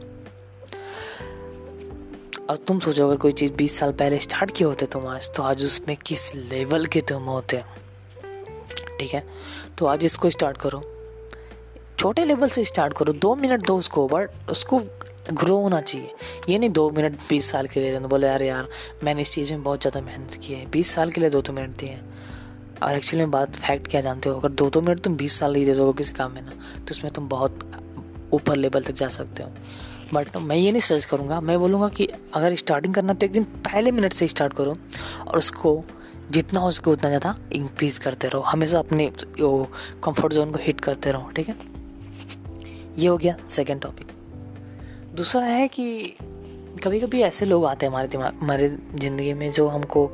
और 2.50 2.56
तुम 2.56 2.78
सोचो, 2.80 3.06
अगर 3.06 3.16
कोई 3.16 3.32
चीज़ 3.32 3.52
बीस 3.52 3.78
साल 3.78 3.92
पहले 3.92 4.18
स्टार्ट 4.18 4.50
किए 4.56 4.66
होते 4.66 4.86
तुम 4.86 5.06
आज 5.06 5.30
तो 5.36 5.42
आज 5.42 5.64
उसमें 5.64 5.96
किस 5.96 6.34
लेवल 6.34 6.86
के 6.86 7.00
तुम 7.00 7.22
होते? 7.24 7.62
ठीक 8.98 9.14
है? 9.14 9.22
तो 9.78 9.86
आज 9.86 10.04
इसको 10.04 10.30
स्टार्ट 10.30 10.56
करो। 10.56 10.82
छोटे 11.98 12.24
लेवल 12.24 12.48
से 12.48 12.64
स्टार्ट 12.64 12.92
करो। 12.96 13.12
दो 13.14 13.34
मिनट 13.34 13.66
दो 13.66 13.76
उसको 13.78 14.06
बट 14.08 14.50
उसको 14.50 14.80
ग्रो 15.32 15.56
होना 15.56 15.80
चाहिए। 15.80 16.10
ये 16.48 16.58
नहीं 16.58 16.70
दो 16.70 16.88
मिनट 16.90 17.18
बीस 17.28 17.50
साल 17.50 17.66
के 17.66 17.80
लिए 17.80 17.98
बोले 18.00 18.26
यार 18.26 18.42
यार, 18.42 18.68
मैंने 19.04 19.22
इस 19.22 19.32
चीज़ 19.32 19.52
में 19.52 19.62
बहुत 19.62 19.80
ज़्यादा 19.80 20.00
मेहनत 20.00 20.38
की 20.42 20.52
है। 20.52 20.66
बीस 20.70 20.94
साल 20.94 21.10
के 21.10 21.20
लिए 21.20 21.30
दो 21.30 21.42
दो 21.42 21.52
मिनट 21.52 21.76
दिए 21.78 21.98
और 22.82 22.96
एक्चुअली 22.96 23.18
में 23.18 23.30
बात 23.30 23.56
फैक्ट 23.56 23.88
क्या 23.90 24.00
जानते 24.00 24.28
हो? 24.28 24.38
अगर 24.38 24.48
दो 24.50 24.70
दो 24.70 24.80
मिनट 24.80 25.00
तुम 25.00 25.16
बीस 25.16 25.38
साल 25.40 25.54
ही 25.54 25.64
दे 25.64 25.74
दो 25.74 25.92
किसी 25.92 26.14
काम 26.14 26.32
में 26.32 26.42
ना 26.42 26.52
तो 26.78 26.90
उसमें 26.90 27.12
तुम 27.12 27.28
बहुत 27.28 27.58
ऊपर 28.32 28.56
लेवल 28.56 28.82
तक 28.82 28.94
जा 28.94 29.08
सकते 29.08 29.42
हो। 29.42 29.50
बट 30.14 30.36
मैं 30.36 30.56
ये 30.56 30.70
नहीं 30.70 30.80
सजेस्ट 30.80 31.08
करूँगा। 31.08 31.40
मैं 31.40 31.58
बोलूँगा 31.58 31.88
कि 31.88 32.08
अगर 32.34 32.54
स्टार्टिंग 32.56 32.94
करना 32.94 33.14
तो 33.14 33.26
एक 33.26 33.32
दिन 33.32 33.44
पहले 33.64 33.90
मिनट 33.90 34.12
से 34.12 34.28
स्टार्ट 34.28 34.52
करो 34.52 34.76
और 35.28 35.38
उसको 35.38 35.82
जितना 36.30 36.60
हो 36.60 36.70
सके 36.70 36.90
उतना 36.90 37.08
ज़्यादा 37.08 37.34
इंक्रीज 37.52 37.98
करते 37.98 38.28
रहो। 38.28 38.40
हमेशा 38.42 38.78
अपने, 38.78 39.06
वो 39.40 39.68
कंफर्ट 40.04 40.32
जोन 40.32 40.52
को 40.52 40.58
हिट 40.62 40.80
करते 40.80 41.12
रहो, 41.12 41.30
ठीक 41.30 41.48
है? 41.48 41.56
ये 42.98 43.08
हो 43.08 43.16
गया 43.18 43.36
सेकेंड 43.48 43.80
टॉपिक 43.80 44.06
दूसरा 45.14 45.42
है 45.42 45.66
कि 45.68 46.16
कभी 46.84 47.00
कभी 47.00 47.20
ऐसे 47.22 47.46
लोग 47.46 47.64
आते 47.66 47.86
हैं 47.86 47.92
हमारे 47.92 48.08
दिमाग, 48.08 48.38
हमारे 48.42 48.68
ज़िंदगी 48.94 49.32
में 49.34 49.50
जो 49.52 49.66
हमको, 49.68 50.06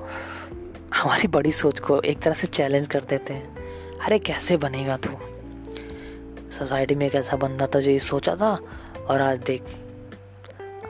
हमारी 0.95 1.29
बड़ी 1.29 1.53
सोच 1.53 1.81
को 1.81 2.01
एक 2.01 2.21
तरह 2.21 2.35
से 2.35 2.47
चैलेंज 2.47 2.87
कर 2.87 3.05
देते 3.05 3.35
हैं। 3.35 3.99
अरे 3.99 4.19
कैसे 4.19 4.57
बनेगा 4.57 4.97
तू? 4.97 5.11
सोसाइटी 6.51 6.95
में 6.95 7.07
एक 7.07 7.15
ऐसा 7.15 7.37
बंदा 7.37 7.67
था 7.67 7.81
जो 7.81 7.91
ये 7.91 7.99
सोचा 8.01 8.35
था 8.37 8.53
और 9.11 9.21
आज 9.21 9.39
देख 9.39 9.63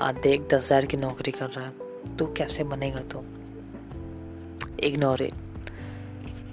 आज 0.02 0.14
देख 0.14 0.40
दस 0.42 0.54
हज़ार 0.54 0.86
की 0.86 0.96
नौकरी 0.96 1.30
कर 1.30 1.48
रहा 1.48 1.64
है। 1.64 2.16
तू 2.16 2.26
कैसे 2.36 2.64
बनेगा 2.64 3.00
तू? 3.10 3.18
इग्नोर 4.80 5.22
इट 5.22 5.70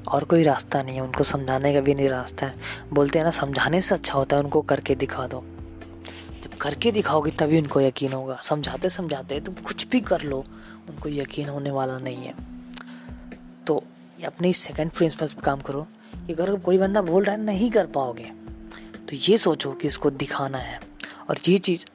और 0.08 0.24
कोई 0.24 0.44
रास्ता 0.44 0.82
नहीं 0.84 0.96
है, 0.96 1.02
उनको 1.02 1.24
समझाने 1.24 1.74
का 1.74 1.80
भी 1.82 1.96
नहीं 1.96 2.10
रास्ता 2.10 2.46
है। 2.46 2.56
बोलते 2.94 3.20
हैं 3.20 3.26
ना, 3.26 3.32
समझाने 3.32 3.82
से 3.82 3.96
अच्छा 3.96 4.14
होता 4.14 4.36
है, 4.36 4.44
उनको 4.44 4.62
करके 4.62 4.96
दिखा 4.96 5.28
दो। 5.28 5.44
जब 6.44 6.58
करके 6.58 6.92
दिखाओगे, 6.92 7.32
तभी 7.32 7.62
उनको 7.62 7.82
यकीन 7.82 8.14
होगा। 8.14 8.40
समझाते 8.44 8.90
समझाते 8.90 9.40
तुम 9.40 9.56
कुछ 9.66 9.88
भी 9.88 10.02
कर 10.02 10.22
लो, 10.22 10.44
उनको 10.90 11.10
यकीन 11.10 11.50
होने 11.50 11.72
वाला 11.72 11.98
नहीं 12.00 12.24
है। 12.24 12.34
तो 13.68 13.84
अपने 14.26 14.54
सेकंड 14.56 14.92
प्रिंसिपल 14.92 15.28
पर 15.28 15.42
काम 15.42 15.62
करो 15.62 15.88
कि 16.16 16.34
अगर 16.34 16.56
कोई 16.60 16.78
बंदा 16.78 17.02
बोल 17.04 17.24
रहा 17.24 17.36
है, 17.36 17.42
नहीं 17.44 17.72
कर 17.72 17.86
पाओगे 17.88 18.32
तो 19.02 19.16
ये 19.16 19.38
सोचो 19.40 19.72
कि 19.72 19.88
इसको 19.88 20.10
दिखाना 20.12 20.58
है। 20.60 20.80
और 21.30 21.38
ये 21.48 21.58
चीज़ 21.60 21.86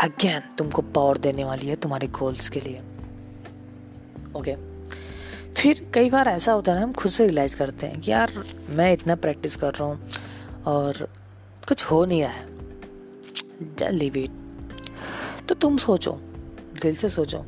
अगेन 0.00 0.42
तुमको 0.58 0.82
पावर 0.90 1.18
देने 1.18 1.44
वाली 1.44 1.66
है 1.66 1.76
तुम्हारे 1.76 2.06
गोल्स 2.18 2.48
के 2.48 2.60
लिए। 2.60 2.80
ओके 4.36 4.54
फिर 5.54 5.80
कई 5.94 6.10
बार 6.10 6.28
ऐसा 6.28 6.52
होता 6.52 6.72
है 6.72 6.78
ना, 6.78 6.84
हम 6.84 6.92
खुद 6.92 7.12
से 7.12 7.26
रियलाइज़ 7.26 7.56
करते 7.56 7.86
हैं 7.86 8.00
कि 8.00 8.10
यार, 8.10 8.32
मैं 8.70 8.92
इतना 8.92 9.14
प्रैक्टिस 9.16 9.56
कर 9.56 9.74
रहा 9.74 9.88
हूँ 9.88 9.98
और 10.66 11.08
कुछ 11.68 11.84
हो 11.84 12.04
नहीं 12.04 12.22
रहा 12.22 12.32
है। 12.32 13.92
लीव 13.92 14.16
इट 14.16 14.30
तो 15.48 15.54
तुम 15.56 15.76
सोचो, 15.78 16.12
दिल 16.82 16.94
से 16.96 17.08
सोचो, 17.08 17.38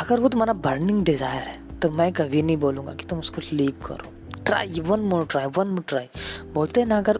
अगर 0.00 0.20
वो 0.20 0.28
तुम्हारा 0.28 0.52
बर्निंग 0.52 1.04
डिज़ायर 1.04 1.42
है 1.42 1.78
तो 1.80 1.90
मैं 1.90 2.12
कभी 2.12 2.42
नहीं 2.42 2.56
बोलूँगा 2.56 2.94
कि 2.94 3.04
तुम 3.04 3.18
उसको 3.18 3.42
लीव 3.52 3.80
करो। 3.86 4.12
Try 4.44 4.80
one 4.80 5.00
more 5.02 5.26
try 5.26 5.46
one 5.48 5.68
more 5.68 5.84
try 5.88 6.08
बोलते 6.54 6.80
हैं 6.80 6.88
ना, 6.88 6.98
अगर 6.98 7.18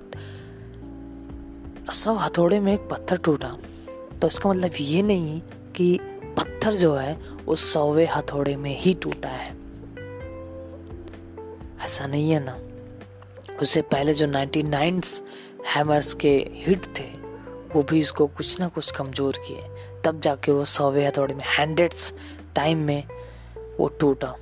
सौ 1.93 2.15
हथौड़े 2.15 2.61
में 2.61 2.75
एक 2.75 2.81
पत्थर 2.81 3.17
टूटा। 3.17 3.57
तो 4.23 4.27
इसका 4.27 4.51
मतलब 4.51 4.71
ये 4.81 5.03
नहीं 5.03 5.41
कि 5.77 5.99
पत्थर 6.37 6.73
जो 6.73 6.95
है, 6.95 7.19
उस 7.49 7.73
सौवे 7.73 8.07
हथौड़े 8.07 8.57
में 8.57 8.79
ही 8.79 8.95
टूटा 8.95 9.29
है। 9.29 9.57
ऐसा 11.85 12.07
नहीं 12.07 12.31
है 12.31 12.45
ना। 12.45 12.59
उससे 13.63 13.83
पहले 13.83 14.15
जो 14.15 14.27
नाइनटी 14.27 14.63
नाइन 14.63 15.03
हैमर्स 15.75 16.15
के 16.15 16.51
हिट 16.53 16.87
थे, 16.87 17.19
वो 17.75 17.83
भी 17.83 18.01
इसको 18.01 18.27
कुछ 18.27 18.61
ना 18.61 18.69
कुछ 18.69 18.91
कमज़ोर 18.91 19.35
किए। 19.37 19.63
तब 20.05 20.21
जाके 20.21 20.53
वो 20.53 20.65
सौवे 20.65 21.07
हथौड़े 21.07 21.35
में 21.35 21.45
हंड्रेड्स 21.59 22.15
टाइम 22.57 22.79
में 22.79 23.05
वो 23.81 23.89
टूटा। 23.89 24.37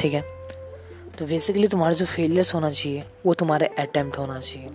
ठीक 0.00 0.14
है? 0.14 0.24
तो 1.18 1.26
बेसिकली 1.26 1.68
तुम्हारे 1.68 1.94
जो 1.94 2.06
फेलियर्स 2.06 2.54
होना 2.54 2.70
चाहिए, 2.70 3.04
वो 3.26 3.34
तुम्हारे 3.34 3.66
अटैम्प्ट 3.66 4.18
होना 4.18 4.40
चाहिए। 4.40 4.68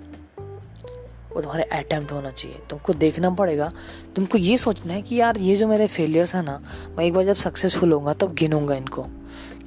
वो 1.35 1.41
तुम्हारे 1.41 1.63
अटैम्प्ट 1.63 2.11
होना 2.11 2.31
चाहिए। 2.31 2.59
तुमको 2.69 2.93
देखना 2.93 3.29
पड़ेगा। 3.29 3.73
तुमको 4.15 4.37
ये 4.37 4.57
सोचना 4.57 4.93
है 4.93 5.01
कि 5.01 5.15
यार, 5.15 5.37
ये 5.37 5.55
जो 5.55 5.67
मेरे 5.67 5.87
फेलियर्स 5.87 6.35
हैं 6.35 6.43
ना, 6.43 6.63
मैं 6.97 7.05
एक 7.05 7.13
बार 7.13 7.25
जब 7.25 7.35
सक्सेसफुल 7.35 7.91
होऊँगा, 7.91 8.13
तब 8.13 8.33
गिनूँगा 8.33 8.75
इनको। 8.75 9.05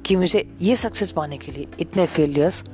कि 0.05 0.15
मुझे 0.15 0.57
ये 0.61 0.75
सक्सेस 0.75 1.11
पाने 1.11 1.37
के 1.37 1.51
लिए 1.51 1.67
इतने 1.79 2.05
फेलियर्स 2.05 2.65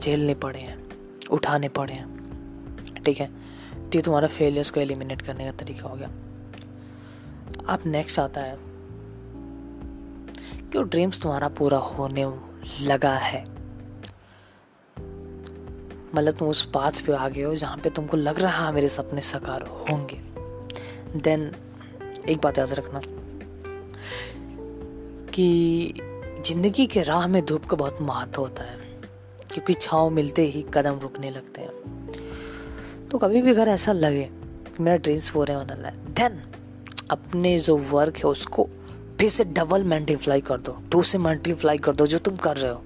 झेलने 0.00 0.34
पड़े 0.34 0.58
हैं, 0.58 0.84
उठाने 1.30 1.68
पड़े 1.68 1.94
हैं। 1.94 2.18
ठीक 3.04 3.20
है? 3.20 3.26
तो 3.74 3.90
ये 3.94 4.02
तुम्हारा 4.02 4.28
फेलियर्स 4.28 4.70
को 4.70 4.80
एलिमिनेट 4.80 5.22
करने 5.22 5.44
का 5.44 5.52
तरीका 5.52 5.88
हो 5.88 5.96
गया। 5.96 6.08
अब 7.68 7.78
नेक्स्ट 7.86 8.18
आता 8.18 8.40
है। 8.40 8.58
कि 10.72 10.82
ड्रीम्स 10.82 11.22
तुम्हारा 11.22 11.48
पूरा 11.48 11.78
होने 11.78 12.32
लगा 12.86 13.14
है। 13.14 13.57
मतलब 16.14 16.34
तुम 16.34 16.48
उस 16.48 16.62
पाथ 16.74 17.00
पे 17.06 17.12
आ 17.12 17.28
गए 17.28 17.42
हो 17.42 17.54
जहाँ 17.54 17.76
पे 17.76 17.90
तुमको 17.90 18.16
लग 18.16 18.40
रहा 18.40 18.66
है 18.66 18.72
मेरे 18.74 18.88
सपने 18.88 19.20
साकार 19.22 19.62
होंगे। 19.90 20.20
देन 21.16 21.50
एक 22.28 22.38
बात 22.38 22.58
याद 22.58 22.72
रखना 22.72 23.00
कि 25.34 25.94
ज़िंदगी 26.46 26.86
के 26.86 27.02
राह 27.02 27.26
में 27.26 27.44
धूप 27.46 27.64
का 27.64 27.76
बहुत 27.76 27.98
महत्व 28.02 28.40
होता 28.42 28.64
है, 28.64 28.76
क्योंकि 29.52 29.74
छाव 29.74 30.10
मिलते 30.10 30.42
ही 30.46 30.64
कदम 30.74 30.98
रुकने 30.98 31.30
लगते 31.30 31.60
हैं। 31.60 33.06
तो 33.08 33.18
कभी 33.18 33.42
भी 33.42 33.50
अगर 33.50 33.68
ऐसा 33.68 33.92
लगे 33.92 34.24
कि 34.66 34.82
मेरा 34.82 34.96
ड्रीम्स 34.96 35.30
पूरे 35.30 35.54
होने 35.54 35.74
वाला 35.74 35.88
है 35.88 36.14
देन 36.14 36.40
अपने 37.10 37.58
जो 37.58 37.76
वर्क 37.90 38.16
है 38.16 38.30
उसको 38.30 38.68
फिर 39.20 39.28
से 39.28 39.44
डबल 39.44 39.84
मल्टीप्लाई 39.84 40.40
कर 40.40 40.58
दो 40.58 40.76
टू 40.92 41.02
से 41.02 41.18
मल्टीप्लाई 41.18 41.78
कर 41.78 41.94
दो 41.94 42.06
जो 42.06 42.18
तुम 42.18 42.36
कर 42.36 42.56
रहे 42.56 42.70
हो। 42.70 42.82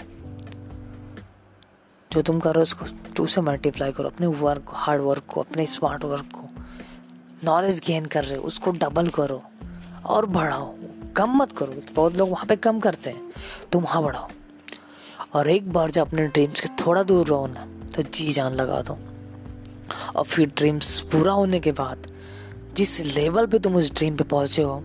जो 2.12 2.22
तुम 2.22 2.40
करो 2.40 2.62
उसको 2.62 2.84
टू 3.16 3.26
से 3.26 3.40
मल्टीप्लाई 3.40 3.92
करो, 3.92 4.08
अपने 4.08 4.26
वर्क 4.26 4.70
हार्ड 4.74 5.02
वर्क 5.02 5.22
को, 5.28 5.40
अपने 5.40 5.66
स्मार्ट 5.66 6.04
वर्क 6.04 6.28
को। 6.34 6.48
नॉलेज 7.44 7.80
गेन 7.86 8.06
कर 8.06 8.24
रहे 8.24 8.36
हो, 8.36 8.42
उसको 8.42 8.70
डबल 8.72 9.08
करो 9.10 9.42
और 10.06 10.26
बढ़ाओ। 10.26 10.74
कम 11.16 11.36
मत 11.36 11.52
करो 11.52 11.74
बहुत 11.94 12.16
लोग 12.16 12.30
वहाँ 12.30 12.46
पे 12.46 12.56
कम 12.56 12.80
करते 12.80 13.10
हैं 13.10 13.32
तुम 13.72 13.82
वहाँ 13.82 14.02
बढ़ाओ। 14.02 14.28
और 15.34 15.48
एक 15.48 15.72
बार 15.72 15.90
जब 15.90 16.06
अपने 16.06 16.26
ड्रीम्स 16.26 16.60
के 16.60 16.68
थोड़ा 16.80 17.02
दूर 17.02 17.26
रहो 17.26 17.46
ना 17.46 17.66
तो 17.96 18.02
जी 18.04 18.30
जान 18.32 18.54
लगा 18.54 18.80
दो। 18.82 18.98
और 20.16 20.24
फिर 20.24 20.52
ड्रीम्स 20.56 20.98
पूरा 21.12 21.32
होने 21.32 21.60
के 21.60 21.72
बाद, 21.72 22.06
जिस 22.76 23.00
लेवल 23.16 23.46
पे 23.46 23.58
तुम 23.58 23.76
उस 23.76 23.92
ड्रीम 23.92 24.16
पे 24.16 24.24
पहुँचे 24.24 24.62
हो, 24.62 24.82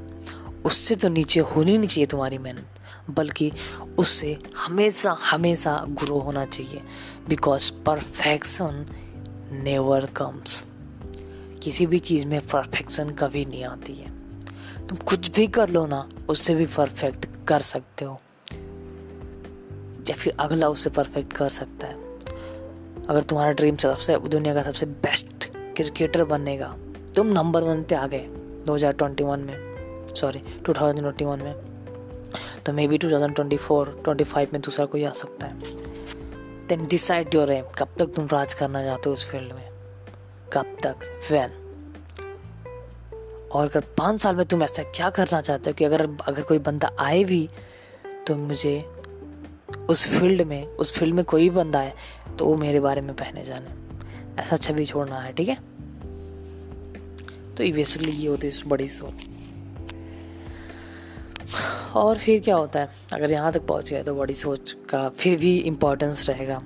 उससे 0.66 0.96
तो 0.96 1.10
नीचे 1.10 1.40
होनी 1.40 1.78
नहीं 1.78 1.88
चाहिए 1.88 2.06
तुम्हारी 2.06 2.38
मेहनत, 2.38 2.68
बल्कि 3.10 3.52
उससे 3.98 4.38
हमेशा 4.58 5.16
हमेशा 5.22 5.76
ग्रो 6.02 6.20
होना 6.20 6.46
चाहिए। 6.46 6.82
बिकॉज़ 7.30 7.72
परफेक्शन 7.72 8.86
नेवर 9.52 10.06
कम्स 10.06 10.66
किसी 11.64 11.86
भी 11.86 12.00
चीज़ 12.00 12.28
में 12.28 12.42
परफेक्शन 12.42 13.10
कभी 13.10 13.46
नहीं 13.46 13.64
आती 13.64 13.96
है। 13.96 14.08
तुम 14.88 14.98
कुछ 14.98 15.32
भी 15.32 15.48
कर 15.48 15.70
लो 15.70 15.86
ना, 15.86 16.10
उससे 16.30 16.56
भी 16.56 16.66
परफेक्ट 16.66 17.26
कर 17.48 17.60
सकते 17.60 18.06
हो। 18.06 18.22
या 20.10 20.14
फिर 20.14 20.38
अगला 20.40 20.70
उससे 20.70 20.90
परफेक्ट 20.90 21.34
कर 21.34 21.50
सकता 21.50 21.88
है। 21.88 21.94
अगर 23.10 23.24
तुम्हारा 23.24 23.52
ड्रीम 23.52 23.76
सबसे, 23.76 24.18
दुनिया 24.18 24.54
का 24.54 24.62
सबसे 24.62 24.86
बेस्ट 24.86 25.52
क्रिकेटर 25.56 26.24
बनेगा, 26.24 26.78
तुम 27.16 27.28
नंबर 27.28 27.62
वन 27.62 27.84
पे 27.84 27.96
आ 27.96 28.08
गए 28.08 28.26
2021 28.66 29.40
में। 29.40 29.58
सॉरी 30.16 30.40
2021 30.40 31.40
में। 31.40 31.54
तो 32.66 32.74
मे 32.74 32.88
बी 32.88 32.98
2024 32.98 34.04
25 34.06 34.54
में 34.54 34.62
दूसरा 34.62 34.86
कोई 34.86 35.04
आ 35.04 35.12
सकता 35.12 35.48
है। 35.48 35.87
देन 36.70 36.86
डिसाइड 36.88 37.36
योर 37.36 37.52
एम 37.52 37.66
कब 37.78 37.88
तक 38.00 38.06
तुम 38.06 38.28
राज 38.32 38.54
करना 38.54 38.84
चाहते 38.84 39.10
हो 39.10 39.14
उस 39.14 39.26
फ़ील्ड 39.30 39.54
में? 39.54 39.70
कब 40.54 40.78
तक? 40.84 40.96
वैन 41.32 41.64
और 43.52 43.68
अगर 43.68 43.82
पाँच 43.98 44.22
साल 44.22 44.36
में 44.36 44.46
तुम 44.46 44.64
ऐसा 44.64 44.84
क्या 44.84 45.10
करना 45.10 45.42
चाहते 45.42 45.70
हो 45.70 45.74
कि 45.74 45.84
अगर 45.84 46.02
अगर 46.02 46.42
कोई 46.42 46.60
बंदा 46.60 46.92
आए 47.00 47.24
भी 47.24 47.50
तो 48.28 48.36
मुझे 48.36 48.80
उस 49.90 50.08
फ़ील्ड 50.08 50.42
में, 50.42 50.66
उस 50.66 50.94
फ़ील्ड 50.94 51.16
में 51.16 51.26
कोई 51.26 51.50
बंदा 51.50 51.80
है 51.80 51.94
तो 52.40 52.46
वो 52.46 52.56
मेरे 52.58 52.80
बारे 52.80 53.02
में 53.02 53.16
पहने 53.16 53.44
जाने। 53.44 54.42
ऐसा 54.42 54.58
छवि 54.58 54.86
छोड़ना 54.86 55.20
है, 55.20 55.34
ठीक 55.34 55.50
है? 55.50 55.56
तो 57.56 57.64
ये 57.64 57.72
बेसिकली 57.72 58.12
ये 58.12 58.28
होती 58.28 58.48
है 58.48 58.54
बड़ी 58.68 58.90
सोच। 58.90 59.28
और 61.96 62.18
फिर 62.18 62.40
क्या 62.42 62.56
होता 62.56 62.80
है? 62.80 62.90
अगर 63.14 63.32
यहाँ 63.32 63.52
तक 63.52 63.66
पहुँच 63.68 63.90
गए 63.90 64.04
तो 64.04 64.16
बड़ी 64.16 64.34
सोच 64.36 64.76
का 64.90 65.08
फिर 65.10 65.38
भी 65.40 65.58
इम्पोर्टेंस 65.60 66.28
रहेगा। 66.30 66.62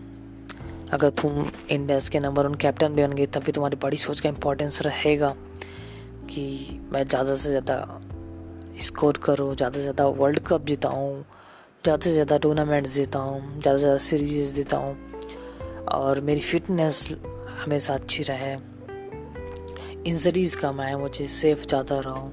अगर 0.93 1.09
तुम 1.11 1.45
इंडिया 1.71 1.99
के 2.11 2.19
नंबर 2.19 2.47
वन 2.47 2.55
कैप्टन 2.55 2.95
भी 2.95 3.01
बन 3.03 3.13
गए 3.13 3.25
तब 3.25 3.43
भी 3.43 3.51
तुम्हारी 3.51 3.77
बड़ी 3.83 3.97
सोच 3.97 4.19
का 4.19 4.29
इम्पोर्टेंस 4.29 4.81
रहेगा 4.81 5.33
कि 6.29 6.79
मैं 6.93 7.07
ज़्यादा 7.07 7.35
से 7.35 7.49
ज़्यादा 7.49 8.01
स्कोर 8.81 9.17
करूँ, 9.17 9.55
ज़्यादा 9.55 9.73
से 9.73 9.81
ज़्यादा 9.81 10.07
वर्ल्ड 10.07 10.39
कप 10.47 10.65
जीताऊँ, 10.65 11.23
ज़्यादा 11.83 12.03
से 12.03 12.11
ज़्यादा 12.11 12.37
टूर्नामेंट 12.37 12.87
जीता 12.87 13.19
हूँ 13.19 13.59
ज़्यादा 13.59 13.77
से 13.77 13.81
ज़्यादा 13.81 13.97
सीरीज़ 13.99 14.53
जीता 14.55 14.77
हूँ 14.77 14.97
और 15.91 16.21
मेरी 16.21 16.41
फिटनेस 16.41 17.07
हमेशा 17.63 17.93
अच्छी 17.93 18.23
रहे। 18.23 18.53
इंजरीज 20.09 20.55
कम 20.55 20.81
आए 20.81 20.95
मुझे 20.95 21.27
सेफ़ 21.29 21.65
ज़्यादा 21.65 21.99
रहो। 21.99 22.31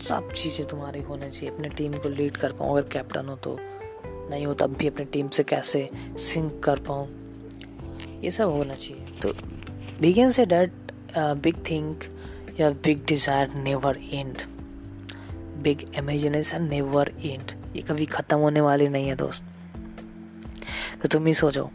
सब 0.00 0.32
चीज़ें 0.32 0.66
तुम्हारी 0.68 1.00
होनी 1.02 1.30
चाहिए। 1.30 1.50
अपने 1.50 1.68
टीम 1.68 1.92
को 1.94 2.08
लीड 2.08 2.36
कर 2.36 2.52
पाऊँ, 2.52 2.70
अगर 2.72 2.88
कैप्टन 2.88 3.28
हो 3.28 3.36
तो। 3.36 3.56
नहीं 4.30 4.46
हो 4.46 4.54
तब 4.54 4.76
भी 4.78 4.86
अपनी 4.86 5.04
टीम 5.04 5.28
से 5.28 5.42
कैसे 5.44 5.88
सिंक 6.18 6.62
कर 6.64 6.80
पाऊँ? 6.80 7.08
ये 8.22 8.30
सब 8.30 8.50
होना 8.50 8.74
चाहिए। 8.74 9.04
तो 9.22 9.32
बिगेन 10.00 10.30
से 10.30 10.44
डैट 10.46 10.92
बिग 11.16 11.64
थिंक 11.70 12.04
या 12.60 12.70
big 12.84 13.04
desire 13.06 13.54
never 13.54 13.98
end 14.12 14.42
big 15.62 15.84
imagination 15.98 16.68
never 16.68 17.12
end 17.24 17.52
ये 17.76 17.82
कभी 17.82 18.06
ख़त्म 18.06 18.36
होने 18.38 18.60
वाली 18.60 18.88
नहीं 18.88 19.08
है 19.08 19.16
दोस्त। 19.16 19.44
तो 21.02 21.08
तुम 21.08 21.26
ही 21.26 21.34
सोचो। 21.34 21.70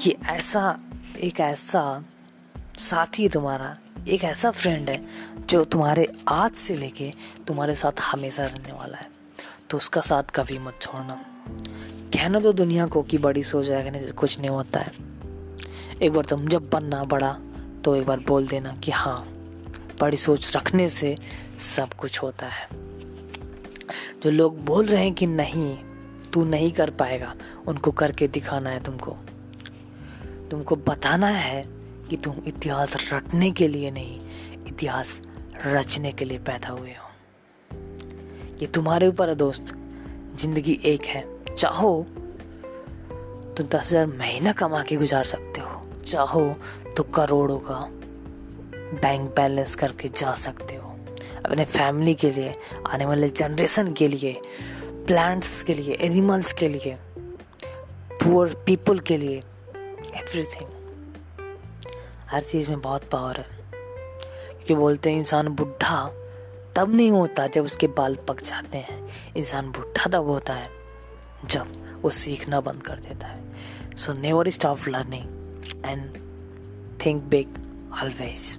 ये 0.00 0.16
ऐसा, 0.30 0.78
एक 1.20 1.40
ऐसा 1.40 2.04
साथी 2.78 3.22
है 3.22 3.28
तुम्हारा 3.28 3.76
एक 4.08 4.24
ऐसा 4.24 4.50
फ्रेंड 4.50 4.90
है 4.90 5.06
जो 5.48 5.64
तुम्हारे 5.64 6.12
आज 6.28 6.52
से 6.52 6.74
लेके 6.74 7.12
तुम्हारे 7.46 7.74
साथ 7.74 7.92
हमेशा 8.00 8.46
रहने 8.46 8.72
वाला 8.72 8.98
है। 8.98 9.10
तो 9.70 9.76
उसका 9.76 10.00
साथ 10.00 10.22
कभी 10.22 10.58
मत 10.58 10.78
छोड़ना। 10.80 11.24
कहना 12.14 12.40
तो 12.40 12.52
दुनिया 12.52 12.86
को 12.86 13.02
कि 13.02 13.18
बड़ी 13.18 13.42
सोच 13.42 13.68
रखने 13.68 14.00
से 14.00 14.12
कुछ 14.12 14.38
नहीं 14.38 14.50
होता 14.50 14.80
है। 14.80 14.92
एक 16.02 16.12
बार 16.12 16.24
तुम 16.24 16.46
जब 16.46 16.70
बनना 16.70 17.04
बड़ा 17.04 17.38
तो 17.84 17.96
एक 17.96 18.06
बार 18.06 18.20
बोल 18.20 18.46
देना 18.46 18.72
कि 18.72 18.90
हाँ 18.90 19.20
बड़ी 20.00 20.16
सोच 20.16 20.56
रखने 20.56 20.88
से 20.88 21.16
सब 21.58 21.94
कुछ 21.94 22.22
होता 22.22 22.46
है। 22.46 22.68
जो 24.22 24.30
लोग 24.30 24.64
बोल 24.64 24.86
रहे 24.86 25.02
हैं 25.02 25.14
कि 25.14 25.26
नहीं, 25.26 25.78
तू 26.32 26.44
नहीं 26.44 26.72
कर 26.72 26.90
पाएगा, 26.90 27.34
उनको 27.66 27.90
करके 27.90 28.28
दिखाना 28.28 28.70
है 28.70 28.82
तुमको। 28.82 29.16
तुमको 30.50 30.76
बताना 30.76 31.26
है 31.26 31.81
कि 32.10 32.16
तुम 32.16 32.36
इतिहास 32.46 32.96
रटने 33.12 33.50
के 33.50 33.68
लिए 33.68 33.90
नहीं, 33.90 34.20
इतिहास 34.66 35.20
रचने 35.66 36.12
के 36.12 36.24
लिए 36.24 36.38
पैदा 36.38 36.68
हुए 36.68 36.90
हो। 36.90 37.10
ये 38.60 38.66
तुम्हारे 38.66 39.06
ऊपर 39.08 39.28
है 39.28 39.34
दोस्त। 39.34 39.74
ज़िंदगी 40.34 40.78
एक 40.84 41.04
है। 41.04 41.24
चाहो 41.54 42.02
तो 43.56 43.64
दस 43.64 43.90
हज़ार 43.90 44.06
महीना 44.08 44.52
कमा 44.52 44.82
के 44.82 44.96
गुजार 44.96 45.24
सकते 45.24 45.60
हो। 45.60 46.00
चाहो 46.00 46.44
तो 46.96 47.02
करोड़ों 47.02 47.58
का 47.58 47.80
बैंक 48.94 49.30
बैलेंस 49.36 49.74
करके 49.74 50.08
जा 50.08 50.34
सकते 50.34 50.76
हो। 50.76 50.90
अपने 51.46 51.64
फैमिली 51.64 52.14
के 52.14 52.30
लिए, 52.30 52.52
आने 52.86 53.06
वाले 53.06 53.28
जनरेशन 53.28 53.92
के 53.92 54.08
लिए 54.08 54.36
प्लांट्स 55.06 55.62
के 55.62 55.74
लिए 55.74 55.94
एनिमल्स 56.00 56.52
के 56.52 56.68
लिए 56.68 56.96
पुअर 58.14 58.54
पीपल 58.66 58.98
के 59.00 59.16
लिए 59.16 59.36
एवरीथिंग 59.36 60.68
हर 62.32 62.40
चीज़ 62.40 62.70
में 62.70 62.80
बहुत 62.80 63.04
पावर 63.04 63.36
है। 63.36 63.46
क्योंकि 64.50 64.74
बोलते 64.74 65.10
हैं 65.10 65.18
इंसान 65.18 65.48
बुढ़ा 65.48 66.10
तब 66.76 66.94
नहीं 66.94 67.10
होता 67.10 67.46
जब 67.46 67.64
उसके 67.64 67.86
बाल 67.86 68.14
पक 68.14 68.40
जाते 68.40 68.78
हैं। 68.78 69.08
इंसान 69.36 69.66
बुढ़ा 69.66 70.06
तब 70.06 70.26
होता 70.26 70.54
है 70.54 70.70
जब 71.46 71.96
वो 72.02 72.10
सीखना 72.10 72.60
बंद 72.60 72.82
कर 72.82 72.96
देता 72.96 73.26
है। 73.26 73.42
So 73.96 74.12
never 74.12 74.50
stop 74.50 74.78
learning 74.88 75.24
and 75.84 76.14
think 77.06 77.22
big 77.22 77.48
always 78.02 78.58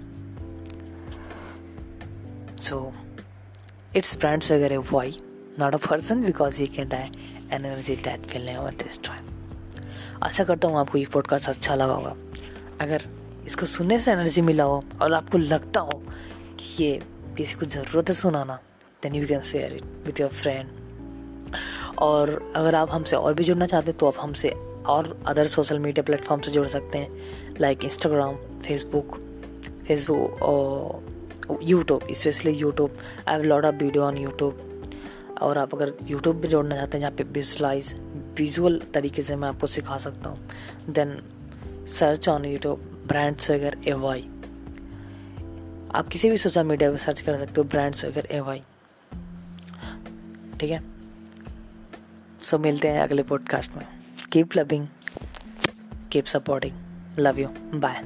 so 2.63 2.93
it's 3.95 4.17
brands 4.17 4.51
why, 4.51 5.13
not 5.59 5.73
a 5.73 5.83
person 5.83 6.25
because 6.25 6.57
he 6.59 6.67
can 6.67 6.85
die 6.85 7.09
energy 7.53 7.97
that 8.03 8.25
will 8.27 8.45
never 8.49 8.83
destroy. 8.83 9.17
आशा 10.23 10.43
करता 10.43 10.67
हूँ 10.67 10.77
आपको 10.77 10.97
ये 10.97 11.05
पॉडकास्ट 11.05 11.49
अच्छा 11.49 11.75
लगा 11.75 11.93
होगा। 11.93 12.15
अगर 12.81 13.22
इसको 13.45 13.65
सुनने 13.65 13.99
से 13.99 14.11
एनर्जी 14.11 14.41
मिला 14.41 14.63
हो 14.63 14.83
और 15.01 15.13
आपको 15.13 15.37
लगता 15.37 15.79
हो 15.79 16.03
कि 16.59 16.83
ये 16.83 17.01
किसी 17.37 17.55
को 17.55 17.65
ज़रूरत 17.65 18.09
है 18.09 18.15
सुनाना 18.15 18.59
then 19.03 19.15
you 19.15 19.27
can 19.27 19.41
share 19.41 19.73
it 19.73 19.83
with 19.83 20.19
your 20.21 20.29
friend 20.29 20.67
और 21.99 22.53
अगर 22.55 22.75
आप 22.75 22.91
हमसे 22.91 23.15
और 23.15 23.33
भी 23.33 23.43
जुड़ना 23.43 23.65
चाहते 23.65 23.91
हैं 23.91 23.97
तो 23.97 24.07
आप 24.07 24.13
हमसे 24.19 24.49
और 24.87 25.23
अदर 25.27 25.47
सोशल 25.47 25.79
मीडिया 25.79 26.03
प्लेटफॉर्म 26.03 26.41
से 26.41 26.51
जुड़ 26.51 26.67
सकते 26.67 26.97
हैं 26.97 27.21
लाइक 27.59 27.83
इंस्टाग्राम 27.83 28.35
फेसबुक 28.35 29.17
फेसबुक 29.87 30.41
और 30.41 31.13
YouTube 31.63 32.01
specially 32.11 32.51
YouTube 32.51 32.97
I 33.27 33.35
have 33.35 33.43
lot 33.43 33.65
of 33.65 33.75
video 33.75 34.03
on 34.03 34.17
YouTube 34.17 34.81
और 35.41 35.57
आप 35.57 35.75
अगर 35.75 35.93
यूट्यूब 36.03 36.41
पे 36.41 36.47
जोड़ना 36.47 36.75
चाहते 36.75 36.97
हैं, 36.97 36.99
जहाँ 36.99 37.11
पे 37.11 37.23
विजुलाइज 37.23 37.95
विजुअल 38.37 38.81
तरीके 38.93 39.23
से 39.23 39.35
मैं 39.35 39.49
आपको 39.49 39.67
सिखा 39.67 39.97
सकता 39.97 40.29
हूँ 40.29 40.49
then 40.89 41.23
search 41.87 42.29
on 42.29 42.45
YouTube 42.45 42.92
brand 43.07 43.37
Sagar 43.37 43.77
A 43.87 43.93
Y 43.93 44.21
आप 45.95 46.07
किसी 46.11 46.29
भी 46.29 46.37
सोशल 46.37 46.63
मीडिया 46.63 46.91
पर 46.91 46.97
सर्च 46.97 47.21
कर 47.21 47.37
सकते 47.37 47.53
हो 47.57 47.63
ब्रांड 47.63 47.93
सगर 47.93 48.27
ए 48.31 48.39
वाई 48.39 48.61
ठीक 50.59 50.71
है? 50.71 50.83
सो 52.43 52.57
मिलते 52.57 52.87
हैं 52.87 53.01
अगले 53.01 53.23
पॉडकास्ट 53.23 53.75
में। 53.75 53.87
Keep 54.31 54.49
loving 54.57 54.87
keep 56.11 56.25
supporting 56.25 56.75
love 57.19 57.39
you 57.39 57.47
bye 57.79 58.03